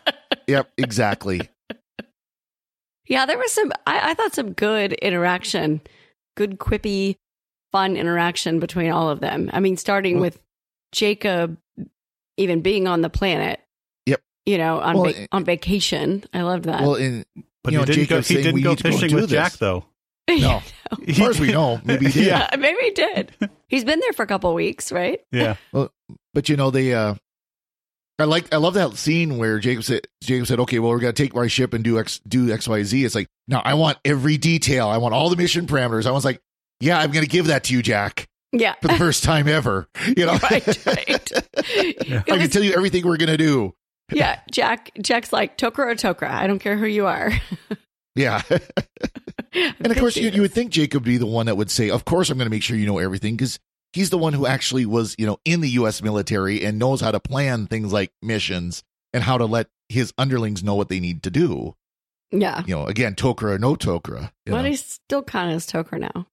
yep, 0.46 0.70
exactly. 0.78 1.40
yeah, 3.08 3.26
there 3.26 3.36
was 3.38 3.52
some, 3.52 3.72
I, 3.86 4.10
I 4.10 4.14
thought 4.14 4.32
some 4.34 4.52
good 4.52 4.92
interaction, 4.94 5.80
good, 6.36 6.58
quippy, 6.58 7.16
fun 7.72 7.96
interaction 7.96 8.60
between 8.60 8.90
all 8.92 9.10
of 9.10 9.20
them. 9.20 9.50
I 9.52 9.60
mean, 9.60 9.76
starting 9.76 10.14
Well- 10.16 10.22
with 10.22 10.40
Jacob 10.92 11.58
even 12.36 12.60
being 12.60 12.86
on 12.86 13.00
the 13.02 13.10
planet. 13.10 13.60
Yep. 14.06 14.20
You 14.46 14.58
know, 14.58 14.78
on, 14.80 14.98
Well, 14.98 15.12
va- 15.12 15.28
on 15.32 15.44
vacation. 15.44 16.24
I 16.32 16.42
loved 16.42 16.64
that. 16.64 16.82
Well, 16.82 16.94
in 16.94 17.24
But 17.64 17.72
You 17.72 17.78
he 17.80 17.84
know, 17.84 17.92
didn't 17.92 18.08
go. 18.08 18.16
He 18.18 18.22
saying 18.22 18.42
didn't 18.44 18.62
go 18.62 18.70
need 18.70 18.82
go 18.82 18.88
and 18.88 18.94
fishing 18.96 19.08
do 19.10 19.16
with 19.16 19.30
Jack 19.30 19.52
though. 19.54 19.84
no, 20.28 20.62
as 21.08 21.18
far 21.18 21.30
as 21.30 21.40
we 21.40 21.52
know, 21.52 21.80
maybe 21.84 22.06
he 22.06 22.12
did. 22.20 22.26
Yeah. 22.28 22.48
Yeah, 22.52 22.56
maybe 22.56 22.78
he 22.82 22.90
did. 22.90 23.32
He's 23.68 23.84
been 23.84 24.00
there 24.00 24.12
for 24.12 24.22
a 24.22 24.26
couple 24.26 24.52
weeks, 24.54 24.92
right? 24.92 25.20
Yeah. 25.30 25.56
But 25.72 26.48
you 26.48 26.56
know, 26.56 26.70
they 26.70 26.94
uh 26.94 27.14
I 28.18 28.24
like 28.24 28.52
I 28.54 28.58
love 28.58 28.74
that 28.74 28.94
scene 28.96 29.38
where 29.38 29.58
Jacob 29.58 29.84
said 29.84 30.06
Jacob 30.22 30.46
said, 30.46 30.60
Okay, 30.60 30.78
well 30.78 30.90
we're 30.90 31.00
gonna 31.00 31.12
take 31.12 31.34
my 31.34 31.46
ship 31.48 31.72
and 31.72 31.82
do 31.82 31.98
X 31.98 32.20
do 32.26 32.46
XYZ. 32.48 33.04
It's 33.04 33.14
like, 33.14 33.28
no, 33.48 33.58
I 33.64 33.74
want 33.74 33.98
every 34.04 34.36
detail. 34.38 34.88
I 34.88 34.98
want 34.98 35.14
all 35.14 35.28
the 35.30 35.36
mission 35.36 35.66
parameters. 35.66 36.06
I 36.06 36.10
was 36.12 36.24
like, 36.24 36.40
Yeah, 36.80 36.98
I'm 36.98 37.10
gonna 37.10 37.26
give 37.26 37.46
that 37.46 37.64
to 37.64 37.74
you, 37.74 37.82
Jack, 37.82 38.28
Yeah. 38.52 38.74
for 38.80 38.88
the 38.88 38.94
first 38.98 39.24
time 39.24 39.48
ever. 39.48 39.88
You 40.16 40.26
know 40.26 40.36
right, 40.38 40.66
right. 40.86 41.32
It 41.66 42.12
I 42.30 42.38
can 42.38 42.50
tell 42.50 42.62
you 42.62 42.74
everything 42.74 43.04
we're 43.06 43.16
gonna 43.16 43.36
do. 43.36 43.74
yeah, 44.18 44.40
Jack. 44.50 44.90
Jack's 45.00 45.32
like 45.32 45.56
Tok'ra 45.58 45.86
or 45.86 45.94
Tok'ra. 45.94 46.30
I 46.30 46.46
don't 46.46 46.58
care 46.58 46.76
who 46.76 46.86
you 46.86 47.06
are. 47.06 47.32
Yeah. 48.14 48.42
and 49.54 49.90
of 49.90 49.96
course 49.96 50.16
you, 50.16 50.28
you 50.28 50.42
would 50.42 50.52
think 50.52 50.70
Jacob 50.70 51.02
would 51.02 51.06
be 51.06 51.16
the 51.16 51.26
one 51.26 51.46
that 51.46 51.56
would 51.56 51.70
say, 51.70 51.88
Of 51.88 52.04
course 52.04 52.28
I'm 52.28 52.36
gonna 52.36 52.50
make 52.50 52.62
sure 52.62 52.76
you 52.76 52.84
know 52.84 52.98
everything, 52.98 53.36
because 53.36 53.58
he's 53.94 54.10
the 54.10 54.18
one 54.18 54.34
who 54.34 54.46
actually 54.46 54.84
was, 54.84 55.14
you 55.18 55.24
know, 55.24 55.38
in 55.46 55.62
the 55.62 55.70
US 55.70 56.02
military 56.02 56.62
and 56.62 56.78
knows 56.78 57.00
how 57.00 57.10
to 57.10 57.20
plan 57.20 57.66
things 57.66 57.90
like 57.90 58.12
missions 58.20 58.82
and 59.14 59.22
how 59.22 59.38
to 59.38 59.46
let 59.46 59.68
his 59.88 60.12
underlings 60.18 60.62
know 60.62 60.74
what 60.74 60.90
they 60.90 61.00
need 61.00 61.22
to 61.22 61.30
do. 61.30 61.74
Yeah. 62.30 62.62
you 62.66 62.74
know, 62.74 62.86
again, 62.86 63.14
Tok'ra 63.14 63.52
or 63.52 63.58
no 63.58 63.76
Tok'ra. 63.76 64.30
But 64.46 64.62
know. 64.62 64.68
he 64.68 64.76
still 64.76 65.22
kind 65.22 65.50
of 65.50 65.56
is 65.56 65.66
Tok'ra 65.66 66.00
now. 66.00 66.26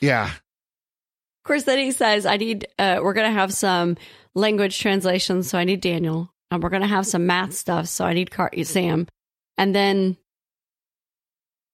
yeah, 0.00 0.26
Of 0.26 1.44
course, 1.44 1.64
then 1.64 1.78
he 1.78 1.92
says, 1.92 2.24
I 2.24 2.36
need, 2.38 2.66
uh, 2.78 3.00
we're 3.02 3.12
going 3.12 3.28
to 3.28 3.38
have 3.38 3.52
some 3.52 3.96
language 4.34 4.78
translations. 4.78 5.50
So 5.50 5.58
I 5.58 5.64
need 5.64 5.80
Daniel. 5.82 6.32
And 6.50 6.62
we're 6.62 6.70
going 6.70 6.82
to 6.82 6.88
have 6.88 7.06
some 7.06 7.26
math 7.26 7.52
stuff. 7.54 7.86
So 7.86 8.04
I 8.04 8.12
need 8.12 8.30
Car- 8.30 8.50
Sam. 8.64 9.06
And 9.56 9.74
then, 9.74 10.16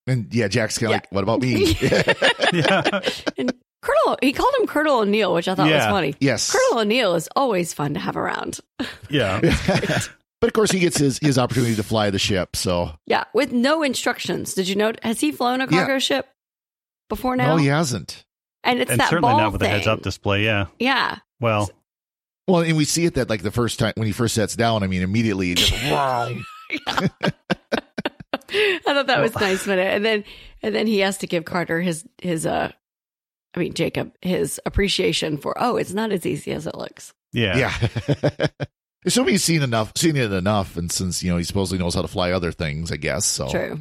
and 0.06 0.32
yeah, 0.34 0.48
Jack's 0.48 0.78
kind 0.78 0.86
of 0.86 0.90
Yeah. 0.90 0.96
like, 0.96 1.12
what 1.12 1.22
about 1.22 1.40
me? 1.40 1.76
Yeah. 2.52 3.00
and 3.38 3.52
Colonel, 3.82 4.18
he 4.22 4.32
called 4.32 4.54
him 4.58 4.66
Colonel 4.66 5.00
O'Neill, 5.00 5.34
which 5.34 5.48
I 5.48 5.54
thought 5.54 5.70
was 5.70 5.84
funny. 5.84 6.14
yes, 6.20 6.50
Colonel 6.52 6.80
O'Neill 6.82 7.14
is 7.14 7.28
always 7.36 7.72
fun 7.72 7.94
to 7.94 8.00
have 8.00 8.16
around. 8.16 8.60
Yeah. 9.10 9.40
but 10.40 10.48
of 10.48 10.52
course 10.52 10.70
he 10.72 10.80
gets 10.80 10.98
his 10.98 11.18
his 11.20 11.38
opportunity 11.38 11.76
to 11.76 11.82
fly 11.84 12.10
the 12.10 12.18
ship. 12.18 12.56
So 12.56 12.90
Yeah. 13.06 13.24
With 13.34 13.52
no 13.52 13.82
instructions. 13.84 14.54
Did 14.54 14.68
you 14.68 14.74
know? 14.74 14.92
Has 15.02 15.20
he 15.20 15.30
flown 15.32 15.60
a 15.60 15.64
Yeah. 15.64 15.70
cargo 15.78 15.98
ship 16.00 16.28
before 17.08 17.36
now? 17.36 17.54
no, 17.54 17.56
he 17.56 17.66
hasn't. 17.68 18.24
And 18.64 18.80
it's 18.80 18.90
and 18.90 18.98
that 19.00 19.10
certainly 19.10 19.30
ball 19.32 19.38
not 19.40 19.52
with 19.52 19.62
a 19.62 19.68
heads 19.68 19.86
up 19.86 20.02
display. 20.02 20.44
Yeah. 20.44 20.66
Yeah. 20.80 21.18
Well, 21.40 21.70
Well, 22.46 22.62
and 22.62 22.76
we 22.76 22.84
see 22.84 23.04
it 23.04 23.14
that 23.14 23.28
like 23.28 23.42
the 23.42 23.50
first 23.50 23.78
time 23.78 23.92
when 23.96 24.06
he 24.06 24.12
first 24.12 24.34
sets 24.34 24.54
down. 24.54 24.82
I 24.82 24.86
mean, 24.86 25.02
immediately 25.02 25.52
it 25.52 25.58
just 25.58 25.72
I 25.82 26.42
thought 28.84 29.06
that 29.06 29.20
was 29.20 29.34
nice 29.34 29.66
minute. 29.66 29.92
And 29.92 30.04
then 30.04 30.24
and 30.62 30.74
then 30.74 30.86
he 30.86 31.00
has 31.00 31.18
to 31.18 31.26
give 31.26 31.44
Carter 31.44 31.80
his 31.80 32.04
his 32.18 32.46
uh 32.46 32.70
I 33.54 33.58
mean 33.58 33.74
Jacob 33.74 34.12
his 34.22 34.60
appreciation 34.64 35.38
for 35.38 35.56
oh 35.60 35.76
it's 35.76 35.92
not 35.92 36.12
as 36.12 36.24
easy 36.24 36.52
as 36.52 36.66
it 36.66 36.76
looks. 36.76 37.12
yeah. 37.32 37.70
yeah. 38.08 38.46
Assuming 39.04 39.34
he's 39.34 39.44
seen 39.44 39.62
enough, 39.62 39.92
seen 39.96 40.16
it 40.16 40.32
enough, 40.32 40.76
and 40.76 40.90
since 40.90 41.22
you 41.22 41.30
know 41.30 41.36
he 41.36 41.44
supposedly 41.44 41.78
knows 41.78 41.94
how 41.94 42.02
to 42.02 42.08
fly 42.08 42.32
other 42.32 42.50
things, 42.50 42.90
I 42.90 42.96
guess. 42.96 43.24
So 43.24 43.48
True. 43.48 43.78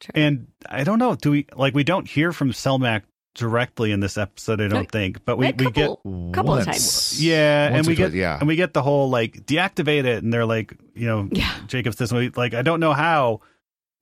True. 0.00 0.12
And 0.14 0.46
I 0.66 0.82
don't 0.82 0.98
know. 0.98 1.14
Do 1.14 1.30
we 1.30 1.46
like 1.54 1.74
we 1.74 1.84
don't 1.84 2.08
hear 2.08 2.32
from 2.32 2.52
Selmak 2.52 3.02
directly 3.34 3.92
in 3.92 4.00
this 4.00 4.16
episode? 4.18 4.60
I 4.60 4.68
don't 4.68 4.80
Like, 4.80 4.90
think, 4.92 5.24
but 5.24 5.36
we, 5.38 5.46
a 5.46 5.50
we 5.50 5.70
get 5.70 5.88
couple, 5.88 6.30
couple 6.32 6.54
of 6.58 6.64
times. 6.64 7.22
yeah, 7.24 7.70
Once 7.70 7.78
and 7.78 7.86
we 7.86 7.94
get 7.94 8.04
twice, 8.08 8.14
yeah. 8.14 8.38
and 8.38 8.46
we 8.48 8.56
get 8.56 8.72
the 8.74 8.82
whole 8.82 9.08
like 9.10 9.46
deactivate 9.46 10.04
it, 10.04 10.22
and 10.22 10.32
they're 10.32 10.46
like, 10.46 10.74
you 10.94 11.06
know, 11.06 11.28
Yeah. 11.32 11.52
Jacob 11.66 11.94
says 11.94 12.12
we 12.12 12.30
like 12.30 12.54
I 12.54 12.62
don't 12.62 12.80
know 12.80 12.92
how, 12.92 13.40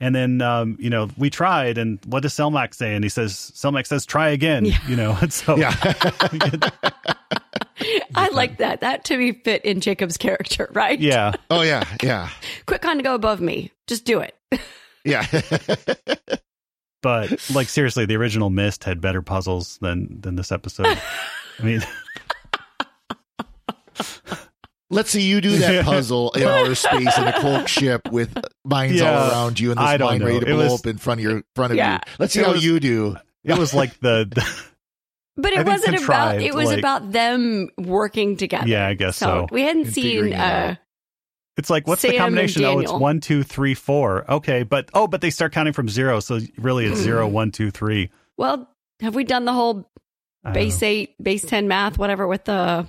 and 0.00 0.14
then 0.14 0.40
um, 0.42 0.76
you 0.80 0.90
know 0.90 1.08
we 1.16 1.30
tried, 1.30 1.78
and 1.78 1.98
what 2.06 2.22
does 2.22 2.34
Selmak 2.34 2.74
say? 2.74 2.94
And 2.94 3.04
he 3.04 3.08
says 3.08 3.34
Selmak 3.54 3.86
says 3.86 4.04
try 4.06 4.28
again, 4.30 4.64
Yeah. 4.64 4.78
you 4.88 4.96
know, 4.96 5.16
and 5.20 5.32
so 5.32 5.56
yeah. 5.56 5.74
get- 6.38 6.72
I 8.14 8.28
like 8.30 8.58
that. 8.58 8.82
That 8.82 9.04
to 9.06 9.16
me 9.16 9.32
fit 9.32 9.64
in 9.64 9.80
Jacob's 9.80 10.16
character, 10.18 10.68
right? 10.72 10.98
yeah, 11.00 11.32
oh 11.50 11.62
yeah, 11.62 11.84
yeah, 12.02 12.28
Quick 12.66 12.82
kind 12.82 13.00
of 13.00 13.04
go 13.04 13.14
above 13.14 13.40
me. 13.40 13.70
Just 13.86 14.04
do 14.04 14.20
it. 14.20 14.34
yeah. 15.04 15.24
But 17.02 17.50
like 17.54 17.68
seriously, 17.68 18.04
the 18.06 18.16
original 18.16 18.50
Myst 18.50 18.84
had 18.84 19.00
better 19.00 19.22
puzzles 19.22 19.78
than 19.78 20.20
than 20.20 20.36
this 20.36 20.52
episode. 20.52 20.86
I 21.58 21.62
mean, 21.62 21.82
Let's 24.92 25.10
see 25.10 25.22
you 25.22 25.40
do 25.40 25.56
that 25.58 25.84
puzzle 25.86 26.32
in 26.32 26.42
outer 26.42 26.74
space 26.74 27.16
in 27.16 27.28
a 27.28 27.38
cloak 27.40 27.68
ship 27.68 28.10
with 28.10 28.36
mines 28.64 28.94
Yeah. 28.96 29.16
all 29.22 29.30
around 29.30 29.60
you 29.60 29.70
and 29.70 29.78
this 29.78 29.86
I 29.86 29.96
don't 29.98 30.20
ready 30.20 30.40
to 30.40 30.46
blow 30.46 30.56
was- 30.64 30.80
up 30.80 30.86
in 30.86 30.98
front 30.98 31.20
of 31.20 31.24
your 31.24 31.42
front 31.54 31.70
of 31.72 31.76
Yeah. 31.76 31.94
you. 31.94 32.12
Let's 32.18 32.32
see 32.32 32.40
It 32.40 32.46
how 32.46 32.52
was- 32.52 32.64
you 32.64 32.80
do. 32.80 33.16
it 33.44 33.56
was 33.56 33.72
like 33.72 33.98
the, 34.00 34.26
the 34.28 34.44
But 35.36 35.52
it 35.52 35.58
think 35.58 35.68
wasn't 35.68 36.02
about 36.04 36.42
it 36.42 36.52
was 36.54 36.66
like- 36.70 36.78
about 36.80 37.12
them 37.12 37.68
working 37.78 38.36
together. 38.36 38.66
yeah, 38.66 38.88
I 38.88 38.94
guess 38.94 39.16
so. 39.16 39.46
we 39.52 39.62
hadn't 39.62 39.84
And 39.86 39.94
seen 39.94 40.32
uh 40.34 40.36
out. 40.36 40.76
It's 41.61 41.68
like 41.68 41.87
what's 41.87 42.01
Sam 42.01 42.12
the 42.12 42.16
combination? 42.16 42.64
Oh, 42.64 42.79
it's 42.79 42.90
one, 42.90 43.20
two, 43.20 43.42
three, 43.42 43.75
four. 43.75 44.29
Okay, 44.31 44.62
but 44.62 44.88
oh, 44.94 45.07
but 45.07 45.20
they 45.20 45.29
start 45.29 45.53
counting 45.53 45.75
from 45.75 45.90
zero, 45.90 46.20
so 46.20 46.40
really 46.57 46.87
it's 46.87 46.99
zero, 46.99 47.29
hmm. 47.29 47.35
one, 47.35 47.51
two, 47.51 47.70
three. 47.70 48.11
well, 48.38 48.66
have 49.01 49.14
we 49.14 49.25
done 49.25 49.44
the 49.44 49.53
whole 49.53 49.90
base 50.53 50.83
eight, 50.83 51.23
base 51.23 51.42
ten 51.42 51.68
math, 51.68 51.99
whatever 51.99 52.27
with 52.27 52.44
the 52.44 52.88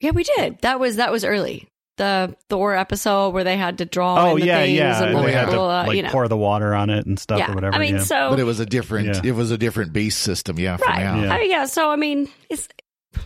Yeah, 0.00 0.12
we 0.12 0.22
did. 0.22 0.58
That 0.60 0.78
was 0.78 0.96
that 0.96 1.10
was 1.10 1.24
early. 1.24 1.68
The 1.96 2.36
Thor 2.48 2.76
episode 2.76 3.30
where 3.30 3.42
they 3.42 3.56
had 3.56 3.78
to 3.78 3.84
draw 3.84 4.28
Oh 4.28 4.36
in 4.36 4.42
the 4.42 4.46
yeah, 4.46 4.62
yeah. 4.62 5.02
and 5.02 5.16
And 5.16 5.26
they 5.26 5.32
had 5.32 5.46
to 5.46 5.56
blah, 5.56 5.56
blah, 5.56 5.82
like 5.88 5.96
you 5.96 6.04
know. 6.04 6.10
pour 6.10 6.28
the 6.28 6.36
water 6.36 6.72
on 6.72 6.90
it 6.90 7.04
and 7.06 7.18
stuff 7.18 7.40
yeah. 7.40 7.50
or 7.50 7.56
whatever. 7.56 7.74
I 7.74 7.80
mean, 7.80 7.96
yeah. 7.96 8.02
so 8.04 8.30
But 8.30 8.38
it 8.38 8.44
was 8.44 8.60
a 8.60 8.66
different 8.66 9.08
Yeah. 9.08 9.20
it 9.24 9.32
was 9.32 9.50
a 9.50 9.58
different 9.58 9.92
base 9.92 10.16
system, 10.16 10.60
yeah, 10.60 10.76
right. 10.86 11.00
Yeah. 11.00 11.34
I 11.34 11.38
mean, 11.40 11.50
yeah, 11.50 11.64
so 11.64 11.90
I 11.90 11.96
mean, 11.96 12.28
it's 12.48 12.68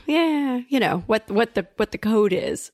yeah, 0.07 0.63
you 0.71 0.81
know, 0.81 1.05
what 1.07 1.31
what 1.31 1.55
the 1.55 1.67
what 1.77 1.93
the 1.93 1.99
code 1.99 2.33
is. 2.33 2.73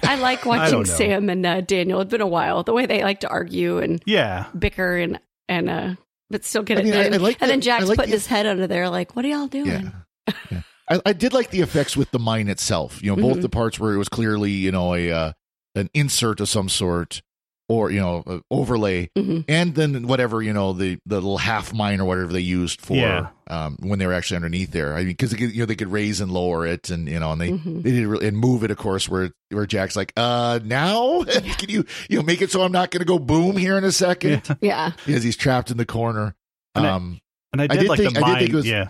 But 0.00 0.08
I 0.08 0.16
like 0.16 0.44
watching 0.46 0.72
don't. 0.72 0.86
Sam 0.86 1.28
and 1.28 1.44
uh, 1.44 1.60
Daniel. 1.60 2.00
It's 2.00 2.10
been 2.10 2.20
a 2.20 2.26
while. 2.26 2.62
The 2.62 2.72
way 2.72 2.86
they 2.86 3.02
like 3.02 3.20
to 3.20 3.28
argue 3.28 3.78
and 3.78 4.02
yeah, 4.06 4.46
bicker 4.58 4.96
and 4.96 5.20
and 5.48 5.68
uh 5.70 5.94
but 6.30 6.44
still 6.44 6.62
get 6.62 6.78
I 6.78 6.80
it 6.80 6.84
mean, 6.84 6.94
I- 6.94 7.02
done. 7.04 7.14
I 7.14 7.16
like 7.18 7.36
and 7.40 7.50
then 7.50 7.58
the- 7.60 7.64
Jack's 7.64 7.86
like 7.86 7.96
putting 7.96 8.10
the- 8.10 8.16
his 8.16 8.26
head 8.26 8.46
under 8.46 8.66
there 8.66 8.88
like, 8.88 9.14
what 9.14 9.24
are 9.24 9.28
y'all 9.28 9.46
doing? 9.46 9.92
Yeah. 10.26 10.34
yeah. 10.50 10.60
I, 10.90 11.00
I 11.06 11.12
did 11.12 11.32
like 11.32 11.50
the 11.50 11.60
effects 11.60 11.96
with 11.96 12.10
the 12.10 12.18
mine 12.18 12.48
itself. 12.48 13.02
You 13.02 13.14
know, 13.14 13.22
both 13.22 13.38
Mhm. 13.38 13.42
the 13.42 13.48
parts 13.48 13.78
where 13.80 13.94
it 13.94 13.98
was 13.98 14.08
clearly, 14.08 14.50
you 14.50 14.70
know, 14.72 14.94
a 14.94 15.10
uh, 15.10 15.32
an 15.74 15.88
insert 15.94 16.40
of 16.40 16.48
some 16.48 16.68
sort 16.68 17.22
or, 17.68 17.90
you 17.90 17.98
know, 18.00 18.22
a 18.26 18.40
overlay 18.50 19.08
Mhm. 19.16 19.44
and 19.48 19.74
then 19.74 20.06
whatever, 20.06 20.42
you 20.42 20.52
know, 20.52 20.72
the 20.74 20.98
the 21.06 21.14
little 21.16 21.38
half 21.38 21.72
mine 21.72 22.00
or 22.00 22.04
whatever 22.04 22.32
they 22.32 22.40
used 22.40 22.80
for 22.80 22.94
Yeah. 22.96 23.28
um 23.48 23.76
when 23.80 23.98
they 23.98 24.06
were 24.06 24.12
actually 24.12 24.36
underneath 24.36 24.70
there. 24.72 24.94
I 24.96 25.04
mean, 25.04 25.16
cuz 25.16 25.32
you 25.38 25.60
know 25.60 25.64
they 25.66 25.74
could 25.76 25.90
raise 25.92 26.20
and 26.20 26.30
lower 26.30 26.66
it 26.66 26.90
and 26.90 27.08
you 27.08 27.18
know, 27.18 27.32
and 27.32 27.40
they 27.40 27.50
Mhm. 27.50 27.82
they 27.82 27.90
did 27.92 28.06
really, 28.06 28.28
and 28.28 28.36
move 28.36 28.64
it 28.64 28.70
of 28.70 28.76
course 28.76 29.08
where 29.08 29.30
where 29.50 29.66
Jack's 29.66 29.96
like, 29.96 30.12
"Uh, 30.16 30.60
now 30.64 31.22
can 31.58 31.68
you 31.70 31.84
you 32.10 32.18
know 32.18 32.22
make 32.22 32.42
it 32.42 32.50
so 32.50 32.62
I'm 32.62 32.72
not 32.72 32.90
going 32.90 33.00
to 33.00 33.06
go 33.06 33.18
boom 33.18 33.56
here 33.56 33.78
in 33.78 33.84
a 33.84 33.92
second 33.92 34.42
yeah. 34.46 34.54
Yeah. 34.60 34.90
because 35.06 35.22
he's 35.22 35.36
trapped 35.36 35.70
in 35.70 35.76
the 35.78 35.86
corner." 35.86 36.34
And 36.74 36.86
I- 36.86 36.90
um 36.90 37.20
And 37.52 37.62
I 37.62 37.66
did, 37.68 37.80
did 37.80 37.88
like 37.88 37.98
think- 38.00 38.14
the 38.14 38.24
I 38.24 38.28
did 38.30 38.38
think 38.40 38.50
it 38.50 38.56
was- 38.56 38.66
yeah, 38.66 38.88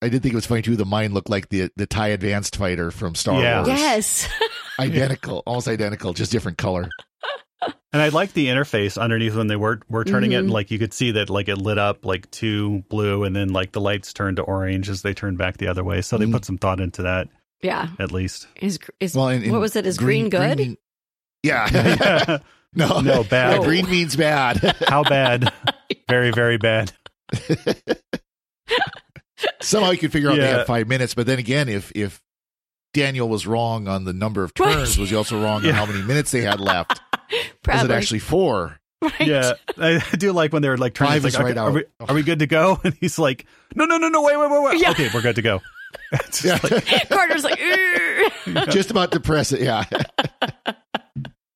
I 0.00 0.08
did 0.10 0.22
think 0.22 0.32
it 0.34 0.36
was 0.36 0.46
funny 0.46 0.62
too. 0.62 0.76
The 0.76 0.84
mine 0.84 1.12
looked 1.12 1.30
like 1.30 1.48
the 1.48 1.70
the 1.76 1.86
TIE 1.86 2.08
advanced 2.08 2.54
fighter 2.56 2.90
from 2.92 3.14
Star 3.16 3.40
Yeah. 3.42 3.56
Wars. 3.64 3.68
Yes. 3.68 4.28
identical, 4.78 5.42
almost 5.46 5.68
identical, 5.68 6.12
just 6.12 6.30
different 6.32 6.58
color. 6.58 6.88
And 7.92 8.02
I 8.02 8.08
like 8.08 8.32
the 8.32 8.46
interface 8.46 9.00
underneath 9.00 9.34
when 9.34 9.46
they 9.46 9.56
were 9.56 9.80
were 9.88 10.04
turning 10.04 10.32
it, 10.32 10.36
and 10.36 10.48
Mhm. 10.48 10.52
like 10.52 10.70
you 10.70 10.78
could 10.78 10.92
see 10.94 11.12
that 11.12 11.30
like 11.30 11.48
it 11.48 11.56
lit 11.56 11.78
up 11.78 12.04
like 12.04 12.30
two 12.30 12.82
blue, 12.88 13.24
and 13.24 13.34
then 13.36 13.48
like 13.50 13.72
the 13.72 13.80
lights 13.80 14.12
turned 14.12 14.36
to 14.36 14.42
orange 14.42 14.88
as 14.88 15.02
they 15.02 15.14
turned 15.14 15.38
back 15.38 15.58
the 15.58 15.68
other 15.68 15.84
way. 15.84 16.00
So 16.02 16.18
they 16.18 16.26
Mhm. 16.26 16.32
put 16.32 16.44
some 16.44 16.58
thought 16.58 16.80
into 16.80 17.02
that 17.02 17.28
yeah. 17.62 17.88
at 17.98 18.12
least. 18.12 18.46
Is 18.60 18.78
is 19.00 19.14
Well, 19.14 19.28
and, 19.28 19.42
and 19.44 19.52
what 19.52 19.60
was 19.60 19.76
it? 19.76 19.86
Is 19.86 19.98
green, 19.98 20.28
good? 20.28 20.58
mean- 20.58 20.76
yeah. 21.42 21.68
Yeah. 21.72 22.38
no, 22.74 23.00
No, 23.00 23.22
bad. 23.24 23.58
Yeah, 23.60 23.64
green 23.66 23.90
means 23.90 24.16
bad. 24.16 24.56
How 24.88 25.02
bad? 25.04 25.52
very, 26.08 26.30
very 26.30 26.56
bad. 26.56 26.92
Somehow 29.60 29.90
you 29.90 29.98
could 29.98 30.12
figure 30.12 30.30
out 30.30 30.36
they 30.36 30.42
Yeah. 30.42 30.58
had 30.58 30.66
five 30.66 30.88
minutes, 30.88 31.14
but 31.14 31.26
then 31.26 31.38
again, 31.38 31.68
if 31.68 31.90
if 31.94 32.20
Daniel 32.94 33.28
was 33.28 33.46
wrong 33.46 33.88
on 33.88 34.04
the 34.04 34.12
number 34.12 34.44
of 34.44 34.52
turns. 34.54 34.98
Was 34.98 35.10
he 35.10 35.16
also 35.16 35.42
wrong 35.42 35.62
Yeah. 35.64 35.70
on 35.70 35.74
how 35.76 35.86
many 35.86 36.02
minutes 36.02 36.30
they 36.30 36.42
had 36.42 36.60
left? 36.60 37.00
Was 37.32 37.44
Probably. 37.62 37.94
it 37.94 37.96
actually 37.98 38.18
four? 38.20 38.78
right? 39.02 39.20
Yeah, 39.20 39.52
I 39.78 40.00
do 40.16 40.32
like 40.32 40.52
when 40.52 40.62
they're 40.62 40.76
like 40.76 40.94
trying 40.94 41.10
Five 41.10 41.22
to 41.22 41.28
is 41.28 41.34
like, 41.34 41.42
right 41.44 41.50
okay, 41.58 41.60
are, 41.60 41.72
we, 41.72 41.84
out. 42.00 42.10
are 42.10 42.14
we 42.14 42.22
good 42.22 42.38
to 42.40 42.46
go? 42.46 42.78
And 42.84 42.94
he's 43.00 43.18
like, 43.18 43.46
no, 43.74 43.84
no, 43.84 43.96
no, 43.98 44.08
no, 44.08 44.22
wait, 44.22 44.36
wait, 44.38 44.50
wait, 44.50 44.62
wait. 44.62 44.80
Yeah. 44.80 44.90
Okay, 44.92 45.08
we're 45.12 45.22
good 45.22 45.36
to 45.36 45.42
go. 45.42 45.60
Just 46.30 46.44
Yeah. 46.44 46.58
like- 46.62 47.08
Carter's 47.08 47.42
like, 47.44 47.60
"Ugh." 47.60 48.70
Just 48.70 48.90
about 48.92 49.12
to 49.12 49.20
press 49.20 49.50
it. 49.52 49.60
Yeah. 49.60 49.84
of 50.64 50.74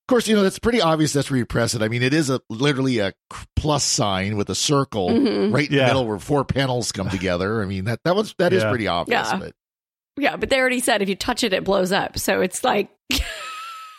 course, 0.08 0.28
you 0.28 0.34
know 0.36 0.42
that's 0.42 0.58
pretty 0.58 0.80
obvious. 0.80 1.12
That's 1.12 1.30
where 1.30 1.38
you 1.38 1.46
press 1.46 1.74
it. 1.74 1.82
I 1.82 1.88
mean, 1.88 2.02
it 2.02 2.12
is 2.14 2.30
a 2.30 2.40
literally 2.50 2.98
a 2.98 3.12
plus 3.54 3.84
sign 3.84 4.36
with 4.36 4.48
a 4.50 4.54
circle 4.54 5.10
Mhm. 5.10 5.52
right 5.54 5.68
in 5.68 5.74
Yeah. 5.74 5.82
the 5.82 5.86
middle 5.88 6.06
where 6.06 6.18
four 6.18 6.44
panels 6.44 6.92
come 6.92 7.08
together. 7.10 7.62
I 7.62 7.66
mean 7.66 7.84
that 7.84 8.00
that 8.04 8.14
was 8.16 8.34
that 8.38 8.52
is 8.52 8.62
Yeah. 8.62 8.70
pretty 8.70 8.86
obvious. 8.88 9.28
Yeah. 9.30 9.38
But 9.38 9.52
yeah, 10.18 10.36
but 10.36 10.50
they 10.50 10.58
already 10.58 10.80
said 10.80 11.00
if 11.02 11.08
you 11.08 11.16
touch 11.16 11.42
it, 11.44 11.52
it 11.52 11.64
blows 11.64 11.92
up. 11.92 12.18
So 12.18 12.40
it's 12.40 12.62
like, 12.64 12.88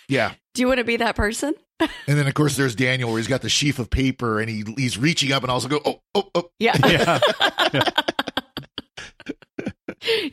yeah. 0.07 0.33
do 0.53 0.61
you 0.61 0.67
want 0.67 0.79
to 0.79 0.83
be 0.83 0.97
that 0.97 1.15
person? 1.15 1.53
And 1.79 2.17
then 2.17 2.27
of 2.27 2.33
course 2.33 2.55
there's 2.57 2.75
Daniel 2.75 3.09
where 3.09 3.17
he's 3.19 3.27
got 3.27 3.41
the 3.41 3.49
sheaf 3.49 3.77
of 3.79 3.89
paper 3.89 4.39
and 4.39 4.49
he 4.49 4.63
he's 4.77 4.97
reaching 4.97 5.31
up 5.31 5.43
and 5.43 5.51
also 5.51 5.67
go 5.67 5.79
oh 5.85 6.01
oh 6.15 6.29
oh 6.35 6.49
Yeah. 6.59 6.75
yeah, 6.83 7.19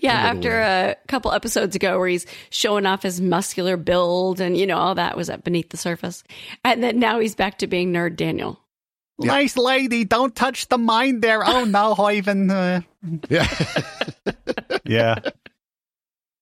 yeah, 0.01 0.27
little 0.33 0.37
after 0.39 0.51
way. 0.51 0.91
a 1.03 1.09
couple 1.09 1.33
episodes 1.33 1.75
ago 1.77 1.99
where 1.99 2.09
he's 2.09 2.27
showing 2.51 2.87
off 2.87 3.03
his 3.03 3.21
muscular 3.21 3.77
build 3.77 4.41
and, 4.41 4.57
you 4.57 4.67
know, 4.67 4.77
all 4.79 4.95
that 4.95 5.17
was 5.17 5.29
up 5.31 5.43
beneath 5.45 5.71
the 5.71 5.77
surface. 5.77 6.23
And 6.65 6.83
then 6.83 6.99
now 6.99 7.19
he's 7.19 7.35
back 7.35 7.59
to 7.59 7.67
being 7.67 7.93
nerd 7.93 8.17
Daniel. 8.17 8.61
Yeah. 9.21 9.29
nice 9.29 9.57
lady, 9.57 10.05
don't 10.05 10.35
touch 10.35 10.69
the 10.69 10.79
mine 10.79 11.21
there. 11.21 11.47
Oh 11.47 11.65
no, 11.65 11.95
Hoyven. 11.99 12.51
Uh, 12.51 12.81
yeah 13.29 13.47
yeah. 14.85 15.15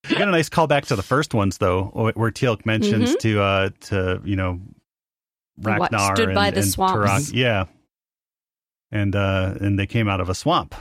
You 0.09 0.17
got 0.19 0.29
a 0.29 0.33
nice 0.33 0.49
callback 0.49 0.87
to 0.87 0.97
the 0.97 1.03
first 1.03 1.33
ones 1.35 1.59
though, 1.59 1.85
where 2.15 2.31
Teal'c 2.31 2.65
mentions 2.67 3.15
Mhm. 3.15 3.19
to 3.21 3.41
uh 3.43 3.71
to 3.83 4.21
you 4.25 4.37
know 4.37 4.61
What 5.57 5.93
Rak'nor 5.93 6.15
stood 6.17 6.29
and, 6.31 6.35
by 6.35 6.51
the 6.51 6.61
and 6.61 6.69
swamps. 6.69 7.31
Turok. 7.31 7.35
Yeah, 7.35 7.65
and 8.91 9.15
uh 9.15 9.55
and 9.61 9.79
they 9.79 9.87
came 9.87 10.09
out 10.09 10.21
of 10.21 10.29
a 10.29 10.35
swamp, 10.35 10.75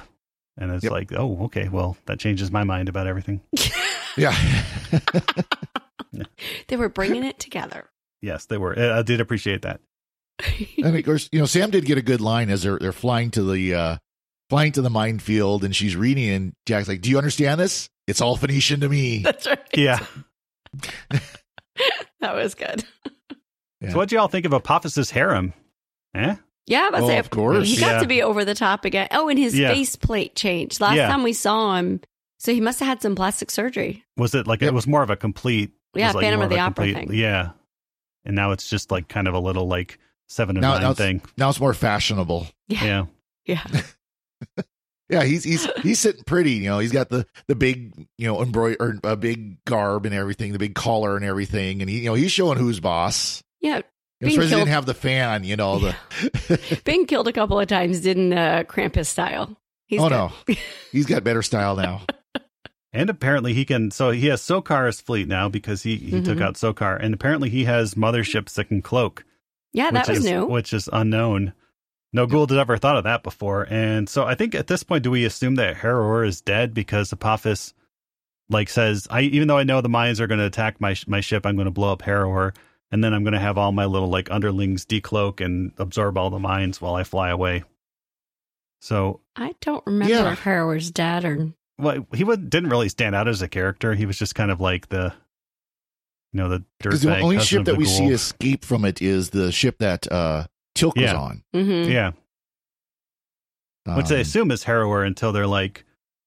and 0.58 0.72
it's 0.72 0.84
Yep. 0.84 0.92
like, 0.92 1.14
oh, 1.14 1.46
okay, 1.46 1.68
well 1.70 1.98
that 2.06 2.20
changes 2.20 2.52
my 2.52 2.64
mind 2.64 2.90
about 2.90 3.08
everything. 3.08 3.42
yeah 4.18 4.36
They 6.68 6.76
were 6.76 6.90
bringing 6.90 7.24
it 7.24 7.40
together. 7.40 7.90
Yes, 8.22 8.46
they 8.46 8.58
were. 8.58 8.78
I 8.78 9.00
I 9.00 9.02
did 9.04 9.22
appreciate 9.22 9.62
that. 9.62 9.80
and 10.84 10.96
of 10.96 11.06
course 11.06 11.30
you 11.32 11.40
know 11.40 11.46
Sam 11.46 11.70
did 11.70 11.86
get 11.86 11.98
a 11.98 12.02
good 12.02 12.20
line 12.22 12.50
as 12.50 12.64
they're 12.64 12.80
they're 12.80 12.92
flying 12.92 13.32
to 13.32 13.44
the 13.44 13.74
uh 13.76 13.98
flying 14.50 14.72
to 14.74 14.82
the 14.82 14.90
minefield 14.90 15.64
and 15.64 15.76
she's 15.76 15.96
reading 15.96 16.30
and 16.30 16.54
Jack's 16.66 16.88
like 16.88 17.02
do 17.02 17.10
you 17.10 17.18
understand 17.18 17.60
this 17.60 17.90
it's 18.08 18.22
all 18.22 18.36
Phoenician 18.36 18.80
to 18.82 18.90
me 18.90 19.20
That's 19.20 19.46
right. 19.48 19.60
Yeah. 19.76 20.04
That 22.22 22.36
was 22.36 22.56
good. 22.56 22.84
Yeah. 23.82 23.90
So 23.92 23.98
what 23.98 24.10
do 24.10 24.16
y'all 24.16 24.28
think 24.28 24.46
of 24.46 24.54
Apophis's 24.54 25.10
harem? 25.12 25.54
Eh? 26.14 26.36
Yeah, 26.68 26.90
but 26.92 27.02
Oh, 27.02 27.08
say 27.08 27.18
of 27.18 27.30
course. 27.30 27.68
he 27.68 27.78
got 27.80 27.94
Yeah. 27.96 28.00
to 28.02 28.08
be 28.08 28.22
over 28.22 28.46
the 28.46 28.54
top 28.56 28.86
again. 28.86 29.08
Oh, 29.12 29.28
and 29.30 29.40
his 29.40 29.58
Yeah. 29.58 29.74
faceplate 29.74 30.36
changed. 30.36 30.80
Last 30.80 30.96
Yeah. 30.96 31.08
time 31.08 31.24
we 31.24 31.34
saw 31.34 31.76
him, 31.78 32.02
so 32.38 32.54
he 32.54 32.62
must 32.62 32.80
have 32.80 32.88
had 32.88 33.02
some 33.02 33.16
plastic 33.16 33.50
surgery. 33.52 34.04
Was 34.18 34.36
it 34.36 34.46
like 34.48 34.62
Yep. 34.62 34.70
it 34.70 34.74
was 34.74 34.88
more 34.88 35.02
of 35.04 35.10
a 35.10 35.16
complete? 35.16 35.72
Yeah, 35.96 36.12
like 36.12 36.24
Phantom 36.24 36.42
of 36.42 36.50
the 36.50 36.56
a 36.58 36.60
Opera 36.60 36.86
complete- 36.86 37.08
thing. 37.10 37.18
Yeah, 37.20 37.50
and 38.24 38.36
now 38.36 38.52
it's 38.52 38.70
just 38.70 38.92
like 38.92 39.08
kind 39.10 39.28
of 39.28 39.34
a 39.34 39.40
little 39.40 39.68
like 39.68 39.98
seven 40.30 40.56
of 40.56 40.62
Now- 40.62 40.74
nine 40.74 40.82
now 40.84 40.92
it's- 40.92 41.06
thing. 41.06 41.22
now 41.38 41.50
it's 41.50 41.60
more 41.60 41.74
fashionable 41.74 42.48
Yeah, 42.70 43.06
Yeah. 43.46 43.64
Yeah, 45.10 45.24
he's 45.24 45.44
he's 45.44 45.68
he's 45.82 46.00
sitting 46.00 46.24
pretty. 46.24 46.52
You 46.54 46.70
know, 46.70 46.80
he's 46.80 46.92
got 46.94 47.10
the 47.10 47.26
the 47.48 47.56
big 47.56 47.94
you 48.18 48.28
know 48.28 48.42
embroider 48.42 49.00
a 49.04 49.18
big 49.18 49.64
garb 49.66 50.06
and 50.06 50.16
everything, 50.16 50.54
the 50.54 50.60
big 50.60 50.76
collar 50.76 51.16
and 51.18 51.26
everything, 51.26 51.82
and 51.82 51.90
he 51.90 52.00
you 52.00 52.06
know 52.06 52.14
he's 52.14 52.32
showing 52.32 52.58
who's 52.58 52.80
boss. 52.80 53.44
Yeah. 53.62 53.82
Being 54.20 54.32
surprised 54.34 54.50
he 54.50 54.56
killed- 54.56 54.60
didn't 54.68 54.74
have 54.74 54.86
the 54.86 54.94
fan. 54.94 55.44
You 55.44 55.56
know 55.56 55.80
the. 55.80 56.82
Being 56.86 57.06
killed 57.06 57.28
a 57.28 57.34
couple 57.34 57.60
of 57.60 57.68
times 57.68 58.02
didn't 58.02 58.34
uh, 58.34 58.64
cramp 58.68 58.96
his 58.96 59.10
style. 59.10 59.56
He's 59.88 60.00
oh 60.00 60.10
good. 60.10 60.16
no, 60.50 60.56
he's 60.92 61.06
got 61.06 61.24
better 61.24 61.42
style 61.42 61.76
now. 61.76 62.02
and 62.94 63.10
apparently 63.10 63.54
he 63.54 63.66
can. 63.66 63.90
So 63.92 64.12
he 64.12 64.28
has 64.28 64.42
Sokar's 64.42 65.02
fleet 65.02 65.28
now 65.28 65.50
because 65.50 65.84
he 65.84 65.96
he 65.98 66.22
took 66.22 66.38
Mhm. 66.38 66.42
out 66.44 66.54
Sokar, 66.56 66.98
and 67.02 67.14
apparently 67.14 67.50
he 67.50 67.66
has 67.66 67.96
motherships 67.96 68.54
that 68.56 68.66
can 68.66 68.82
cloak. 68.82 69.26
Yeah, 69.74 69.90
that 69.92 70.08
which 70.08 70.18
was 70.18 70.26
is, 70.26 70.32
new. 70.32 70.46
which 70.46 70.74
is 70.74 70.90
unknown. 70.94 71.54
No 72.14 72.28
Goa'uld 72.28 72.50
had 72.50 72.60
ever 72.60 72.78
thought 72.78 72.98
of 72.98 73.06
that 73.06 73.24
before, 73.24 73.66
and 73.70 74.08
so 74.10 74.26
I 74.26 74.36
think 74.36 74.54
at 74.54 74.68
this 74.68 74.84
point, 74.84 75.04
do 75.04 75.12
we 75.12 75.24
assume 75.26 75.56
that 75.56 75.78
Heru'ur 75.78 76.28
is 76.28 76.42
dead 76.42 76.74
because 76.74 77.12
Apophis, 77.14 77.74
like, 78.50 78.68
says, 78.70 79.08
"I 79.10 79.22
even 79.22 79.48
though 79.48 79.58
I 79.58 79.64
know 79.64 79.80
the 79.82 79.88
mines 79.90 80.20
are 80.22 80.28
going 80.28 80.40
to 80.40 80.46
attack 80.46 80.80
my 80.82 80.96
my 81.08 81.22
ship, 81.22 81.46
I'm 81.46 81.56
going 81.56 81.66
to 81.66 81.72
blow 81.72 81.92
up 81.94 82.02
Heru'ur, 82.02 82.54
and 82.92 83.04
then 83.04 83.14
I'm 83.14 83.24
going 83.24 83.34
to 83.34 83.40
have 83.40 83.58
all 83.58 83.72
my 83.72 83.86
little 83.86 84.10
like 84.10 84.30
underlings 84.32 84.86
decloak 84.86 85.44
and 85.44 85.72
absorb 85.78 86.18
all 86.18 86.30
the 86.30 86.40
mines 86.40 86.82
while 86.82 86.96
I 86.96 87.04
fly 87.04 87.30
away." 87.30 87.64
So, 88.82 89.22
I 89.36 89.54
don't 89.62 89.86
remember 89.86 90.14
Yeah. 90.14 90.32
if 90.32 90.40
Heru'ur's 90.42 90.90
dead 90.92 91.24
or. 91.24 91.52
well, 91.78 92.06
he 92.14 92.24
would, 92.24 92.50
didn't 92.50 92.70
really 92.72 92.90
stand 92.90 93.14
out 93.16 93.28
as 93.28 93.42
a 93.42 93.48
character. 93.48 93.94
He 93.94 94.06
was 94.08 94.18
just 94.18 94.34
kind 94.34 94.50
of 94.50 94.60
like 94.60 94.90
the, 94.90 95.14
you 96.34 96.38
know, 96.40 96.50
the 96.50 96.64
Because 96.80 97.02
the 97.04 97.20
only 97.20 97.40
ship 97.40 97.66
that 97.66 97.74
the 97.74 97.78
we 97.78 97.86
see 97.86 98.08
escape 98.08 98.66
from 98.66 98.84
it 98.86 99.00
is 99.02 99.30
the 99.30 99.52
ship 99.52 99.78
that 99.80 100.12
uh 100.12 100.48
Teal'c 100.76 100.96
was 100.96 101.04
Yeah. 101.04 101.16
on. 101.18 101.44
Mhm. 101.54 101.92
yeah. 101.92 102.12
which 103.96 104.08
they 104.08 104.16
Um, 104.16 104.22
assume 104.22 104.52
is 104.52 104.64
Heru'ur 104.66 105.06
until 105.06 105.32
they're 105.32 105.48
like, 105.48 105.86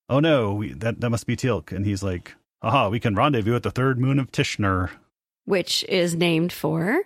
"Oh 0.09 0.20
no, 0.20 0.55
we, 0.55 0.72
that 0.74 1.00
that 1.00 1.11
must 1.11 1.27
be 1.27 1.37
Teal'c," 1.37 1.72
and 1.72 1.87
he's 1.87 2.03
like, 2.03 2.35
"Aha, 2.62 2.88
we 2.88 2.98
can 3.00 3.14
rendezvous 3.14 3.55
at 3.57 3.62
the 3.62 3.70
third 3.70 3.98
moon 3.98 4.18
of 4.18 4.31
Tishnar." 4.33 4.90
Which 5.44 5.85
is 5.88 6.14
named 6.14 6.52
for. 6.52 7.02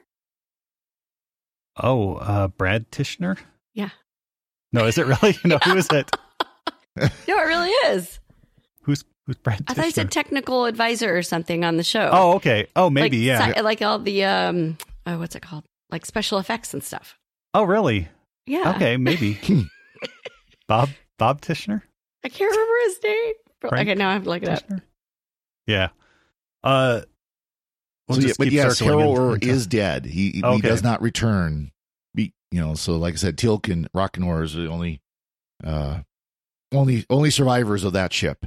Oh, 1.77 2.15
uh, 2.17 2.49
Brad 2.49 2.91
Tichenor? 2.91 3.39
Yeah. 3.75 3.91
No, 4.73 4.87
is 4.87 4.99
it 4.99 5.07
really? 5.07 5.37
no, 5.45 5.59
who 5.65 5.77
is 5.77 5.89
it? 5.91 6.11
No, 6.99 7.39
it 7.39 7.47
really 7.47 7.71
is. 7.95 8.19
Who's 8.83 9.05
who's 9.25 9.37
Brad? 9.37 9.63
I 9.69 9.75
thought 9.75 9.85
he 9.85 9.93
said 9.93 10.11
technical 10.11 10.65
advisor 10.65 11.17
or 11.17 11.23
something 11.23 11.65
on 11.65 11.77
the 11.77 11.85
show. 11.85 12.11
Oh, 12.13 12.33
okay. 12.35 12.67
Oh, 12.75 12.91
maybe 12.91 13.19
like, 13.19 13.25
yeah. 13.25 13.55
si- 13.55 13.61
like 13.61 13.83
all 13.83 14.01
the 14.01 14.25
um, 14.25 14.77
oh, 15.07 15.17
what's 15.17 15.37
it 15.37 15.43
called? 15.43 15.63
Like 15.91 16.05
special 16.05 16.39
effects 16.39 16.75
and 16.75 16.83
stuff. 16.83 17.17
oh, 17.55 17.63
really? 17.63 18.09
Yeah. 18.47 18.73
Okay, 18.75 18.97
maybe. 18.97 19.39
Bob 20.67 20.89
Bob 21.19 21.41
Tichenor. 21.41 21.83
I 22.25 22.29
can't 22.31 22.51
remember 22.51 22.75
his 22.87 22.99
name. 23.05 23.35
Frank 23.61 23.89
okay, 23.89 23.95
now 23.95 24.11
I 24.11 24.15
have 24.15 24.25
to 24.25 24.29
look 24.31 24.43
it 24.43 24.49
up. 24.49 24.65
Yeah. 25.69 25.91
Uh. 26.65 27.03
We'll 28.09 28.17
so 28.17 28.23
yeah, 28.23 28.27
just 28.29 28.39
but 28.39 28.51
yes, 28.51 28.79
circling 28.79 28.99
Heru'ur 29.07 29.45
is 29.45 29.67
dead. 29.67 30.05
He 30.07 30.31
he 30.31 30.61
does 30.61 30.83
not 30.83 31.03
return. 31.03 31.73
Be, 32.15 32.33
you 32.51 32.61
know, 32.61 32.75
so 32.75 32.97
like 32.97 33.15
I 33.15 33.17
said, 33.19 33.37
Teal'c 33.37 33.71
and 33.71 33.91
Rak'nor 33.93 34.43
is 34.43 34.55
the 34.55 34.67
only 34.69 35.01
uh 35.65 36.01
only 36.73 37.05
only 37.11 37.31
survivors 37.31 37.85
of 37.85 37.93
that 37.93 38.13
ship. 38.13 38.47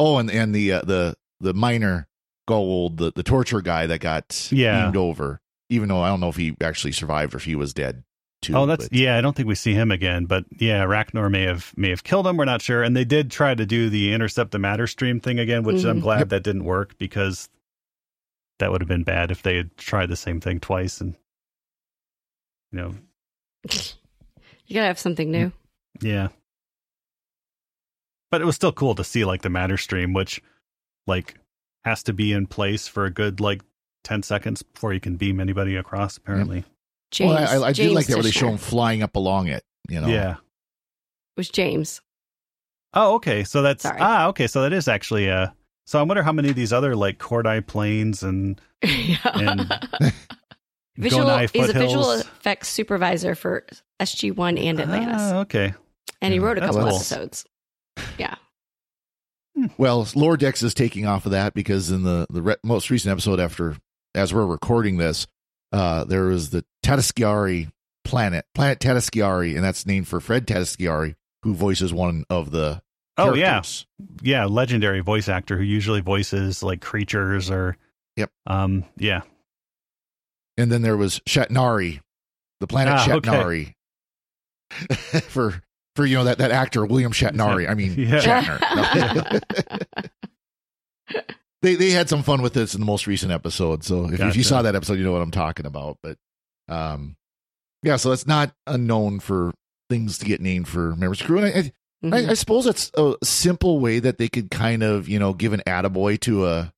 Oh, 0.00 0.18
and 0.18 0.30
and 0.30 0.54
the 0.54 0.72
uh, 0.72 0.82
the 0.82 1.16
the 1.40 1.54
minor 1.54 2.08
Goa'uld, 2.48 2.96
the 2.96 3.12
the 3.14 3.22
torture 3.22 3.60
guy 3.60 3.86
that 3.86 4.00
got 4.00 4.48
Yeah. 4.52 4.84
beamed 4.84 4.96
over. 4.96 5.40
Even 5.70 5.88
though 5.88 6.00
I 6.02 6.08
don't 6.08 6.20
know 6.20 6.28
if 6.28 6.36
he 6.36 6.54
actually 6.60 6.92
survived 6.92 7.34
or 7.34 7.38
if 7.38 7.44
he 7.44 7.56
was 7.56 7.72
dead 7.72 8.04
too. 8.42 8.54
Oh, 8.54 8.66
that's 8.66 8.88
but- 8.88 8.96
yeah. 8.98 9.16
I 9.16 9.20
don't 9.22 9.34
think 9.34 9.48
we 9.48 9.54
see 9.54 9.72
him 9.72 9.90
again, 9.90 10.26
but 10.26 10.44
yeah, 10.58 10.84
Rak'nor 10.84 11.30
may 11.30 11.42
have 11.42 11.72
may 11.76 11.88
have 11.90 12.04
killed 12.04 12.26
him. 12.26 12.36
We're 12.36 12.44
not 12.44 12.60
sure. 12.62 12.82
And 12.82 12.94
they 12.96 13.04
did 13.04 13.30
try 13.30 13.54
to 13.54 13.64
do 13.66 13.88
the 13.88 14.12
intercept 14.12 14.50
the 14.50 14.58
matter 14.58 14.86
stream 14.86 15.20
thing 15.20 15.38
again, 15.38 15.62
which 15.62 15.84
I'm 15.84 15.98
Mhm. 16.00 16.02
glad 16.02 16.18
Yep. 16.20 16.28
that 16.30 16.42
didn't 16.42 16.64
work 16.64 16.96
because 16.98 17.48
that 18.58 18.70
would 18.70 18.80
have 18.80 18.88
been 18.88 19.04
bad 19.04 19.30
if 19.30 19.42
they 19.42 19.56
had 19.56 19.76
tried 19.76 20.08
the 20.08 20.16
same 20.16 20.40
thing 20.40 20.60
twice. 20.60 21.00
And 21.00 21.14
you 22.72 22.78
know, 22.78 22.94
You 24.66 24.74
gotta 24.74 24.86
have 24.86 24.98
something 24.98 25.30
new. 25.30 25.52
yeah. 26.00 26.28
But 28.30 28.40
it 28.40 28.44
was 28.46 28.56
still 28.56 28.72
cool 28.72 28.94
to 28.96 29.04
see 29.04 29.24
like 29.24 29.42
the 29.42 29.50
matter 29.50 29.76
stream, 29.76 30.12
which 30.12 30.42
like 31.06 31.34
has 31.84 32.02
to 32.04 32.12
be 32.12 32.32
in 32.32 32.46
place 32.46 32.88
for 32.88 33.04
a 33.04 33.10
good 33.10 33.40
like 33.40 33.62
ten 34.02 34.22
seconds 34.22 34.62
before 34.62 34.92
you 34.92 35.00
can 35.00 35.16
beam 35.16 35.38
anybody 35.38 35.76
across. 35.76 36.16
Apparently, 36.16 36.64
James. 37.10 37.30
well, 37.30 37.38
I, 37.38 37.56
I, 37.64 37.68
I 37.68 37.72
did 37.72 37.76
James 37.84 37.94
like 37.94 38.06
that 38.06 38.14
where 38.16 38.22
they 38.24 38.30
show 38.30 38.48
him 38.48 38.56
flying 38.58 39.02
up 39.02 39.14
along 39.16 39.48
it. 39.48 39.62
You 39.88 40.00
know, 40.00 40.08
yeah. 40.08 40.32
It 40.32 41.36
was 41.36 41.48
James. 41.48 42.00
Oh, 42.94 43.14
okay. 43.16 43.44
So 43.44 43.62
that's 43.62 43.82
Sorry. 43.82 43.98
ah, 44.00 44.28
okay. 44.28 44.46
So 44.46 44.62
that 44.62 44.72
is 44.72 44.88
actually 44.88 45.30
uh 45.30 45.48
so 45.86 45.98
I 45.98 46.02
wonder 46.02 46.22
how 46.22 46.32
many 46.32 46.50
of 46.50 46.56
these 46.56 46.72
other 46.72 46.94
like 46.96 47.18
Cordai 47.18 47.66
planes 47.66 48.22
and 48.22 48.60
And 48.82 49.72
visual. 50.96 51.24
Gonai 51.24 51.50
He's 51.52 51.68
a 51.70 51.72
visual 51.72 52.10
effects 52.12 52.68
supervisor 52.68 53.34
for 53.34 53.64
SG 54.00 54.34
One 54.36 54.58
and 54.58 54.80
Atlantis, 54.80 55.20
Ah, 55.22 55.38
okay. 55.40 55.74
and 56.20 56.32
he 56.32 56.38
yeah, 56.40 56.46
wrote 56.46 56.58
a 56.58 56.60
that's 56.60 56.74
couple 56.76 56.88
cool. 56.90 56.96
episodes. 56.96 57.44
Yeah. 58.18 58.34
Well, 59.78 60.06
Lower 60.16 60.36
Decks 60.36 60.62
is 60.62 60.74
taking 60.74 61.06
off 61.06 61.26
of 61.26 61.32
that 61.32 61.54
because 61.54 61.90
in 61.90 62.02
the 62.02 62.26
the 62.28 62.42
re- 62.42 62.56
most 62.64 62.90
recent 62.90 63.12
episode, 63.12 63.38
after 63.38 63.76
as 64.14 64.34
we're 64.34 64.46
recording 64.46 64.96
this, 64.96 65.26
uh, 65.72 66.04
there 66.04 66.24
was 66.24 66.50
the 66.50 66.64
Tataskiari 66.84 67.70
planet, 68.04 68.46
planet 68.54 68.80
Tataskiari, 68.80 69.54
and 69.54 69.62
that's 69.64 69.86
named 69.86 70.08
for 70.08 70.20
Fred 70.20 70.46
Tatasciore, 70.46 71.14
who 71.42 71.54
voices 71.54 71.92
one 71.94 72.24
of 72.28 72.50
the 72.50 72.82
Oh 73.16 73.34
yeah, 73.34 73.50
characters. 73.50 73.86
yeah, 74.22 74.44
legendary 74.46 75.00
voice 75.00 75.28
actor 75.28 75.56
who 75.56 75.62
usually 75.62 76.00
voices 76.00 76.62
like 76.62 76.80
creatures 76.80 77.50
or. 77.50 77.76
Yep. 78.16 78.30
Um. 78.46 78.84
Yeah. 78.96 79.22
And 80.56 80.70
then 80.70 80.82
there 80.82 80.96
was 80.96 81.18
Shatnari, 81.20 82.00
the 82.60 82.66
planet 82.68 82.94
Ah, 82.94 83.12
okay. 83.12 83.28
Shatnari. 83.28 83.74
for 85.28 85.60
for 85.96 86.06
you 86.06 86.16
know 86.16 86.24
that 86.24 86.38
that 86.38 86.50
actor 86.52 86.84
William 86.86 87.12
Shatnari. 87.12 87.68
I 87.68 87.74
mean 87.74 87.94
Yeah. 87.96 88.20
Shatner. 88.20 89.40
No. 91.12 91.22
they 91.62 91.74
they 91.74 91.90
had 91.90 92.08
some 92.08 92.22
fun 92.22 92.42
with 92.42 92.52
this 92.54 92.74
in 92.74 92.80
the 92.80 92.86
most 92.86 93.06
recent 93.06 93.32
episode. 93.32 93.84
So 93.84 94.06
if, 94.10 94.20
if 94.20 94.36
you 94.36 94.42
saw 94.42 94.62
that 94.62 94.74
episode, 94.74 94.98
you 94.98 95.04
know 95.04 95.12
what 95.12 95.22
I'm 95.22 95.30
talking 95.30 95.66
about. 95.66 95.98
But 96.02 96.16
um, 96.68 97.16
yeah. 97.82 97.96
So 97.96 98.10
that's 98.10 98.26
not 98.26 98.52
unknown 98.66 99.20
for 99.20 99.52
things 99.90 100.18
to 100.18 100.24
get 100.24 100.40
named 100.40 100.68
for 100.68 100.94
members 100.96 101.20
of 101.20 101.26
crew. 101.26 101.38
And 101.38 101.46
I, 101.66 101.72
I, 102.12 102.20
Mhm. 102.22 102.28
I, 102.28 102.30
I 102.30 102.34
suppose 102.34 102.64
that's 102.64 102.90
a 102.96 103.14
simple 103.22 103.80
way 103.80 103.98
that 103.98 104.18
they 104.18 104.28
could 104.28 104.50
kind 104.50 104.82
of 104.82 105.08
you 105.08 105.18
know 105.18 105.32
give 105.32 105.52
an 105.52 105.62
attaboy 105.66 106.20
to 106.20 106.46
a 106.46 106.72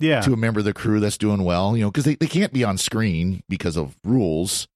Yeah. 0.00 0.20
to 0.20 0.32
a 0.32 0.36
member 0.36 0.60
of 0.60 0.64
the 0.64 0.72
crew 0.74 1.00
that's 1.00 1.18
doing 1.18 1.42
well, 1.44 1.76
you 1.76 1.82
know, 1.84 1.90
because 1.90 2.04
they, 2.04 2.14
they 2.14 2.26
can't 2.28 2.52
be 2.52 2.64
on 2.64 2.78
screen 2.78 3.42
because 3.48 3.76
of 3.76 3.96
rules. 4.04 4.68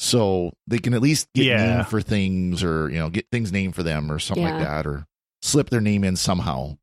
So 0.00 0.52
they 0.68 0.78
can 0.78 0.94
at 0.94 1.02
least 1.02 1.26
get 1.34 1.46
Yeah. 1.46 1.74
named 1.78 1.88
for 1.88 2.00
things 2.00 2.62
or, 2.62 2.88
you 2.88 2.98
know, 2.98 3.10
get 3.10 3.26
things 3.32 3.50
named 3.50 3.74
for 3.74 3.82
them 3.82 4.12
or 4.12 4.20
something 4.20 4.44
like 4.44 4.60
that 4.62 4.86
or 4.86 5.04
slip 5.42 5.70
their 5.70 5.80
name 5.80 6.04
in 6.04 6.14
somehow. 6.14 6.76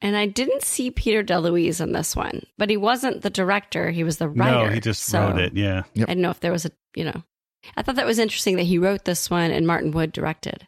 And 0.00 0.16
I 0.16 0.26
didn't 0.26 0.62
see 0.62 0.90
Peter 0.90 1.22
DeLuise 1.22 1.80
in 1.80 1.92
this 1.92 2.16
one, 2.16 2.42
but 2.58 2.68
he 2.70 2.76
wasn't 2.76 3.22
the 3.22 3.30
director. 3.30 3.92
He 3.92 4.02
was 4.02 4.16
the 4.18 4.28
writer. 4.28 4.66
no, 4.66 4.72
he 4.74 4.80
just 4.80 5.04
So 5.04 5.20
wrote 5.28 5.38
it. 5.40 5.56
Yeah. 5.56 5.84
Yep. 5.94 6.08
I 6.08 6.10
didn't 6.10 6.22
know 6.22 6.30
if 6.30 6.40
there 6.40 6.50
was 6.52 6.66
a, 6.66 6.70
you 6.96 7.04
know, 7.04 7.22
I 7.76 7.82
thought 7.82 7.94
that 7.94 8.04
was 8.06 8.18
interesting 8.18 8.56
that 8.56 8.64
he 8.64 8.78
wrote 8.78 9.04
this 9.04 9.30
one 9.30 9.52
and 9.52 9.64
Martin 9.66 9.92
Wood 9.92 10.10
directed. 10.10 10.66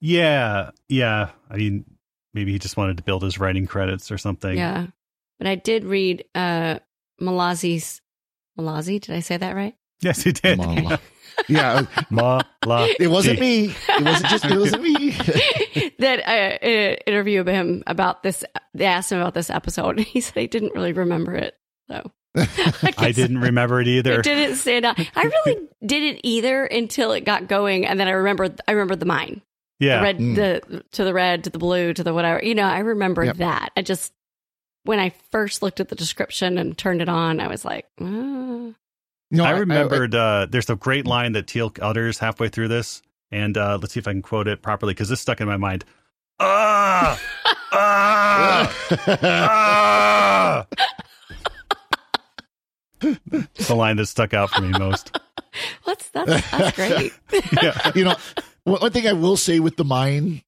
Yeah. 0.00 0.70
Yeah. 0.88 1.30
I 1.50 1.56
mean, 1.56 1.84
maybe 2.32 2.52
he 2.52 2.58
just 2.58 2.76
wanted 2.76 2.96
to 2.96 3.02
build 3.02 3.22
his 3.22 3.38
writing 3.38 3.66
credits 3.66 4.10
or 4.10 4.18
something. 4.18 4.56
Yeah. 4.56 4.86
But 5.38 5.46
I 5.46 5.54
did 5.56 5.84
read 5.84 6.24
uh 6.34 6.78
Mallozzi's 7.20 8.00
Malazi, 8.58 9.00
did 9.00 9.14
I 9.14 9.20
say 9.20 9.36
that 9.36 9.54
right? 9.54 9.74
Yes, 10.00 10.22
he 10.22 10.32
did. 10.32 10.58
Mala. 10.58 11.00
yeah. 11.48 11.86
Ma 12.10 12.40
la. 12.64 12.86
It 12.98 13.08
wasn't 13.08 13.40
me. 13.40 13.74
It 13.88 14.04
wasn't 14.04 14.26
just, 14.26 14.44
it 14.44 14.58
wasn't 14.58 14.82
me. 14.82 15.10
that 15.98 16.20
uh, 16.26 16.64
uh, 16.64 16.96
interview 17.06 17.40
of 17.40 17.46
him 17.46 17.82
about 17.86 18.22
this 18.22 18.44
they 18.74 18.84
asked 18.84 19.10
him 19.12 19.20
about 19.20 19.34
this 19.34 19.50
episode 19.50 19.98
and 19.98 20.06
he 20.06 20.20
said 20.20 20.34
he 20.36 20.46
didn't 20.46 20.74
really 20.74 20.92
remember 20.92 21.34
it. 21.34 21.54
So 21.88 22.10
I 22.36 23.12
didn't 23.12 23.38
remember 23.38 23.80
it 23.80 23.88
either. 23.88 24.20
It 24.20 24.24
didn't 24.24 24.56
stand 24.56 24.84
out. 24.84 24.98
I 25.14 25.22
really 25.22 25.68
didn't 25.84 26.20
either 26.24 26.64
until 26.64 27.12
it 27.12 27.24
got 27.24 27.46
going, 27.46 27.86
and 27.86 28.00
then 28.00 28.08
I 28.08 28.12
remembered. 28.12 28.60
I 28.66 28.72
remembered 28.72 28.98
the 29.00 29.06
mine, 29.06 29.42
Yeah. 29.80 29.98
the 29.98 30.02
red, 30.02 30.18
Mm. 30.18 30.34
the 30.36 30.84
to 30.92 31.04
the 31.04 31.12
red, 31.14 31.44
to 31.44 31.50
the 31.50 31.58
blue, 31.58 31.92
to 31.94 32.02
the 32.04 32.14
whatever. 32.14 32.42
You 32.44 32.54
know, 32.54 32.62
I 32.64 32.78
remember 32.80 33.24
Yep. 33.24 33.36
that. 33.38 33.72
I 33.76 33.82
just 33.82 34.12
when 34.84 34.98
I 35.00 35.12
first 35.30 35.62
looked 35.62 35.80
at 35.80 35.88
the 35.88 35.94
description 35.96 36.58
and 36.58 36.76
turned 36.76 37.00
it 37.02 37.08
on, 37.08 37.40
I 37.40 37.48
was 37.48 37.64
like, 37.64 37.86
"Uh, 38.00 38.04
You 38.04 38.74
know, 39.30 39.44
I 39.44 39.50
remembered 39.50 40.14
uh, 40.14 40.46
there's 40.50 40.68
a 40.70 40.76
great 40.76 41.06
line 41.06 41.32
that 41.32 41.46
Teal'c 41.46 41.78
utters 41.82 42.18
halfway 42.18 42.48
through 42.48 42.68
this, 42.68 43.00
and 43.32 43.56
uh, 43.56 43.78
let's 43.80 43.94
see 43.94 44.00
if 44.00 44.06
I 44.06 44.12
can 44.12 44.22
quote 44.22 44.46
it 44.46 44.60
properly 44.62 44.92
because 44.92 45.08
this 45.08 45.20
stuck 45.20 45.40
in 45.40 45.46
my 45.48 45.56
mind. 45.56 45.84
Ah, 46.38 47.18
ah, 47.72 48.74
ah. 49.22 50.66
The 53.00 53.74
line 53.74 53.96
that 53.96 54.06
stuck 54.06 54.32
out 54.34 54.50
for 54.50 54.62
me 54.62 54.70
most. 54.78 55.18
"What's 55.84 56.08
that's 56.10 56.50
that's 56.50 56.76
great." 56.76 57.12
Yeah. 57.62 57.92
you 57.94 58.04
know, 58.04 58.16
one 58.64 58.80
one 58.80 58.92
thing 58.92 59.06
I 59.06 59.12
will 59.12 59.36
say 59.36 59.60
with 59.60 59.76
the 59.76 59.84
mine, 59.84 60.42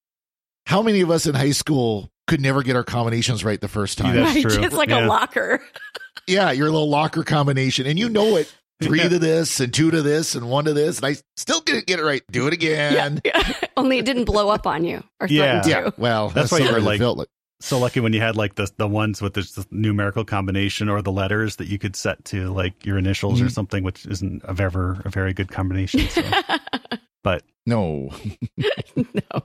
how 0.66 0.82
many 0.82 1.00
of 1.00 1.10
us 1.10 1.26
in 1.26 1.34
high 1.34 1.52
school 1.52 2.10
could 2.26 2.40
never 2.40 2.62
get 2.62 2.76
our 2.76 2.84
combinations 2.84 3.44
right 3.44 3.60
the 3.60 3.68
first 3.68 3.98
time? 3.98 4.14
Yeah. 4.16 4.24
That's 4.24 4.44
right, 4.44 4.54
true. 4.54 4.64
it's 4.64 4.74
like 4.74 4.88
Yeah. 4.88 5.06
a 5.06 5.08
locker. 5.08 5.62
yeah, 6.26 6.50
your 6.50 6.66
little 6.70 6.88
locker 6.88 7.22
combination, 7.22 7.86
and 7.86 7.98
you 7.98 8.08
know 8.08 8.36
it. 8.36 8.52
Three 8.82 8.98
Yeah. 8.98 9.08
to 9.08 9.18
this 9.18 9.58
and 9.60 9.72
two 9.72 9.90
to 9.90 10.02
this 10.02 10.34
and 10.34 10.50
one 10.50 10.66
to 10.66 10.74
this, 10.74 10.98
and 10.98 11.06
I 11.06 11.16
still 11.38 11.60
didn't 11.60 11.86
get 11.86 11.98
it 11.98 12.02
right. 12.04 12.22
Do 12.30 12.46
it 12.46 12.52
again. 12.52 13.22
Yeah. 13.24 13.52
Only 13.76 13.96
it 13.98 14.04
didn't 14.04 14.24
blow 14.26 14.50
up 14.50 14.66
on 14.66 14.84
you 14.84 15.02
or 15.18 15.28
Yeah. 15.28 15.62
threaten 15.62 15.70
Yeah, 15.70 15.90
to. 15.90 15.94
well, 15.96 16.28
That's 16.28 16.52
why 16.52 16.58
you're 16.58 16.72
way 16.72 16.78
it 16.80 16.82
like- 16.82 16.98
felt 16.98 17.16
like. 17.16 17.28
So 17.60 17.78
lucky 17.78 18.00
when 18.00 18.12
you 18.12 18.20
had 18.20 18.36
like 18.36 18.56
the 18.56 18.70
the 18.76 18.86
ones 18.86 19.22
with 19.22 19.32
this, 19.32 19.52
this 19.52 19.64
numerical 19.70 20.26
combination 20.26 20.90
or 20.90 21.00
the 21.00 21.10
letters 21.10 21.56
that 21.56 21.68
you 21.68 21.78
could 21.78 21.96
set 21.96 22.22
to 22.26 22.52
like 22.52 22.84
your 22.84 22.98
initials 22.98 23.40
or 23.40 23.46
Mhm. 23.46 23.50
something, 23.52 23.82
which 23.82 24.04
isn't 24.04 24.42
ever 24.46 25.00
a 25.06 25.08
very 25.08 25.32
good 25.32 25.50
combination. 25.50 26.06
So. 26.10 26.22
but 27.24 27.42
No, 27.66 28.10
no. 28.96 29.42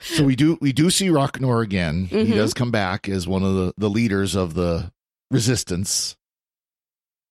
so 0.00 0.24
we 0.24 0.36
do 0.36 0.58
we 0.60 0.72
do 0.72 0.90
see 0.90 1.08
Rak'nor 1.08 1.62
again. 1.62 2.04
He 2.06 2.16
Mhm. 2.24 2.34
does 2.34 2.54
come 2.54 2.70
back 2.70 3.08
as 3.08 3.26
one 3.28 3.42
of 3.42 3.54
the 3.54 3.74
the 3.76 3.90
leaders 3.90 4.34
of 4.34 4.54
the 4.54 4.92
resistance. 5.30 6.16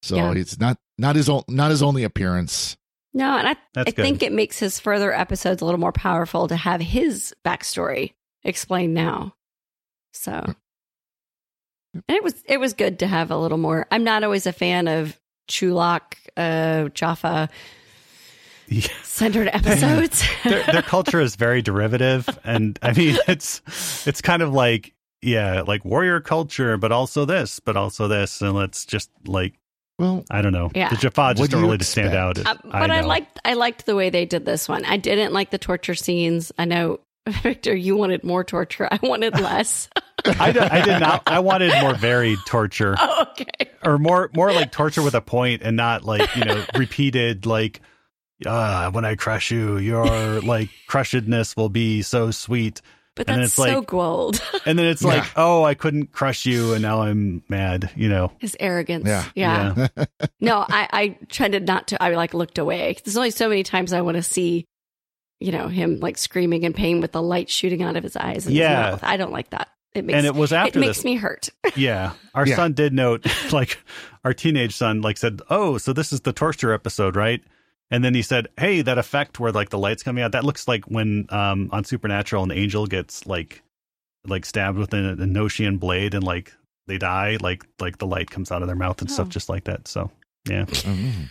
So 0.02 0.16
Yeah. 0.16 0.34
it's 0.34 0.60
not 0.60 0.78
not 0.98 1.16
his 1.16 1.30
own 1.30 1.44
not 1.48 1.72
his 1.72 1.82
only 1.84 2.04
appearance. 2.04 2.78
No, 3.14 3.38
and 3.38 3.48
I, 3.48 3.56
That's 3.74 3.88
I 3.88 3.92
think 3.92 4.22
it 4.22 4.32
makes 4.32 4.60
his 4.60 4.80
further 4.80 5.12
episodes 5.12 5.62
a 5.62 5.66
little 5.66 5.80
more 5.80 5.92
powerful 5.92 6.48
to 6.48 6.56
have 6.56 6.80
his 6.80 7.34
backstory 7.44 8.14
explained 8.44 8.94
now. 8.94 9.34
So, 10.14 10.32
and 11.94 12.04
it 12.08 12.24
was 12.24 12.36
it 12.48 12.60
was 12.60 12.74
good 12.74 13.00
to 13.00 13.08
have 13.08 13.32
a 13.32 13.38
little 13.38 13.58
more. 13.58 13.88
I'm 13.92 14.04
not 14.04 14.24
always 14.24 14.46
a 14.46 14.54
fan 14.54 14.88
of 14.88 15.20
Chulak, 15.50 16.14
uh, 16.38 16.90
Jaffa 16.90 17.50
yeah. 17.50 17.58
centered 19.04 19.50
episodes. 19.54 20.24
their, 20.44 20.64
their 20.72 20.82
culture 20.82 21.20
is 21.20 21.36
very 21.36 21.62
derivative 21.62 22.28
and 22.44 22.78
i 22.82 22.94
mean 22.94 23.18
it's 23.28 23.62
it's 24.08 24.22
kind 24.22 24.42
of 24.42 24.54
like 24.54 24.94
yeah 25.22 25.62
like 25.68 25.84
warrior 25.84 26.20
culture 26.20 26.78
but 26.78 26.92
also 26.92 27.26
this 27.26 27.60
but 27.60 27.76
also 27.76 28.08
this 28.08 28.42
and 28.42 28.54
let's 28.54 28.86
just 28.86 29.10
like 29.26 29.54
Well, 29.98 30.24
i 30.32 30.42
don't 30.42 30.54
know 30.54 30.72
Yeah. 30.76 30.90
the 30.90 30.96
jaffa 30.98 31.34
just 31.36 31.50
do 31.50 31.56
don't 31.58 31.66
really 31.66 31.78
just 31.78 31.92
stand 31.92 32.14
out 32.16 32.38
as, 32.38 32.46
Uh, 32.46 32.56
but 32.64 32.92
I, 32.92 33.02
know. 33.02 33.08
liked 33.08 33.40
I 33.44 33.54
liked 33.54 33.86
the 33.86 33.96
way 33.96 34.10
they 34.10 34.26
did 34.26 34.46
this 34.46 34.70
one. 34.70 34.86
I 34.86 34.98
didn't 34.98 35.34
like 35.34 35.50
the 35.50 35.58
torture 35.58 35.96
scenes. 35.96 36.52
I 36.58 36.66
know 36.66 37.00
Victor, 37.28 37.76
you 37.76 37.96
wanted 37.98 38.24
more 38.24 38.44
torture. 38.44 38.88
I 38.92 38.98
wanted 39.04 39.34
less. 39.40 39.88
I, 40.26 40.52
did, 40.52 40.64
I 40.64 40.84
did 40.84 41.00
not 41.00 41.24
i 41.28 41.40
wanted 41.40 41.72
more 41.82 41.94
varied 41.96 42.40
torture 42.46 42.96
oh, 43.00 43.26
okay. 43.32 43.70
or 43.84 43.98
more 43.98 44.30
more 44.36 44.52
like 44.52 44.70
torture 44.72 45.02
with 45.02 45.16
a 45.16 45.22
point 45.22 45.62
and 45.64 45.78
not 45.78 46.04
like 46.04 46.36
you 46.36 46.44
know 46.44 46.64
repeated 46.76 47.46
like 47.46 47.80
ah 48.46 48.90
when 48.92 49.06
i 49.06 49.16
crush 49.16 49.52
you 49.52 49.78
your 49.78 50.06
like 50.42 50.70
crushedness 50.88 51.56
will 51.58 51.70
be 51.70 52.02
so 52.02 52.32
sweet 52.32 52.82
But 53.16 53.28
And 53.28 53.36
then 53.36 53.42
that's 53.42 53.58
it's 53.60 53.68
so 53.70 53.80
like- 53.80 53.88
gold. 53.88 54.42
and 54.66 54.80
then 54.80 54.86
it's 54.86 55.02
Yeah. 55.02 55.08
like 55.10 55.26
oh 55.36 55.64
i 55.64 55.74
couldn't 55.74 56.12
crush 56.14 56.46
you 56.46 56.74
and 56.74 56.82
now 56.82 57.02
i'm 57.02 57.44
mad 57.50 57.90
you 57.96 58.08
know 58.08 58.32
His 58.40 58.56
arrogance. 58.60 59.08
Yeah. 59.08 59.26
Yeah. 59.36 59.88
No, 60.42 60.66
I, 60.70 60.88
I 60.92 61.18
tried 61.28 61.52
to 61.52 61.60
not 61.60 61.88
to. 61.90 62.02
I 62.02 62.16
like 62.16 62.34
looked 62.34 62.58
away. 62.58 62.96
There's 63.04 63.18
only 63.18 63.32
so 63.32 63.50
many 63.50 63.64
times 63.64 63.92
I 63.92 64.00
want 64.02 64.16
to 64.16 64.24
see, 64.24 64.66
you 65.42 65.52
know, 65.52 65.68
him 65.68 66.00
like 66.00 66.18
screaming 66.18 66.64
in 66.64 66.72
pain 66.72 67.02
with 67.02 67.12
the 67.12 67.22
light 67.22 67.50
shooting 67.50 67.84
out 67.84 67.98
of 67.98 68.04
his 68.04 68.16
eyes. 68.16 68.46
And 68.48 68.56
Yeah. 68.56 68.68
his 68.86 68.92
mouth. 68.94 69.04
I 69.04 69.18
don't 69.18 69.34
like 69.34 69.50
that. 69.50 69.68
It 69.94 70.06
makes 70.06 70.16
and 70.16 70.26
it 70.26 70.34
was 70.36 70.54
after 70.54 70.66
it 70.66 70.70
after 70.70 70.80
makes 70.80 71.04
me 71.04 71.16
hurt. 71.16 71.50
Yeah. 71.76 72.14
Our 72.34 72.48
Yeah. 72.48 72.56
son 72.56 72.72
did 72.74 72.94
note, 72.94 73.26
like, 73.52 73.78
our 74.24 74.34
teenage 74.34 74.74
son, 74.76 75.02
like, 75.02 75.18
said, 75.18 75.42
Oh, 75.50 75.78
so 75.78 75.92
this 75.92 76.14
is 76.14 76.22
the 76.22 76.32
torture 76.34 76.72
episode, 76.74 77.16
right? 77.18 77.42
And 77.92 78.04
then 78.04 78.14
he 78.14 78.22
said, 78.22 78.48
Hey, 78.58 78.82
that 78.84 78.98
effect 78.98 79.40
where, 79.40 79.52
like, 79.52 79.70
the 79.70 79.80
light's 79.80 80.04
coming 80.04 80.24
out, 80.24 80.32
that 80.34 80.44
looks 80.46 80.68
like 80.68 80.86
when 80.86 81.26
um 81.30 81.70
on 81.72 81.84
Supernatural 81.84 82.44
an 82.44 82.52
angel 82.52 82.86
gets, 82.88 83.26
like, 83.26 83.62
like 84.28 84.46
stabbed 84.46 84.78
with 84.78 84.94
an, 84.94 85.06
an 85.22 85.34
Notian 85.34 85.78
blade 85.78 86.14
and, 86.14 86.24
like, 86.24 86.54
they 86.88 86.98
die, 86.98 87.38
like, 87.42 87.66
like 87.80 87.98
the 87.98 88.08
light 88.08 88.30
comes 88.30 88.52
out 88.52 88.62
of 88.62 88.68
their 88.68 88.76
mouth 88.76 89.02
and 89.02 89.10
Oh. 89.10 89.14
stuff 89.14 89.30
just 89.30 89.50
like 89.50 89.64
that. 89.66 89.88
So, 89.88 90.12
yeah. 90.48 90.66
Mhm. 90.66 91.30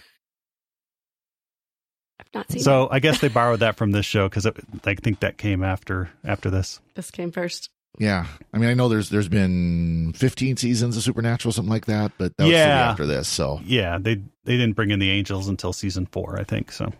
I've 2.21 2.27
not 2.35 2.51
seen 2.51 2.61
So 2.63 2.89
I 2.91 2.99
guess 2.99 3.21
they 3.21 3.29
borrowed 3.29 3.61
that 3.61 3.77
from 3.77 3.93
this 3.93 4.07
show 4.07 4.29
because 4.29 4.47
I 4.47 4.51
think 4.95 5.21
that 5.21 5.39
came 5.39 5.63
after 5.63 6.11
after 6.25 6.51
this. 6.51 6.81
This 6.95 7.11
came 7.11 7.31
first. 7.31 7.71
Yeah. 7.99 8.27
I 8.55 8.59
mean, 8.59 8.71
I 8.71 8.75
know 8.75 8.89
there's 8.89 9.09
there's 9.11 9.29
been 9.29 10.13
15 10.15 10.57
seasons 10.57 10.97
of 10.97 11.03
Supernatural, 11.03 11.53
something 11.53 11.71
like 11.71 11.87
that, 11.87 12.13
but 12.17 12.37
that 12.37 12.45
was 12.45 12.53
Yeah. 12.53 12.91
after 12.91 13.07
this. 13.07 13.27
So 13.29 13.61
Yeah, 13.65 13.99
they 13.99 14.15
they 14.45 14.57
didn't 14.57 14.73
bring 14.75 14.91
in 14.91 14.99
the 15.01 15.11
angels 15.11 15.49
until 15.49 15.73
season 15.73 16.07
four, 16.07 16.39
I 16.39 16.45
think. 16.45 16.71
So 16.73 16.93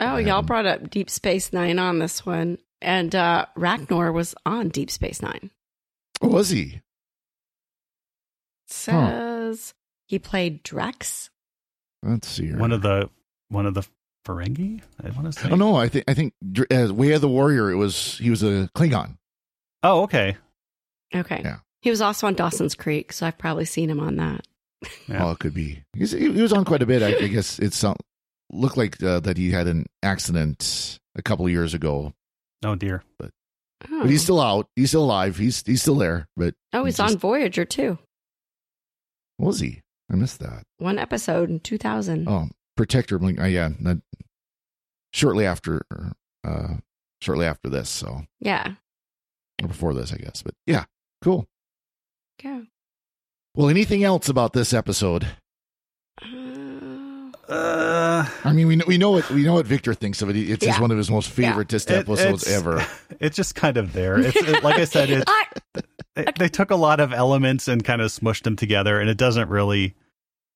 Oh, 0.00 0.06
I 0.16 0.20
y'all 0.20 0.42
brought 0.42 0.66
up 0.66 0.90
Deep 0.90 1.08
Space 1.08 1.52
Nine 1.52 1.78
on 1.78 1.98
this 1.98 2.26
one, 2.26 2.58
and 2.82 3.14
uh 3.14 3.46
Rak'nor 3.56 4.12
was 4.12 4.34
on 4.44 4.68
Deep 4.68 4.90
Space 4.90 5.22
Nine. 5.22 5.50
was 6.20 6.50
he? 6.50 6.80
Says 8.66 9.74
he 10.06 10.18
played 10.18 10.64
Drex. 10.64 11.30
Let's 12.02 12.28
see 12.28 12.46
here. 12.46 12.58
one 12.58 12.72
of 12.72 12.82
the 12.82 13.08
one 13.48 13.66
of 13.66 13.74
the 13.74 13.82
Ferengi, 14.26 14.80
I 15.02 15.10
want 15.10 15.32
to 15.32 15.38
say. 15.40 15.50
Oh 15.50 15.54
no, 15.54 15.76
I 15.76 15.88
think 15.88 16.04
I 16.08 16.14
think 16.14 16.32
Dr- 16.52 16.90
uh, 16.90 16.92
Way 16.94 17.12
of 17.12 17.20
the 17.20 17.28
Warrior. 17.28 17.70
It 17.70 17.76
was 17.76 18.18
he 18.18 18.30
was 18.30 18.42
a 18.42 18.68
Klingon. 18.74 19.16
Oh, 19.84 20.02
okay. 20.02 20.36
Okay. 21.14 21.40
Yeah. 21.44 21.58
He 21.82 21.90
was 21.90 22.00
also 22.00 22.26
on 22.26 22.34
Dawson's 22.34 22.74
Creek, 22.74 23.12
so 23.12 23.26
I've 23.26 23.38
probably 23.38 23.66
seen 23.66 23.90
him 23.90 24.00
on 24.00 24.16
that. 24.16 24.46
Yeah. 25.06 25.26
Oh, 25.26 25.30
it 25.32 25.38
could 25.38 25.54
be. 25.54 25.84
He's, 25.96 26.12
he, 26.12 26.32
he 26.32 26.42
was 26.42 26.52
on 26.52 26.64
quite 26.64 26.82
a 26.82 26.86
bit. 26.86 27.02
I, 27.02 27.24
I 27.24 27.28
guess 27.28 27.58
it 27.60 27.72
some, 27.74 27.96
looked 28.50 28.76
like 28.76 29.02
uh, 29.02 29.20
that 29.20 29.36
he 29.36 29.50
had 29.50 29.66
an 29.66 29.86
accident 30.02 30.98
a 31.14 31.22
couple 31.22 31.44
of 31.46 31.52
years 31.52 31.74
ago, 31.74 32.12
Oh 32.64 32.74
dear. 32.74 33.02
but 33.18 33.30
Oh, 33.90 34.06
he's 34.06 34.22
still 34.22 34.40
out. 34.40 34.66
He's 34.76 34.88
still 34.90 35.04
alive. 35.04 35.36
He's 35.36 35.62
he's 35.66 35.82
still 35.82 35.96
there. 35.96 36.26
But 36.36 36.54
oh 36.72 36.84
he's 36.84 36.96
he 36.96 37.02
just- 37.02 37.14
on 37.14 37.20
Voyager 37.20 37.66
too. 37.66 37.98
was 39.38 39.60
he? 39.60 39.82
I 40.10 40.16
missed 40.16 40.40
that. 40.40 40.64
One 40.78 40.98
episode 40.98 41.50
in 41.50 41.60
2000. 41.60 42.26
Oh, 42.28 42.48
Protector. 42.76 43.18
Blink. 43.18 43.40
Uh, 43.40 43.44
yeah, 43.44 43.70
not, 43.78 43.98
shortly 45.12 45.44
after, 45.46 45.82
uh, 46.46 46.74
shortly 47.20 47.46
after 47.46 47.68
this. 47.68 47.88
So 47.90 48.22
Yeah. 48.40 48.74
Or 49.64 49.68
before 49.68 49.94
this, 49.94 50.12
I 50.12 50.16
guess. 50.16 50.42
But 50.42 50.54
yeah, 50.66 50.84
cool. 51.22 51.46
Yeah. 52.42 52.62
Well, 53.54 53.68
anything 53.68 54.04
else 54.04 54.28
about 54.28 54.52
this 54.52 54.72
episode? 54.72 55.26
Uh, 56.20 57.30
Uh, 57.48 58.26
I 58.42 58.52
mean, 58.54 58.66
we 58.68 58.76
know, 58.76 58.84
we 58.88 58.96
know 58.96 59.10
what 59.10 59.28
we 59.30 59.42
know 59.42 59.52
what 59.54 59.66
Victor 59.66 59.92
thinks 59.92 60.22
of 60.22 60.30
it. 60.30 60.36
It's 60.36 60.64
just 60.64 60.80
one 60.80 60.90
of 60.90 60.96
his 60.96 61.10
most 61.10 61.34
favoriteest 61.34 61.90
It- 61.90 61.98
episodes 61.98 62.42
it's- 62.44 62.56
ever. 62.58 62.86
it's 63.20 63.36
just 63.36 63.54
kind 63.54 63.76
of 63.76 63.92
there. 63.92 64.18
It's 64.18 64.34
it, 64.36 64.62
like 64.64 64.78
I 64.78 64.84
said, 64.84 65.10
it's 65.10 65.24
I, 65.26 65.44
they, 66.14 66.24
they 66.38 66.48
took 66.48 66.70
a 66.70 66.76
lot 66.76 67.00
of 67.00 67.12
elements 67.12 67.68
and 67.68 67.84
kind 67.84 68.00
of 68.00 68.10
smushed 68.10 68.44
them 68.44 68.56
together, 68.56 68.98
and 68.98 69.10
it 69.10 69.18
doesn't 69.18 69.50
really. 69.50 69.94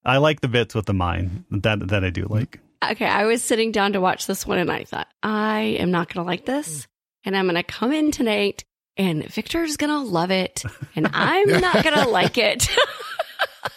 I 0.04 0.16
like 0.16 0.40
the 0.40 0.48
bits 0.48 0.74
with 0.74 0.86
the 0.86 0.94
mine 0.94 1.44
that 1.50 1.88
that 1.88 2.04
I 2.04 2.10
do 2.10 2.24
like. 2.24 2.58
okay, 2.90 3.06
I 3.06 3.24
was 3.26 3.42
sitting 3.44 3.70
down 3.70 3.92
to 3.92 4.00
watch 4.00 4.26
this 4.26 4.46
one 4.46 4.56
and 4.58 4.70
I 4.72 4.84
thought, 4.84 5.08
I 5.22 5.76
am 5.80 5.90
not 5.90 6.12
going 6.12 6.24
to 6.24 6.26
like 6.28 6.46
this. 6.46 6.86
And 7.24 7.36
I'm 7.36 7.44
going 7.46 7.56
to 7.56 7.62
come 7.64 7.92
in 7.92 8.12
tonight 8.12 8.64
and 8.98 9.24
Victor's 9.26 9.76
going 9.76 9.90
to 9.92 10.00
love 10.00 10.30
it. 10.30 10.62
And 10.96 11.08
I'm 11.14 11.48
not 11.60 11.82
going 11.84 11.96
to 11.96 12.08
like 12.08 12.36
it. 12.38 12.68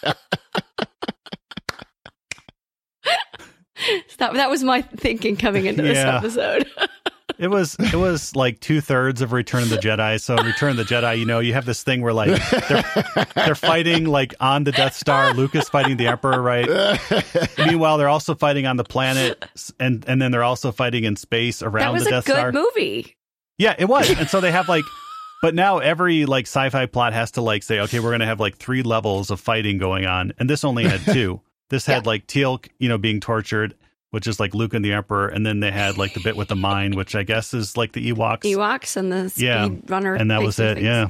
that, 4.18 4.34
that 4.34 4.50
was 4.50 4.64
my 4.64 4.82
thinking 4.82 5.36
coming 5.38 5.66
into 5.66 5.82
this 5.82 5.98
Yeah. 5.98 6.18
episode. 6.18 6.68
It 7.40 7.50
was 7.50 7.76
it 7.80 7.96
was 7.96 8.36
like 8.36 8.60
two 8.60 8.82
thirds 8.82 9.22
of 9.24 9.32
Return 9.32 9.64
of 9.64 9.70
the 9.70 9.78
Jedi. 9.78 10.22
So 10.22 10.36
Return 10.36 10.72
of 10.72 10.78
the 10.78 10.84
Jedi, 10.84 11.18
you 11.18 11.26
know, 11.26 11.40
you 11.40 11.54
have 11.56 11.66
this 11.66 11.82
thing 11.82 12.02
where 12.04 12.14
like 12.14 12.40
they're 12.70 13.26
they're 13.34 13.56
fighting 13.56 14.06
like 14.06 14.36
on 14.40 14.64
the 14.64 14.72
Death 14.72 14.96
Star, 14.96 15.34
Lucas 15.34 15.68
fighting 15.68 15.98
the 15.98 16.06
Emperor, 16.06 16.40
right? 16.40 16.68
Meanwhile, 17.58 17.98
they're 17.98 18.10
also 18.10 18.36
fighting 18.36 18.68
on 18.68 18.78
the 18.78 18.84
planet, 18.84 19.44
and 19.80 20.06
and 20.08 20.22
then 20.22 20.32
they're 20.32 20.44
also 20.44 20.72
fighting 20.72 21.04
in 21.04 21.16
space 21.16 21.60
that 21.60 21.68
around 21.70 21.94
was 21.94 22.04
the 22.04 22.10
a 22.10 22.12
Death 22.12 22.26
good 22.26 22.36
Star. 22.36 22.52
movie. 22.52 23.16
Yeah, 23.58 23.74
it 23.80 23.86
was. 23.86 24.08
And 24.12 24.30
so 24.30 24.40
they 24.40 24.52
have 24.52 24.70
like, 24.70 24.86
but 25.42 25.56
now 25.56 25.80
every 25.80 26.26
like 26.26 26.46
sci-fi 26.46 26.86
plot 26.86 27.14
has 27.14 27.32
to 27.32 27.42
like 27.42 27.64
say, 27.64 27.80
okay, 27.82 28.00
we're 28.00 28.12
gonna 28.12 28.26
have 28.26 28.40
like 28.40 28.58
three 28.58 28.84
levels 28.84 29.32
of 29.32 29.40
fighting 29.40 29.78
going 29.78 30.06
on, 30.06 30.34
and 30.40 30.50
this 30.50 30.64
only 30.64 30.86
had 30.86 31.02
two. 31.14 31.42
This 31.70 31.86
had 31.86 32.06
like 32.06 32.28
Teal'c, 32.28 32.68
you 32.80 32.90
know, 32.90 32.98
being 32.98 33.20
tortured, 33.22 33.76
which 34.10 34.28
is 34.28 34.40
like 34.40 34.54
Luke 34.54 34.74
and 34.74 34.84
the 34.84 34.92
Emperor, 34.94 35.28
and 35.30 35.46
then 35.46 35.62
they 35.62 35.72
had 35.72 35.98
like 35.98 36.14
the 36.14 36.20
bit 36.20 36.36
with 36.36 36.50
the 36.50 36.56
mine, 36.56 36.96
which 36.96 37.16
I 37.16 37.24
guess 37.24 37.54
is 37.54 37.78
like 37.78 37.94
the 37.94 38.12
Ewoks. 38.12 38.42
Ewoks 38.42 38.98
and 38.98 39.12
the 39.12 39.30
speed 39.30 39.46
Yeah, 39.46 39.70
runner. 39.88 40.14
and 40.16 40.32
that 40.32 40.42
was 40.42 40.60
it. 40.60 40.76
things. 40.76 40.86
Yeah, 40.86 41.08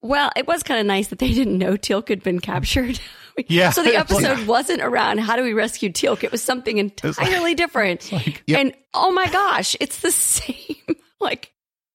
Well, 0.00 0.32
it 0.34 0.48
was 0.48 0.64
kind 0.64 0.80
of 0.80 0.86
nice 0.86 1.08
that 1.08 1.20
they 1.20 1.32
didn't 1.32 1.58
know 1.58 1.76
Teal'c 1.76 2.08
had 2.08 2.22
been 2.22 2.40
captured. 2.40 2.98
Yeah. 3.48 3.70
So 3.70 3.82
the 3.82 3.96
episode 3.98 4.46
wasn't 4.46 4.82
around 4.82 5.16
how 5.18 5.36
do 5.36 5.42
we 5.42 5.54
rescue 5.54 5.88
Teal'c? 5.90 6.22
It 6.22 6.30
was 6.32 6.42
something 6.42 6.76
entirely 6.76 7.54
different. 7.54 8.12
like- 8.12 8.42
Yep. 8.46 8.60
And 8.60 8.74
oh 8.92 9.10
my 9.12 9.26
gosh, 9.30 9.74
it's 9.80 10.00
the 10.00 10.10
same. 10.10 10.76
like 11.18 11.51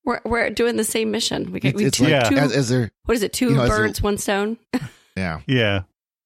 we're 0.08 0.22
we're 0.24 0.49
doing 0.49 0.78
the 0.78 0.84
same 0.86 1.12
mission. 1.12 1.51
We 1.51 1.60
get 1.60 1.72
It's, 1.74 1.78
we 1.78 1.86
it's 1.86 1.97
two, 1.97 2.05
like 2.08 2.30
two- 2.30 2.38
as, 2.38 2.53
as 2.53 2.70
they're 2.70 2.89
what 3.03 3.16
is 3.16 3.24
it? 3.24 3.34
Two 3.34 3.49
you 3.49 3.55
know, 3.55 3.68
birds, 3.68 4.01
one 4.01 4.18
stone. 4.18 4.58
yeah 5.18 5.41
yeah. 5.45 5.82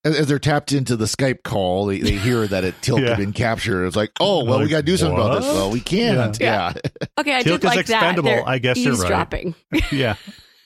as, 0.05 0.15
as 0.15 0.27
they're 0.27 0.39
tapped 0.39 0.71
into 0.71 0.95
the 0.95 1.05
Skype 1.05 1.41
call, 1.43 1.87
they, 1.87 1.99
they 1.99 2.11
hear 2.11 2.45
that 2.45 2.63
it 2.63 2.75
Teal'c 2.81 3.01
Yeah. 3.01 3.09
had 3.09 3.17
been 3.17 3.33
captured. 3.33 3.87
It's 3.87 3.95
like, 3.95 4.11
oh 4.19 4.45
well, 4.45 4.59
we 4.59 4.67
got 4.67 4.77
to 4.77 4.83
do 4.83 4.95
something 4.97 5.17
about 5.17 5.41
this. 5.41 5.51
Well, 5.51 5.71
we 5.71 5.81
can't. 5.81 6.39
Yeah, 6.39 6.73
Okay, 7.17 7.35
I 7.35 7.41
Teal'c 7.41 7.43
did 7.43 7.55
is 7.55 7.63
like 7.63 7.85
that. 7.87 8.21
They're 8.23 8.47
I 8.47 8.59
guess 8.59 8.77
you're 8.77 8.93
right. 8.93 8.99
eavesdropping. 8.99 9.55
Yeah. 9.91 10.15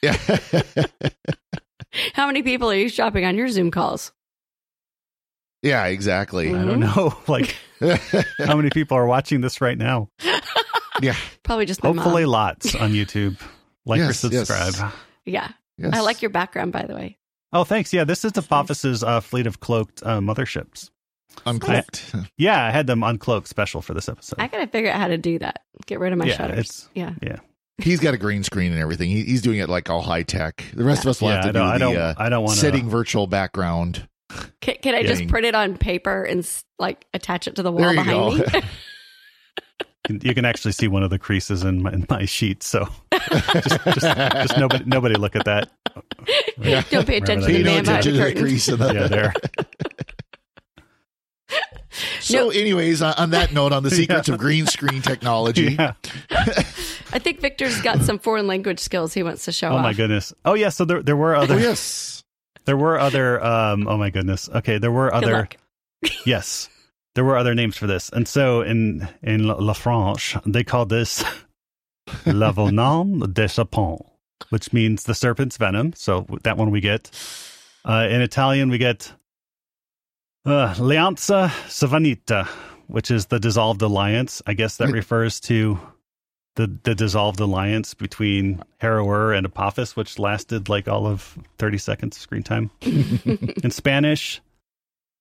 yeah. 0.04 0.18
How 2.14 2.28
many 2.28 2.44
people 2.44 2.70
are 2.70 2.76
you 2.76 2.86
eavesdropping 2.86 3.24
on 3.24 3.38
your 3.38 3.48
Zoom 3.48 3.72
calls? 3.72 4.12
yeah, 5.62 5.86
exactly. 5.86 6.50
I 6.50 6.66
don't 6.66 6.82
mm-hmm. 6.82 7.00
know. 7.00 7.18
Like, 7.28 7.56
how 8.46 8.56
many 8.56 8.70
people 8.70 8.98
are 8.98 9.06
watching 9.08 9.42
this 9.42 9.62
right 9.62 9.78
now? 9.78 10.10
Yeah, 11.02 11.16
Probably 11.44 11.66
just 11.66 11.84
my 11.84 11.90
Hopefully, 11.92 12.24
mom. 12.24 12.32
lots 12.32 12.76
on 12.76 12.92
YouTube. 12.94 13.40
Like 13.86 14.00
Yes, 14.00 14.24
or 14.24 14.30
yes. 14.30 14.48
subscribe. 14.48 14.92
Yeah, 15.26 15.50
yes. 15.78 15.94
I 15.94 16.00
like 16.02 16.22
your 16.22 16.32
background, 16.32 16.72
by 16.72 16.84
the 16.84 16.96
way. 16.96 17.18
Oh, 17.54 17.64
thanks. 17.64 17.94
Yeah, 17.94 18.04
this 18.04 18.26
is 18.26 18.32
Apophis's 18.34 19.04
uh, 19.04 19.20
fleet 19.22 19.48
of 19.48 19.60
cloaked 19.60 20.02
uh, 20.04 20.20
motherships. 20.20 20.90
uncloaked. 21.46 22.28
Yeah, 22.38 22.64
I 22.66 22.72
had 22.72 22.88
them 22.88 23.02
uncloaked 23.02 23.48
special 23.48 23.82
for 23.82 23.94
this 23.94 24.10
episode. 24.10 24.36
I 24.40 24.48
gotta 24.48 24.68
figure 24.68 24.92
out 24.92 25.00
how 25.00 25.08
to 25.08 25.18
do 25.18 25.40
that. 25.40 25.62
Get 25.86 26.00
rid 26.00 26.12
of 26.14 26.20
my 26.20 26.26
Yeah, 26.26 26.38
shutters. 26.38 26.58
it's- 26.60 26.90
Yeah. 26.94 27.14
yeah. 27.22 27.38
He's 27.78 28.00
got 28.00 28.14
a 28.14 28.18
green 28.18 28.44
screen 28.44 28.72
and 28.72 28.80
everything. 28.80 29.10
He, 29.10 29.24
he's 29.24 29.42
doing 29.42 29.60
it 29.60 29.68
like 29.70 29.90
all 29.90 30.02
high 30.02 30.24
tech. 30.24 30.64
The 30.74 30.84
rest 30.86 31.04
of 31.04 31.10
us 31.10 31.22
will 31.22 31.30
Yeah, 31.30 31.44
have 31.44 31.44
to 31.44 31.50
I 31.50 31.52
don't- 31.52 31.68
I 31.68 31.74
do 31.74 31.80
don't- 31.80 31.94
the 31.96 32.02
uh, 32.02 32.14
I 32.18 32.30
don't 32.30 32.44
wanna- 32.44 32.56
setting 32.58 32.90
virtual 32.90 33.28
background. 33.28 34.08
Can, 34.62 34.76
can 34.82 34.96
I 34.96 35.00
Yeah. 35.00 35.08
just 35.14 35.28
print 35.28 35.46
it 35.46 35.56
on 35.56 35.78
paper 35.78 36.24
and 36.24 36.50
like 36.80 37.06
attach 37.14 37.48
it 37.48 37.56
to 37.56 37.64
the 37.64 37.72
wall 37.72 37.82
There 37.82 37.94
you 37.94 38.04
behind 38.04 38.52
go. 38.52 38.60
me? 38.60 38.66
You 40.10 40.34
can 40.36 40.46
actually 40.46 40.72
see 40.74 40.88
one 40.88 41.04
of 41.04 41.10
the 41.10 41.18
creases 41.20 41.64
in 41.64 41.84
my, 41.84 41.92
in 41.92 42.06
my 42.10 42.26
sheet. 42.26 42.64
So 42.64 42.88
just, 43.14 43.84
just, 43.86 44.02
just 44.02 44.58
nobody, 44.58 44.84
nobody 44.86 45.16
look 45.16 45.36
at 45.36 45.46
that. 45.46 45.70
Don't 46.90 47.08
pay 47.08 47.18
attention 47.18 47.42
to 47.42 47.46
Pay 47.48 47.64
the 47.64 47.64
no 47.64 47.78
attention 47.80 48.14
to 48.14 48.20
the 48.20 48.36
crease. 48.40 48.68
In 48.68 48.80
the, 48.80 48.94
Yeah, 48.94 49.08
there. 49.08 49.34
So, 52.20 52.50
anyways, 52.50 53.02
on, 53.02 53.14
on 53.18 53.30
that 53.30 53.54
note, 53.54 53.72
on 53.72 53.84
the 53.84 53.90
secrets 53.92 54.28
of 54.28 54.38
green 54.38 54.66
screen 54.66 55.02
technology, 55.02 55.76
Yeah. 55.80 55.94
I 57.14 57.20
think 57.20 57.40
Victor's 57.40 57.80
got 57.82 58.02
some 58.02 58.20
foreign 58.20 58.48
language 58.48 58.80
skills 58.80 59.14
he 59.14 59.24
wants 59.24 59.46
to 59.46 59.52
show 59.54 59.70
Oh 59.70 59.76
off. 59.78 59.84
my 59.84 59.94
goodness. 59.94 60.34
Oh 60.44 60.56
yeah. 60.56 60.70
So 60.70 60.84
there, 60.84 61.02
there 61.02 61.16
were 61.16 61.36
oh 61.36 61.42
other, 61.44 61.58
yes, 61.60 62.24
there 62.66 62.76
were 62.76 63.00
other. 63.00 63.42
Um. 63.42 63.88
Oh 63.88 63.96
my 63.98 64.10
goodness. 64.10 64.50
Okay. 64.50 64.78
There 64.80 64.92
were 64.92 65.10
Good 65.12 65.24
other. 65.24 65.34
luck. 65.34 65.56
yes, 66.26 66.68
there 67.16 67.24
were 67.24 67.38
other 67.38 67.56
names 67.56 67.78
for 67.78 67.88
this, 67.88 68.10
and 68.10 68.28
so 68.28 68.62
in 68.62 69.08
in 69.24 69.48
La, 69.48 69.56
La 69.56 69.74
Franche, 69.74 70.40
they 70.46 70.64
called 70.64 70.90
this 70.90 71.24
La 72.26 72.52
Venom 72.52 73.20
de 73.34 73.48
Serpent, 73.48 74.06
which 74.50 74.72
means 74.72 75.04
the 75.04 75.16
serpent's 75.16 75.58
venom. 75.58 75.94
So 75.94 76.26
that 76.44 76.58
one 76.58 76.72
we 76.72 76.82
get. 76.82 77.10
Uh, 77.84 78.08
in 78.10 78.22
Italian, 78.22 78.70
we 78.70 78.78
get 78.78 79.14
uh, 80.46 80.74
Leanza 80.76 81.50
Savanita, 81.68 82.48
which 82.88 83.12
is 83.12 83.28
the 83.28 83.40
dissolved 83.40 83.82
alliance. 83.82 84.42
I 84.46 84.54
guess 84.54 84.78
that 84.78 84.92
refers 84.92 85.40
to 85.42 85.80
the 86.56 86.68
the 86.84 86.96
dissolved 86.96 87.40
alliance 87.40 87.94
between 87.94 88.64
Heru'ur 88.82 89.38
and 89.38 89.46
Apophis, 89.46 89.96
which 89.96 90.20
lasted 90.20 90.68
like 90.68 90.88
all 90.88 91.08
of 91.08 91.38
thirty 91.58 91.78
seconds 91.78 92.18
of 92.18 92.22
screen 92.22 92.44
time. 92.44 92.72
in 92.82 93.72
Spanish, 93.72 94.42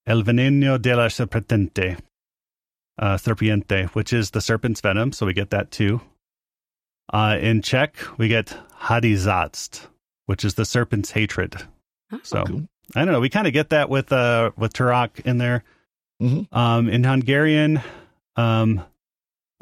El 0.06 0.22
veneno 0.22 0.80
de 0.80 0.94
la 0.96 1.06
serpiente, 1.08 1.98
uh, 2.98 3.16
serpiente, 3.16 3.88
which 3.90 4.12
is 4.12 4.30
the 4.30 4.40
serpent's 4.40 4.80
venom. 4.80 5.12
So 5.12 5.26
we 5.26 5.32
get 5.32 5.50
that 5.50 5.70
too. 5.70 6.00
Uh, 7.12 7.38
in 7.40 7.62
Czech, 7.62 7.96
we 8.18 8.28
get 8.28 8.56
Hadizatst, 8.82 9.86
which 10.26 10.44
is 10.44 10.54
the 10.54 10.64
serpent's 10.64 11.10
hatred. 11.12 11.56
So 12.22 12.44
Cool. 12.44 12.68
I 12.94 13.04
don't 13.04 13.12
know. 13.12 13.20
We 13.20 13.30
kind 13.30 13.46
of 13.46 13.52
get 13.54 13.70
that 13.70 13.88
with 13.88 14.12
uh 14.12 14.50
with 14.56 14.72
Turok 14.74 15.20
in 15.24 15.38
there. 15.38 15.64
Mhm. 16.22 16.46
Um, 16.52 16.88
in 16.88 17.02
Hungarian, 17.04 17.80
um, 18.36 18.82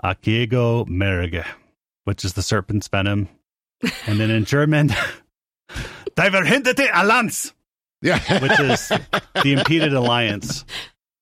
Akiego 0.05 0.87
Merge, 0.89 1.45
which 2.05 2.25
is 2.25 2.35
the 2.35 2.43
serpent's 2.43 2.89
venom, 2.89 3.29
and 4.07 4.19
then 4.21 4.31
in 4.31 4.45
German, 4.55 4.89
Diverhinderte 6.17 6.89
Allianz, 6.91 7.53
yeah, 8.03 8.19
which 8.41 8.61
is 8.61 8.89
the 9.43 9.53
impeded 9.53 9.95
alliance, 9.95 10.65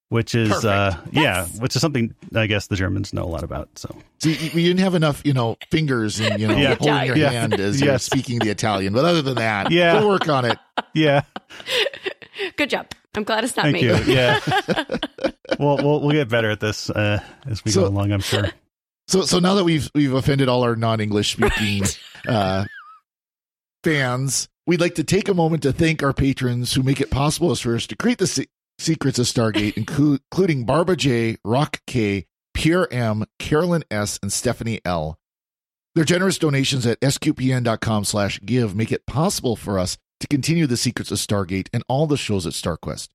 which 0.09 0.35
is 0.35 0.65
uh 0.65 0.97
yeah, 1.13 1.47
which 1.59 1.77
is 1.77 1.83
something 1.83 2.15
I 2.35 2.47
guess 2.47 2.67
the 2.67 2.77
Germans 2.77 3.13
know 3.13 3.23
a 3.25 3.31
lot 3.31 3.45
about. 3.45 3.69
So 3.79 3.95
See, 4.19 4.51
we 4.55 4.65
didn't 4.65 4.81
have 4.81 4.95
enough, 4.95 5.23
you 5.25 5.33
know, 5.33 5.57
fingers 5.71 6.19
and 6.21 6.41
you 6.41 6.49
know, 6.49 6.57
Yeah. 6.57 6.75
holding 6.75 7.07
your 7.07 7.17
Yeah. 7.17 7.31
hand 7.31 7.55
as 7.61 7.81
you're 7.81 7.99
speaking 7.99 8.39
the 8.41 8.51
Italian. 8.51 8.93
But 8.93 9.05
other 9.05 9.23
than 9.23 9.37
that, 9.37 9.71
Yeah. 9.71 10.01
we'll 10.01 10.09
work 10.09 10.29
on 10.29 10.45
it. 10.45 10.59
yeah, 10.95 11.23
Good 12.57 12.71
job. 12.71 12.87
I'm 13.15 13.25
glad 13.25 13.45
it's 13.45 13.57
not 13.57 13.65
thank 13.65 13.75
me. 13.77 13.83
you. 13.83 13.95
Yeah, 14.15 14.39
we'll 15.59 15.77
we'll 15.79 16.01
we'll 16.01 16.13
get 16.13 16.29
better 16.29 16.51
at 16.51 16.61
this 16.61 16.89
uh, 16.91 17.21
as 17.47 17.65
we 17.65 17.71
So- 17.71 17.83
go 17.83 17.89
along. 17.89 18.13
I'm 18.13 18.21
sure. 18.21 18.49
So, 19.09 19.23
so 19.23 19.41
now 19.41 19.55
that 19.57 19.65
we've 19.65 19.91
we've 19.95 20.13
offended 20.15 20.49
all 20.49 20.63
our 20.63 20.77
non-English 20.77 21.33
speaking 21.33 21.83
uh, 22.29 22.65
fans, 23.83 24.49
we'd 24.67 24.81
like 24.81 24.95
to 24.97 25.05
take 25.05 25.29
a 25.29 25.35
moment 25.35 25.63
to 25.63 25.73
thank 25.73 26.03
our 26.03 26.13
patrons 26.13 26.75
who 26.75 26.83
make 26.83 27.01
it 27.01 27.11
possible 27.11 27.55
for 27.55 27.77
us 27.77 27.87
to 27.89 27.97
create 27.97 28.19
the 28.19 28.27
se- 28.27 28.49
secrets 28.79 29.19
of 29.19 29.27
Stargate, 29.27 29.75
inclu- 29.85 30.19
including 30.33 30.65
Barbara 30.65 30.97
J, 30.97 31.37
Rock 31.45 31.81
K, 31.87 32.27
Pierre 32.55 32.93
M, 32.93 33.25
Carolyn 33.39 33.85
S, 33.91 34.19
and 34.23 34.33
Stephanie 34.33 34.81
L. 34.85 35.19
Their 35.95 36.05
generous 36.05 36.39
donations 36.39 36.87
at 36.87 37.01
sqpn.com/give 37.01 38.77
make 38.77 38.93
it 38.93 39.07
possible 39.07 39.57
for 39.57 39.79
us 39.79 39.97
to 40.21 40.29
continue 40.29 40.67
the 40.67 40.77
secrets 40.77 41.11
of 41.11 41.19
Stargate 41.19 41.69
and 41.73 41.83
all 41.89 42.07
the 42.07 42.17
shows 42.17 42.47
at 42.47 42.53
StarQuest. 42.53 43.09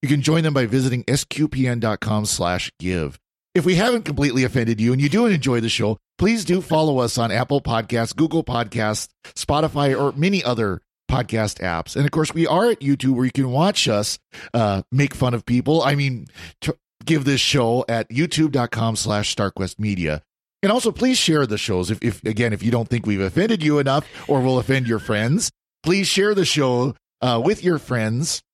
You 0.00 0.08
can 0.08 0.22
join 0.22 0.42
them 0.42 0.54
by 0.54 0.66
visiting 0.66 1.04
sqpn.com/give. 1.04 3.18
If 3.54 3.66
we 3.66 3.74
haven't 3.74 4.06
completely 4.06 4.44
offended 4.44 4.80
you 4.80 4.92
and 4.92 5.02
you 5.02 5.10
do 5.10 5.26
enjoy 5.26 5.60
the 5.60 5.68
show, 5.68 5.98
please 6.22 6.44
do 6.44 6.60
follow 6.60 7.00
us 7.00 7.18
on 7.18 7.32
Apple 7.32 7.60
Podcasts, 7.60 8.14
Google 8.14 8.44
Podcasts, 8.44 9.08
Spotify, 9.34 10.00
or 10.00 10.16
many 10.16 10.40
other 10.44 10.80
podcast 11.10 11.58
apps. 11.58 11.96
And 11.96 12.04
of 12.04 12.12
course, 12.12 12.32
we 12.32 12.46
are 12.46 12.70
at 12.70 12.78
YouTube 12.78 13.16
where 13.16 13.24
you 13.24 13.32
can 13.32 13.50
watch 13.50 13.88
us 13.88 14.20
uh, 14.54 14.82
make 14.92 15.16
fun 15.16 15.34
of 15.34 15.44
people. 15.44 15.82
I 15.82 15.96
mean, 15.96 16.28
t- 16.60 16.74
give 17.04 17.24
this 17.24 17.40
show 17.40 17.84
at 17.88 18.08
youtube.com 18.08 18.94
slash 18.94 19.34
StarQuest 19.34 19.80
Media. 19.80 20.22
And 20.62 20.70
also, 20.70 20.92
please 20.92 21.18
share 21.18 21.44
the 21.44 21.58
shows. 21.58 21.90
If, 21.90 21.98
if 22.00 22.22
again, 22.22 22.52
if 22.52 22.62
you 22.62 22.70
don't 22.70 22.88
think 22.88 23.04
we've 23.04 23.20
offended 23.20 23.60
you 23.60 23.80
enough 23.80 24.06
or 24.28 24.42
will 24.42 24.60
offend 24.60 24.86
your 24.86 25.00
friends, 25.00 25.50
please 25.82 26.06
share 26.06 26.36
the 26.36 26.44
show 26.44 26.94
uh, 27.20 27.42
with 27.44 27.64
your 27.64 27.80
friends 27.80 28.44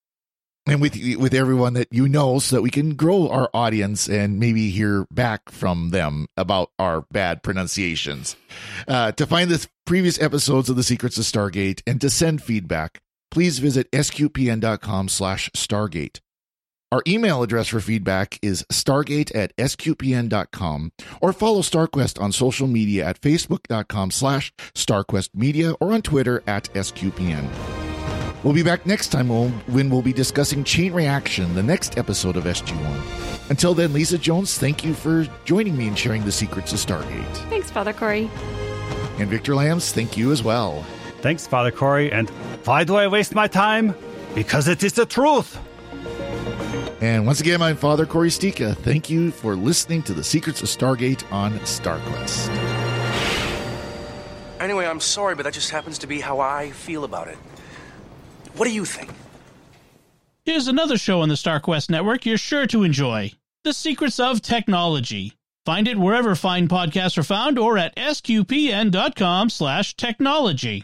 and 0.68 0.80
with 0.80 0.96
with 1.16 1.34
everyone 1.34 1.74
that 1.74 1.88
you 1.90 2.08
know, 2.08 2.38
so 2.38 2.56
that 2.56 2.62
we 2.62 2.70
can 2.70 2.94
grow 2.94 3.28
our 3.28 3.50
audience 3.52 4.08
and 4.08 4.38
maybe 4.38 4.70
hear 4.70 5.06
back 5.10 5.50
from 5.50 5.90
them 5.90 6.28
about 6.36 6.70
our 6.78 7.04
bad 7.10 7.42
pronunciations. 7.42 8.36
Uh, 8.86 9.10
to 9.12 9.26
find 9.26 9.50
the 9.50 9.66
previous 9.86 10.20
episodes 10.20 10.68
of 10.68 10.76
the 10.76 10.82
Secrets 10.82 11.16
of 11.18 11.24
Stargate 11.24 11.82
and 11.86 12.00
to 12.00 12.10
send 12.10 12.42
feedback, 12.42 13.00
please 13.30 13.58
visit 13.58 13.90
sqpn.com/stargate. 13.92 16.20
Our 16.90 17.02
email 17.06 17.42
address 17.42 17.68
for 17.68 17.80
feedback 17.80 18.38
is 18.40 18.64
stargate 18.72 19.34
at 19.34 19.54
sqpn.com 19.56 20.92
or 21.20 21.34
follow 21.34 21.60
StarQuest 21.60 22.20
on 22.20 22.32
social 22.32 22.66
media 22.66 23.04
at 23.04 23.20
facebook.com 23.20 24.10
slash 24.10 24.54
starquestmedia 24.74 25.76
or 25.80 25.92
on 25.92 26.00
Twitter 26.00 26.42
at 26.46 26.72
sqpn. 26.72 27.77
We'll 28.45 28.55
be 28.55 28.62
back 28.62 28.86
next 28.86 29.09
time 29.09 29.28
when 29.28 29.91
we'll 29.91 30.01
be 30.01 30.12
discussing 30.12 30.62
Chain 30.62 30.93
Reaction, 30.93 31.55
the 31.57 31.62
next 31.62 31.99
episode 31.99 32.36
of 32.36 32.45
SG1. 32.45 33.51
Until 33.51 33.74
then, 33.74 33.93
Lisa 33.93 34.16
Jones, 34.16 34.57
thank 34.57 34.84
you 34.84 34.95
for 34.95 35.26
joining 35.45 35.76
me 35.76 35.89
and 35.89 35.99
sharing 35.99 36.24
the 36.24 36.30
secrets 36.30 36.72
of 36.72 36.78
Stargate. 36.78 37.34
Thanks, 37.51 37.68
Father 37.68 37.93
Cory. 37.93 38.30
And 39.18 39.28
Victor 39.28 39.57
Lams, 39.57 39.91
thank 39.91 40.16
you 40.16 40.30
as 40.30 40.45
well. 40.45 40.86
Thanks, 41.20 41.49
Father 41.49 41.72
Cory. 41.72 42.12
And 42.12 42.30
why 42.64 42.84
do 42.84 42.95
I 42.95 43.09
waste 43.09 43.34
my 43.34 43.49
time? 43.49 43.93
Because 44.36 44.68
it 44.68 44.84
is 44.84 44.93
the 44.93 45.05
truth. 45.05 45.59
And 47.01 47.26
once 47.26 47.41
again, 47.41 47.61
I'm 47.61 47.76
Father 47.76 48.07
Cory 48.07 48.28
Sticha. 48.28 48.76
Thank 48.76 49.11
you 49.11 49.32
for 49.32 49.57
listening 49.57 50.03
to 50.05 50.14
the 50.14 50.22
Secrets 50.22 50.62
of 50.62 50.68
Stargate 50.68 51.24
on 51.32 51.59
StarQuest. 51.61 52.49
Anyway, 54.61 54.86
I'm 54.86 55.01
sorry, 55.01 55.34
but 55.34 55.43
that 55.43 55.55
just 55.55 55.70
happens 55.70 55.99
to 55.99 56.07
be 56.07 56.20
how 56.20 56.39
I 56.39 56.70
feel 56.70 57.03
about 57.03 57.26
it. 57.26 57.39
What 58.59 58.66
do 58.66 58.74
you 58.74 58.84
think? 58.84 59.11
Here's 60.44 60.66
another 60.66 60.98
show 60.98 61.20
on 61.20 61.28
the 61.28 61.36
StarQuest 61.36 61.90
network 61.90 62.26
you're 62.26 62.36
sure 62.36 62.66
to 62.66 62.82
enjoy 62.82 63.30
The 63.62 63.72
Secrets 63.72 64.18
of 64.18 64.42
Technology. 64.42 65.34
Find 65.64 65.86
it 65.86 65.96
wherever 65.96 66.34
fine 66.34 66.66
podcasts 66.66 67.16
are 67.18 67.22
found 67.22 67.56
or 67.56 67.78
at 67.78 67.94
sqpn.com 67.94 69.50
slash 69.50 69.94
technology. 69.94 70.76